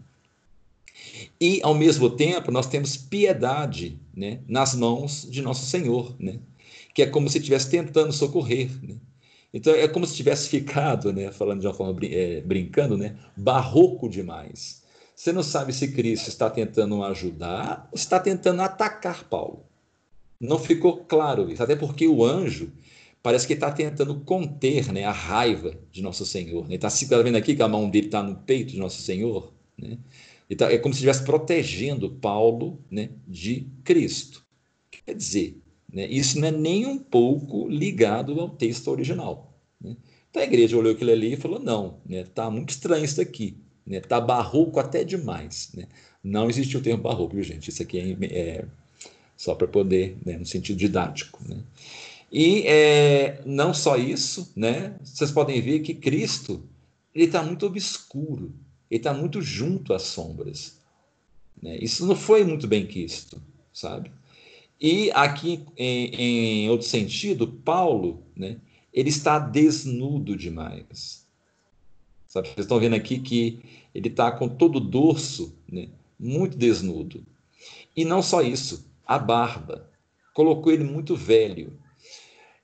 [1.39, 6.39] E, ao mesmo tempo, nós temos piedade né, nas mãos de Nosso Senhor, né?
[6.95, 8.71] que é como se estivesse tentando socorrer.
[8.83, 8.97] Né?
[9.53, 14.09] Então, é como se tivesse ficado, né, falando de uma forma é, brincando, né, barroco
[14.09, 14.83] demais.
[15.15, 19.63] Você não sabe se Cristo está tentando ajudar ou está tentando atacar Paulo.
[20.43, 22.73] Não ficou claro isso, até porque o anjo
[23.23, 26.65] parece que está tentando conter né, a raiva de Nosso Senhor.
[26.67, 29.53] Ele está tá vendo aqui que a mão dele está no peito de Nosso Senhor.
[29.79, 29.99] Né?
[30.59, 34.45] Tá, é como se estivesse protegendo Paulo né, de Cristo.
[34.91, 35.63] Quer dizer,
[35.93, 39.57] né, isso não é nem um pouco ligado ao texto original.
[39.81, 39.97] Né?
[40.29, 43.57] Então a igreja olhou aquilo ali e falou: não, está né, muito estranho isso aqui.
[43.87, 45.71] Está né, barroco até demais.
[45.73, 45.87] Né?
[46.23, 47.71] Não existiu o termo barroco, viu, gente?
[47.71, 48.65] Isso aqui é, é
[49.43, 51.41] só para poder, né, no sentido didático.
[51.45, 51.59] Né?
[52.31, 56.63] E é, não só isso, né, vocês podem ver que Cristo
[57.13, 58.55] ele está muito obscuro,
[58.89, 60.79] ele está muito junto às sombras.
[61.61, 61.77] Né?
[61.83, 63.43] Isso não foi muito bem quisto,
[63.73, 64.13] sabe?
[64.81, 68.59] E aqui, em, em outro sentido, Paulo, né,
[68.95, 71.27] ele está desnudo demais.
[72.29, 72.47] Sabe?
[72.47, 73.59] Vocês estão vendo aqui que
[73.93, 77.27] ele está com todo o dorso né, muito desnudo.
[77.97, 79.91] E não só isso, a barba.
[80.35, 81.79] Colocou ele muito velho.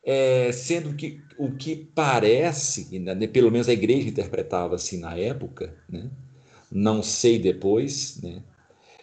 [0.04, 5.76] É, sendo que o que parece, né, pelo menos a igreja interpretava assim na época,
[5.88, 6.10] né,
[6.72, 8.42] não sei depois, né,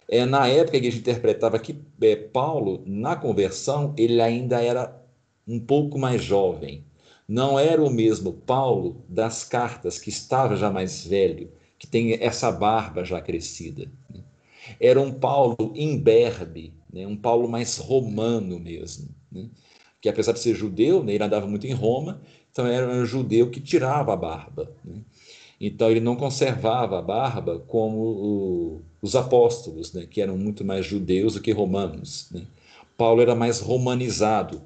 [0.08, 5.00] é, na época a igreja interpretava que é, Paulo, na conversão, ele ainda era
[5.46, 6.84] um pouco mais jovem.
[7.28, 12.52] Não era o mesmo Paulo das cartas, que estava já mais velho, que tem essa
[12.52, 13.90] barba já crescida.
[14.08, 14.20] Né.
[14.80, 17.06] Era um Paulo imberbe, né?
[17.06, 19.50] um Paulo mais romano mesmo, né?
[20.00, 23.50] que apesar de ser judeu, né, ele andava muito em Roma, então era um judeu
[23.50, 24.72] que tirava a barba.
[24.82, 25.02] Né?
[25.60, 30.86] Então ele não conservava a barba como o, os apóstolos, né, que eram muito mais
[30.86, 32.28] judeus do que romanos.
[32.30, 32.46] Né?
[32.96, 34.62] Paulo era mais romanizado,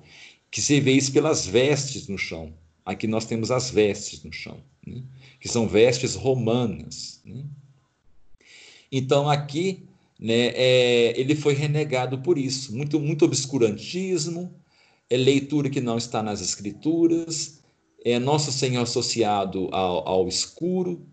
[0.51, 2.53] que se vê isso pelas vestes no chão.
[2.85, 5.03] Aqui nós temos as vestes no chão, né?
[5.41, 7.21] que são vestes romanas.
[7.25, 7.45] Né?
[8.93, 9.85] Então aqui
[10.21, 12.77] né, é, ele foi renegado por isso.
[12.77, 14.55] Muito, muito obscurantismo,
[15.09, 17.63] é leitura que não está nas escrituras,
[18.05, 21.07] é Nosso Senhor associado ao, ao escuro,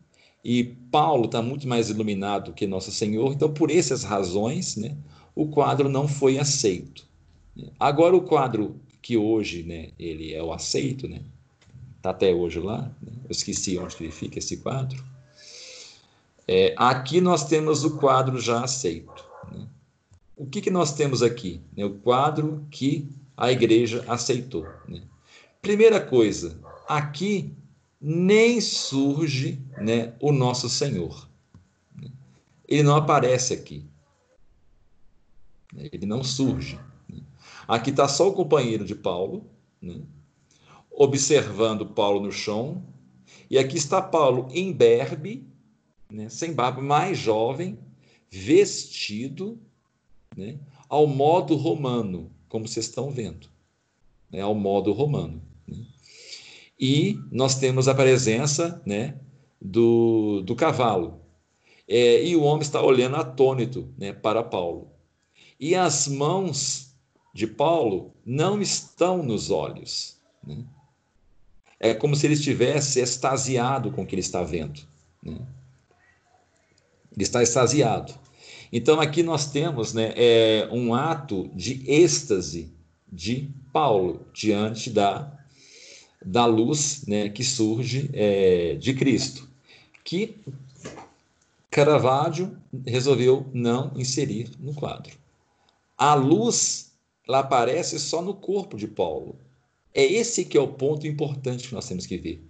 [0.43, 4.97] e Paulo está muito mais iluminado que Nosso Senhor, então por essas razões, né,
[5.33, 7.07] o quadro não foi aceito.
[7.79, 11.21] Agora o quadro que hoje, né, ele é o aceito, né?
[12.01, 12.83] Tá até hoje lá.
[13.01, 13.11] Né?
[13.23, 15.03] Eu esqueci onde que fica esse quadro.
[16.47, 19.25] É, aqui nós temos o quadro já aceito.
[19.51, 19.67] Né?
[20.35, 21.61] O que, que nós temos aqui?
[21.75, 21.83] Né?
[21.83, 24.65] O quadro que a igreja aceitou.
[24.87, 25.03] Né?
[25.61, 26.57] Primeira coisa,
[26.87, 27.53] aqui
[27.99, 31.27] nem surge né, o nosso Senhor.
[32.67, 33.85] Ele não aparece aqui.
[35.75, 36.79] Ele não surge.
[37.67, 39.45] Aqui está só o companheiro de Paulo,
[39.81, 40.01] né,
[40.89, 42.83] observando Paulo no chão,
[43.49, 45.45] e aqui está Paulo em berbe,
[46.09, 47.77] né, sem barba, mais jovem,
[48.29, 49.59] vestido
[50.35, 53.49] né, ao modo romano, como vocês estão vendo,
[54.31, 55.41] né, ao modo romano.
[55.67, 55.85] Né.
[56.79, 59.19] E nós temos a presença né,
[59.61, 61.21] do, do cavalo.
[61.87, 64.91] É, e o homem está olhando atônito né, para Paulo.
[65.59, 66.93] E as mãos
[67.33, 70.17] de Paulo não estão nos olhos.
[70.43, 70.65] Né?
[71.79, 74.81] É como se ele estivesse extasiado com o que ele está vendo.
[75.23, 75.39] Né?
[77.17, 78.13] Ele está extasiado.
[78.71, 82.71] Então aqui nós temos né, é, um ato de êxtase
[83.11, 85.35] de Paulo diante da,
[86.23, 89.49] da luz né, que surge é, de Cristo,
[90.03, 90.35] que
[91.71, 95.17] Caravaggio resolveu não inserir no quadro.
[95.97, 96.91] A luz
[97.27, 99.35] ela aparece só no corpo de Paulo.
[99.91, 102.41] É esse que é o ponto importante que nós temos que ver.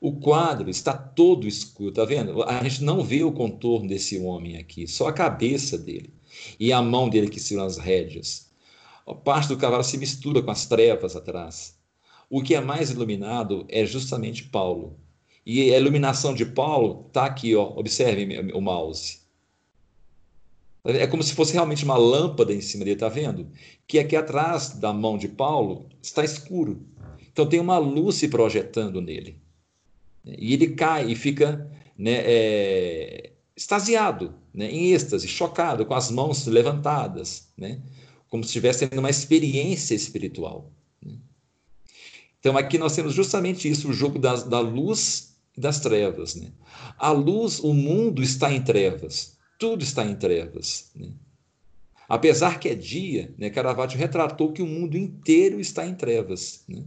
[0.00, 2.42] O quadro está todo escuro, tá vendo?
[2.44, 6.14] A gente não vê o contorno desse homem aqui, só a cabeça dele
[6.58, 8.50] e a mão dele que segura as rédeas.
[9.06, 11.78] A parte do cavalo se mistura com as trevas atrás.
[12.30, 14.96] O que é mais iluminado é justamente Paulo.
[15.44, 17.72] E a iluminação de Paulo está aqui, ó.
[17.76, 19.20] Observe o mouse.
[20.84, 23.50] É como se fosse realmente uma lâmpada em cima dele, tá vendo?
[23.86, 26.86] Que aqui atrás da mão de Paulo está escuro.
[27.30, 29.36] Então tem uma luz se projetando nele.
[30.24, 36.46] E ele cai e fica né, é, extasiado, né, em êxtase, chocado, com as mãos
[36.46, 37.80] levantadas, né,
[38.28, 40.72] como se estivesse tendo uma experiência espiritual.
[41.02, 41.16] Né.
[42.38, 46.34] Então aqui nós temos justamente isso, o jogo da luz e das trevas.
[46.34, 46.52] Né.
[46.98, 50.90] A luz, o mundo está em trevas, tudo está em trevas.
[50.94, 51.12] Né.
[52.08, 56.64] Apesar que é dia, né, Caravaggio retratou que o mundo inteiro está em trevas.
[56.68, 56.84] Né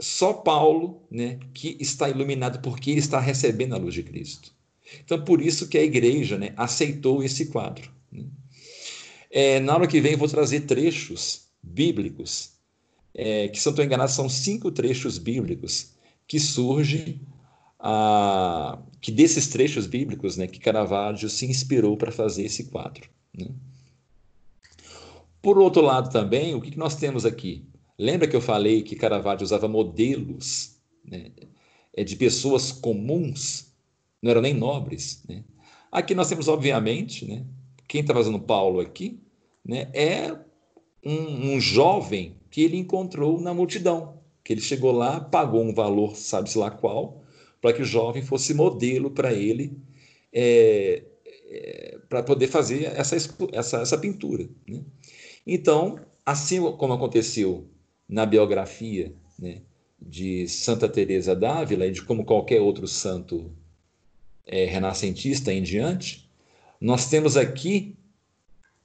[0.00, 4.52] só Paulo, né, que está iluminado porque ele está recebendo a luz de Cristo.
[5.04, 7.90] Então, por isso que a igreja né, aceitou esse quadro.
[8.10, 8.24] Né.
[9.30, 12.52] É, na hora que vem, eu vou trazer trechos bíblicos,
[13.14, 15.90] é, que, se eu não estou enganado, são cinco trechos bíblicos
[16.26, 17.20] que surgem,
[17.78, 23.08] a, que desses trechos bíblicos, né, que Caravaggio se inspirou para fazer esse quadro.
[23.36, 23.48] Né.
[25.42, 27.64] Por outro lado, também, o que, que nós temos aqui?
[27.98, 31.32] Lembra que eu falei que Caravaggio usava modelos né,
[31.92, 33.72] é de pessoas comuns,
[34.22, 35.24] não eram nem nobres.
[35.28, 35.42] Né?
[35.90, 37.44] Aqui nós temos, obviamente, né,
[37.88, 39.20] quem está fazendo Paulo aqui
[39.64, 40.32] né, é
[41.04, 46.14] um, um jovem que ele encontrou na multidão, que ele chegou lá, pagou um valor,
[46.14, 47.24] sabe-se lá qual,
[47.60, 49.76] para que o jovem fosse modelo para ele,
[50.32, 51.02] é,
[51.50, 53.16] é, para poder fazer essa,
[53.52, 54.48] essa, essa pintura.
[54.68, 54.84] Né?
[55.44, 57.68] Então, assim como aconteceu
[58.08, 59.62] na biografia né,
[60.00, 63.52] de Santa Teresa d'Ávila e de como qualquer outro santo
[64.46, 66.28] é, renascentista em diante,
[66.80, 67.96] nós temos aqui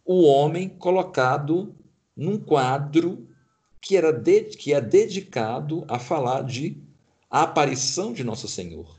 [0.03, 1.73] o homem colocado
[2.15, 3.27] num quadro
[3.79, 6.77] que, era de, que é dedicado a falar de
[7.29, 8.97] a aparição de Nosso Senhor.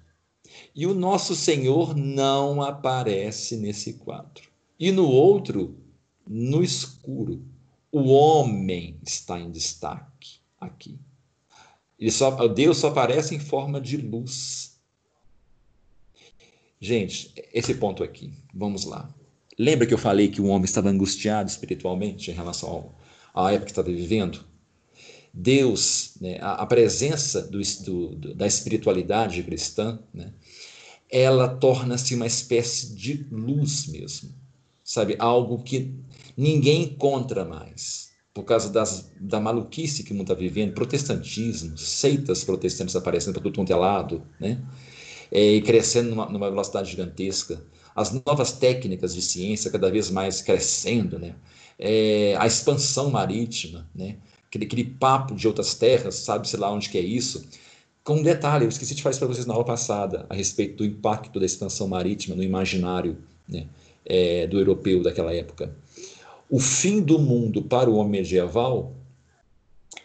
[0.74, 4.44] E o Nosso Senhor não aparece nesse quadro.
[4.78, 5.76] E no outro,
[6.26, 7.42] no escuro.
[7.92, 10.13] O homem está em destaque
[10.64, 10.98] aqui.
[11.98, 14.78] Ele só, Deus só aparece em forma de luz.
[16.80, 19.08] Gente, esse ponto aqui, vamos lá.
[19.58, 22.94] Lembra que eu falei que o homem estava angustiado espiritualmente em relação
[23.32, 24.44] à época que estava vivendo?
[25.32, 30.32] Deus, né, a, a, presença do, do, da espiritualidade cristã, né,
[31.10, 34.34] ela torna-se uma espécie de luz mesmo,
[34.82, 35.16] sabe?
[35.18, 35.92] Algo que
[36.36, 38.03] ninguém encontra mais,
[38.34, 43.44] por causa das, da maluquice que o mundo está vivendo, protestantismo, seitas protestantes aparecendo para
[43.44, 44.60] todo quanto é lado, né?
[45.30, 50.42] É, e crescendo numa, numa, velocidade gigantesca, as novas técnicas de ciência cada vez mais
[50.42, 51.36] crescendo, né?
[51.78, 54.16] É, a expansão marítima, né?
[54.48, 57.46] Aquele, aquele papo de outras terras, sabe-se lá onde que é isso.
[58.02, 60.78] Com um detalhe, eu esqueci de falar isso para vocês na aula passada, a respeito
[60.78, 63.16] do impacto da expansão marítima no imaginário
[63.48, 63.66] né?
[64.04, 65.74] é, do europeu daquela época
[66.48, 68.94] o fim do mundo para o homem medieval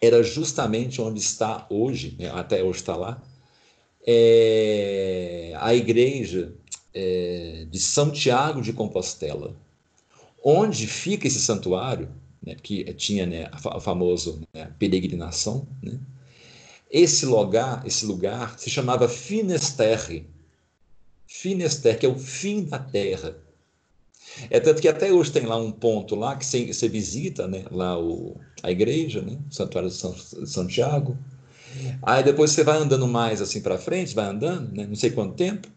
[0.01, 3.21] era justamente onde está hoje, né, até hoje está lá,
[4.05, 6.53] é, a igreja
[6.93, 9.55] é, de São Tiago de Compostela.
[10.43, 12.09] Onde fica esse santuário,
[12.41, 15.99] né, que tinha né, a famosa né, peregrinação, né,
[16.89, 20.25] esse lugar, esse lugar se chamava Finisterre.
[21.27, 23.37] Finisterre, que é o fim da terra.
[24.49, 27.99] É tanto que até hoje tem lá um ponto lá que você, visita, né, lá
[27.99, 30.15] o, a igreja, né, o Santuário de São,
[30.45, 31.17] Santiago.
[32.01, 35.35] Aí depois você vai andando mais assim para frente, vai andando, né, não sei quanto
[35.35, 35.67] tempo.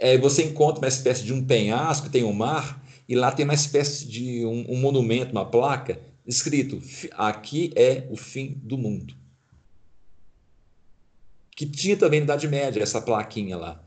[0.00, 3.54] Aí você encontra uma espécie de um penhasco, tem um mar, e lá tem uma
[3.54, 6.80] espécie de um, um monumento, uma placa, escrito:
[7.12, 9.14] aqui é o fim do mundo.
[11.54, 13.82] Que tinha também na Idade Média essa plaquinha lá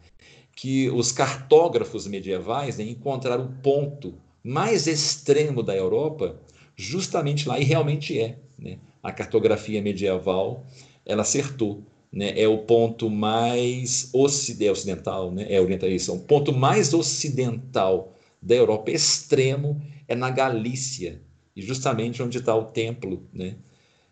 [0.56, 6.40] que os cartógrafos medievais né, encontraram o ponto mais extremo da Europa
[6.76, 8.40] justamente lá, e realmente é.
[8.57, 8.77] Né?
[9.03, 10.65] A cartografia medieval,
[11.06, 11.84] ela acertou.
[12.11, 12.40] Né?
[12.40, 15.45] É o ponto mais ocidental, né?
[15.49, 21.22] é oriental, isso, o ponto mais ocidental da Europa extremo é na Galícia,
[21.56, 23.56] e justamente onde está o templo né?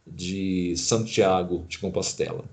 [0.06, 2.44] de Santiago de Compostela.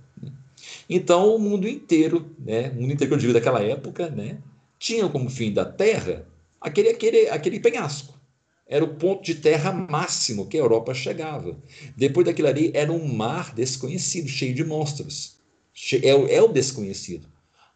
[0.92, 4.38] Então, o mundo inteiro, né, o mundo inteiro que eu digo daquela época, né,
[4.76, 6.26] tinha como fim da Terra
[6.60, 8.18] aquele, aquele, aquele penhasco.
[8.66, 11.56] Era o ponto de terra máximo que a Europa chegava.
[11.96, 15.36] Depois daquilo ali, era um mar desconhecido, cheio de monstros.
[16.02, 17.26] É, é o desconhecido.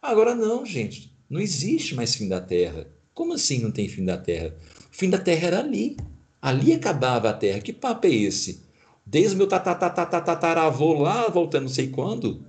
[0.01, 1.13] Agora, não, gente.
[1.29, 2.87] Não existe mais fim da Terra.
[3.13, 4.55] Como assim não tem fim da Terra?
[4.91, 5.97] O fim da Terra era ali.
[6.41, 7.59] Ali acabava a Terra.
[7.59, 8.61] Que papo é esse?
[9.05, 12.45] Desde o meu tataravô lá, voltando não sei quando,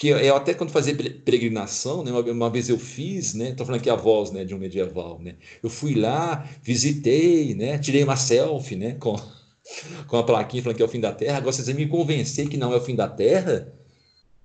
[0.00, 3.82] que eu até quando fazia peregrinação, né, uma, uma, vez eu fiz, né, tô falando
[3.82, 8.16] aqui a voz, né, de um medieval, né, eu fui lá, visitei, né, tirei uma
[8.16, 9.14] selfie, né, com,
[10.08, 12.56] com a plaquinha falando que é o fim da Terra, agora vocês me convencer que
[12.56, 13.70] não é o fim da Terra,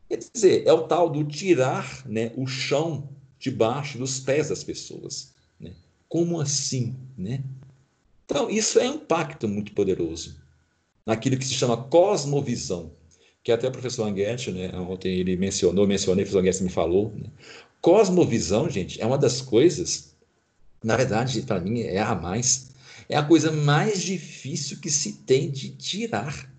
[0.09, 3.07] quer dizer, é o tal do tirar, né, o chão
[3.39, 5.71] debaixo dos pés das pessoas, né,
[6.09, 7.41] como assim, né?
[8.25, 10.35] Então, isso é um impacto muito poderoso
[11.05, 12.91] naquilo que se chama cosmovisão,
[13.45, 17.13] que até o professor Anguete, né, ontem ele mencionou, mencionei, o professor Anguete me falou.
[17.15, 17.29] Né?
[17.79, 20.15] Cosmovisão, gente, é uma das coisas,
[20.83, 22.71] na verdade, para mim, é a mais,
[23.07, 26.51] é a coisa mais difícil que se tem de tirar.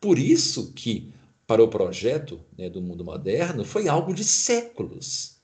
[0.00, 1.12] Por isso que,
[1.44, 5.38] para o projeto né, do mundo moderno, foi algo de séculos.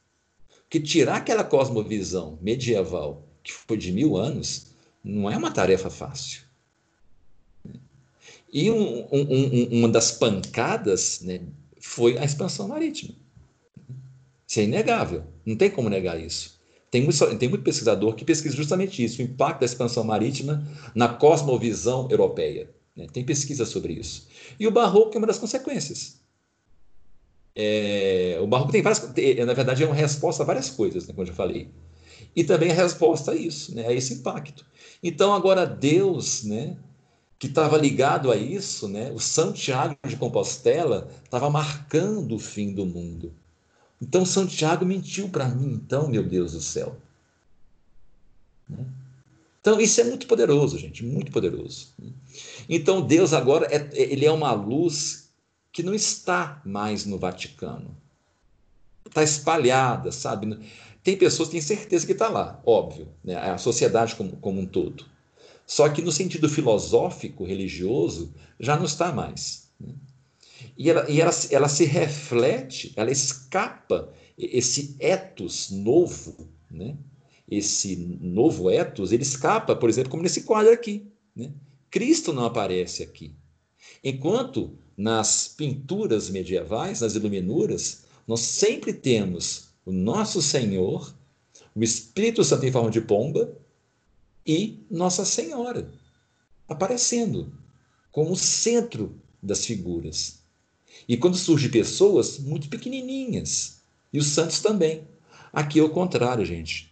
[0.71, 4.69] Que tirar aquela cosmovisão medieval, que foi de mil anos,
[5.03, 6.46] não é uma tarefa fácil.
[8.57, 11.43] E um, um, uma das pancadas né,
[11.79, 13.15] foi a expansão marítima.
[14.49, 16.59] Isso é inegável, não tem como negar isso.
[16.91, 21.07] Tem muito, tem muito pesquisador que pesquisa justamente isso, o impacto da expansão marítima na
[21.07, 22.71] cosmovisão europeia.
[22.97, 23.07] Né?
[23.13, 24.27] Tem pesquisa sobre isso.
[24.59, 26.19] E o barroco é uma das consequências.
[27.55, 29.03] É, o barroco tem várias,
[29.45, 31.69] na verdade, é uma resposta a várias coisas, né, como eu já falei.
[32.35, 34.65] E também a resposta a isso, né, a esse impacto.
[35.03, 36.79] Então, agora Deus, né,
[37.39, 39.11] que estava ligado a isso, né?
[39.13, 43.33] O Santiago de Compostela estava marcando o fim do mundo.
[44.01, 46.97] Então Santiago mentiu para mim, então, meu Deus do céu.
[48.69, 48.85] Né?
[49.61, 51.89] Então isso é muito poderoso, gente, muito poderoso.
[52.69, 55.31] Então Deus agora é, ele é uma luz
[55.73, 57.95] que não está mais no Vaticano,
[59.07, 60.59] está espalhada, sabe?
[61.03, 63.37] Tem pessoas que têm certeza que está lá, óbvio, né?
[63.37, 65.05] a sociedade como, como um todo.
[65.67, 69.69] Só que no sentido filosófico, religioso, já não está mais.
[69.81, 69.95] Né?
[70.79, 76.97] E, ela, e ela, ela se reflete, ela escapa esse etos novo, né?
[77.51, 81.07] esse novo etos, ele escapa, por exemplo, como nesse quadro aqui.
[81.35, 81.51] Né?
[81.91, 83.35] Cristo não aparece aqui.
[84.05, 91.15] Enquanto nas pinturas medievais, nas iluminuras, nós sempre temos o nosso Senhor,
[91.75, 93.57] o Espírito Santo em forma de pomba
[94.47, 95.93] e Nossa Senhora
[96.69, 97.53] aparecendo
[98.11, 100.43] como centro das figuras.
[101.09, 103.77] E quando surgem pessoas muito pequenininhas,
[104.13, 105.07] e os santos também.
[105.53, 106.91] Aqui é o contrário, gente.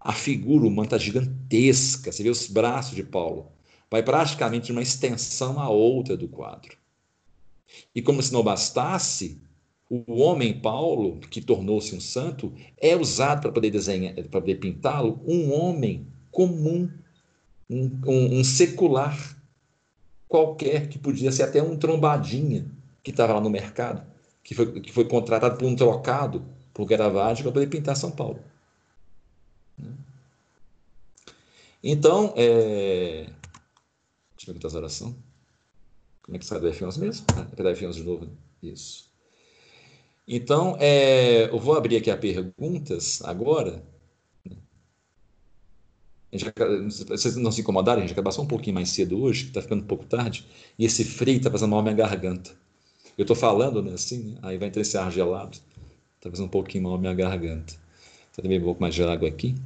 [0.00, 2.10] A figura humana está gigantesca.
[2.10, 3.52] Você vê os braços de Paulo.
[3.90, 6.76] Vai praticamente de uma extensão a outra do quadro.
[7.94, 9.40] E como se não bastasse,
[9.88, 15.20] o homem Paulo, que tornou-se um santo, é usado para poder desenhar, para poder pintá-lo,
[15.26, 16.90] um homem comum,
[17.68, 19.16] um, um, um secular
[20.28, 22.70] qualquer, que podia ser até um trombadinha
[23.02, 24.06] que estava lá no mercado,
[24.44, 28.40] que foi, que foi contratado por um trocado, por Garavagem, para poder pintar São Paulo.
[31.82, 33.26] Então, é...
[34.36, 35.14] deixa eu ver as orações.
[36.22, 37.26] Como é que sai do F11 mesmo?
[37.34, 38.26] Ah, é da F11 de novo.
[38.26, 38.32] Né?
[38.62, 39.10] Isso.
[40.28, 41.44] Então, é...
[41.44, 43.82] eu vou abrir aqui a perguntas agora.
[46.32, 46.52] Já,
[47.08, 49.86] vocês não se incomodarem, a gente acabou um pouquinho mais cedo hoje, está ficando um
[49.86, 50.46] pouco tarde,
[50.78, 52.50] e esse frio está fazendo mal à minha garganta.
[53.18, 54.38] Eu estou falando né, assim, né?
[54.42, 55.58] aí vai entrar esse ar gelado,
[56.16, 57.74] está fazendo um pouquinho mal à minha garganta.
[58.36, 59.56] Vou beber um pouco mais de água aqui.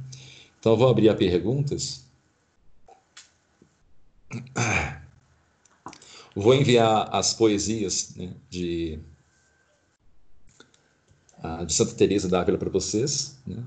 [0.59, 2.03] Então eu vou abrir a perguntas.
[6.35, 8.99] Vou enviar as poesias né, de,
[11.65, 13.39] de Santa Teresa d'Ávila para vocês.
[13.47, 13.63] Né?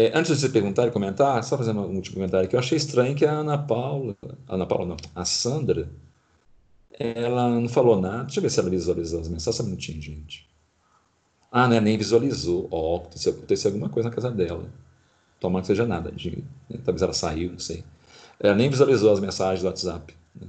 [0.00, 2.78] É, antes de você perguntar e comentar, só fazendo um último comentário que eu achei
[2.78, 4.16] estranho que a Ana Paula,
[4.48, 5.90] a Ana Paula não, a Sandra,
[6.98, 8.24] ela não falou nada.
[8.24, 9.56] Deixa eu ver se ela visualizou as mensagens.
[9.56, 10.48] Só um minutinho, gente.
[11.52, 11.80] Ah, né?
[11.80, 12.66] Nem visualizou.
[12.70, 14.72] Ó, oh, aconteceu, alguma coisa na casa dela.
[15.38, 16.10] Tomara que seja nada.
[16.12, 16.78] De, né?
[16.82, 17.84] Talvez ela saiu, não sei.
[18.38, 20.16] Ela nem visualizou as mensagens do WhatsApp.
[20.34, 20.48] Né?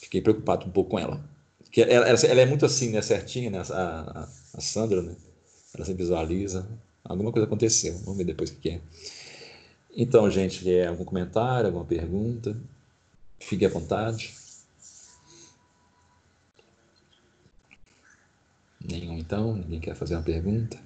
[0.00, 1.22] Fiquei preocupado um pouco com ela.
[1.62, 3.02] Porque ela, ela, ela é muito assim, né?
[3.02, 3.62] Certinha, né?
[3.70, 5.14] A, a, a Sandra, né?
[5.74, 6.66] Ela sempre visualiza.
[7.04, 7.98] Alguma coisa aconteceu.
[7.98, 8.80] Vamos ver depois o que é.
[9.96, 12.56] Então, gente, é algum comentário, alguma pergunta?
[13.38, 14.34] Fique à vontade.
[18.80, 19.54] Nenhum, então?
[19.54, 20.78] Ninguém quer fazer uma pergunta?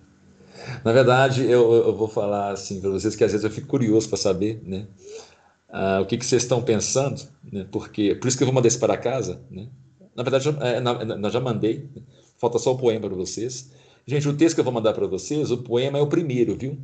[0.84, 4.08] Na verdade, eu, eu vou falar assim para vocês que às vezes eu fico curioso
[4.08, 4.86] para saber, né?
[5.68, 7.22] Ah, o que, que vocês estão pensando,
[7.52, 7.66] né?
[7.70, 9.68] Porque, por isso que eu vou mandar isso para casa, né?
[10.14, 12.02] Na verdade, é, nós já mandei, né?
[12.38, 13.70] falta só o poema para vocês.
[14.08, 16.78] Gente, o texto que eu vou mandar para vocês, o poema é o primeiro, viu?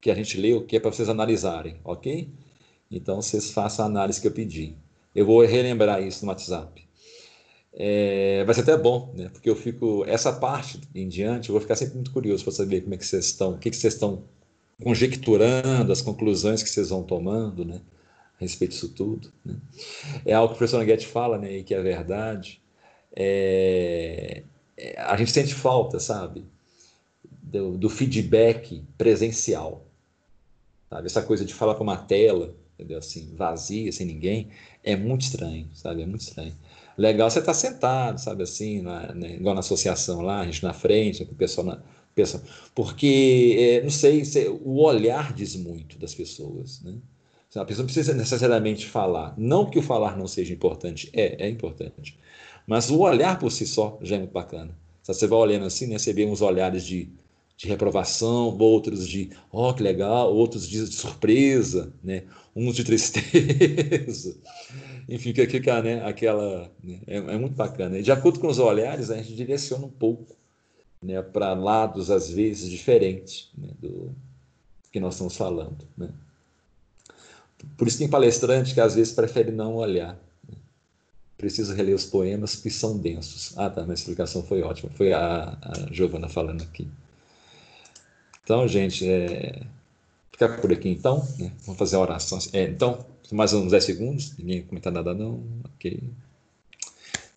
[0.00, 2.26] Que a gente leu, que é para vocês analisarem, ok?
[2.90, 4.74] Então, vocês façam a análise que eu pedi.
[5.14, 6.88] Eu vou relembrar isso no WhatsApp.
[7.70, 9.28] É, vai ser até bom, né?
[9.28, 12.80] Porque eu fico essa parte em diante, eu vou ficar sempre muito curioso para saber
[12.80, 14.24] como é que vocês estão, o que, que vocês estão
[14.82, 17.82] conjecturando, as conclusões que vocês vão tomando, né?
[18.38, 19.30] A respeito disso tudo.
[19.44, 19.54] Né?
[20.24, 21.58] É algo que o professor Naguete fala, né?
[21.58, 22.62] E que é verdade.
[23.14, 24.44] É,
[24.78, 26.53] é, a gente sente falta, sabe?
[27.44, 29.86] Do, do feedback presencial.
[30.88, 31.06] Sabe?
[31.06, 32.98] Essa coisa de falar para uma tela, entendeu?
[32.98, 34.48] Assim, vazia, sem ninguém,
[34.82, 36.02] é muito estranho, sabe?
[36.02, 36.54] É muito estranho.
[36.96, 40.62] Legal você estar tá sentado, sabe assim, na, né, igual na associação lá, a gente
[40.62, 41.82] na frente, o pessoal na.
[42.14, 42.44] Pessoal,
[42.76, 44.22] porque, é, não sei,
[44.62, 46.94] o olhar diz muito das pessoas, né?
[47.56, 49.34] A pessoa não precisa necessariamente falar.
[49.36, 52.16] Não que o falar não seja importante, é, é importante.
[52.66, 54.76] Mas o olhar por si só já é muito bacana.
[55.02, 55.98] Você vai olhando assim, né?
[55.98, 57.08] Você vê uns olhares de,
[57.56, 62.24] de reprovação, outros de, ó, oh, que legal, outros de surpresa, né?
[62.54, 64.36] Uns de tristeza
[65.08, 66.70] enfim, que fica né, aquela.
[66.82, 68.02] Né, é, é, muito bacana.
[68.02, 70.36] De acordo com os olhares, a gente direciona um pouco
[71.02, 74.14] né, para lados, às vezes, diferentes né, do
[74.90, 75.86] que nós estamos falando.
[75.96, 76.08] Né?
[77.76, 80.18] Por isso tem palestrante que às vezes prefere não olhar.
[80.48, 80.56] Né?
[81.36, 83.56] Preciso reler os poemas que são densos.
[83.58, 84.90] Ah, tá, minha explicação foi ótima.
[84.94, 86.88] Foi a, a Giovana falando aqui.
[88.44, 89.62] Então, gente, é...
[90.30, 91.26] ficar por aqui então.
[91.38, 91.50] Né?
[91.64, 92.38] Vamos fazer a oração.
[92.52, 95.98] É, então, mais uns 10 segundos, ninguém comentar nada não, ok.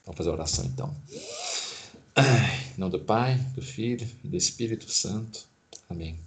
[0.06, 0.94] Vamos fazer a oração então.
[2.76, 5.46] Em nome do Pai, do Filho e do Espírito Santo.
[5.90, 6.20] Amém.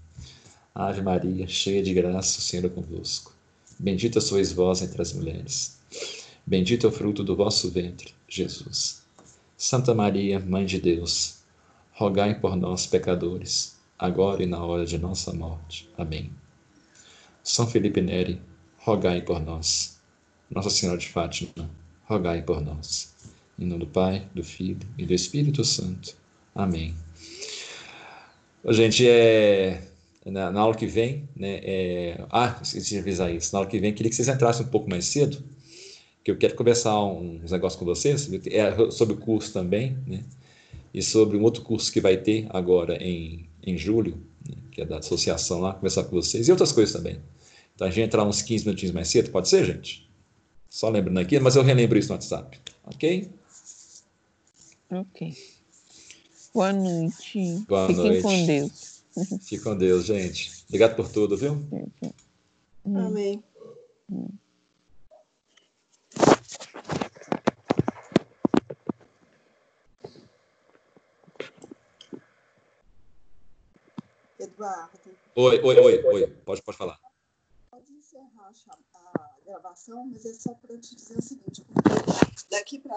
[0.74, 3.34] Ave Maria, cheia de graça, o Senhor é convosco.
[3.78, 5.78] Bendita sois vós entre as mulheres.
[6.46, 9.02] Bendito é o fruto do vosso ventre, Jesus.
[9.58, 11.40] Santa Maria, Mãe de Deus,
[11.92, 15.88] rogai por nós, pecadores, agora e na hora de nossa morte.
[15.98, 16.32] Amém.
[17.44, 18.40] São Felipe Neri,
[18.78, 20.00] rogai por nós.
[20.50, 21.70] Nossa Senhora de Fátima,
[22.04, 23.14] rogai por nós.
[23.58, 26.16] Em nome do Pai, do Filho e do Espírito Santo.
[26.54, 26.96] Amém.
[28.70, 29.82] Gente, é,
[30.24, 33.78] na, na aula que vem, né, é, ah, esqueci de avisar isso, na aula que
[33.78, 35.42] vem, queria que vocês entrassem um pouco mais cedo,
[36.24, 40.24] que eu quero conversar uns negócios com vocês, é sobre o curso também, né,
[40.92, 44.84] e sobre um outro curso que vai ter agora em, em julho, né, que é
[44.84, 47.20] da associação lá, conversar com vocês, e outras coisas também.
[47.74, 50.08] Então a gente entrar uns 15 minutinhos mais cedo, pode ser, gente?
[50.68, 52.60] Só lembrando aqui, mas eu relembro isso no WhatsApp.
[52.84, 53.30] Ok?
[54.90, 55.36] Ok.
[56.52, 57.64] Boa noite.
[57.68, 58.22] Boa Fiquem noite.
[58.22, 59.02] com Deus.
[59.42, 60.50] Fique com Deus, gente.
[60.68, 61.64] Obrigado por tudo, viu?
[62.84, 63.42] Amém.
[74.40, 74.98] Eduardo.
[75.36, 76.26] Oi, oi, oi, oi.
[76.42, 76.98] Pode, pode falar
[78.10, 78.52] encerrar
[78.94, 81.64] a gravação, mas é só para te dizer o seguinte:
[82.50, 82.88] daqui para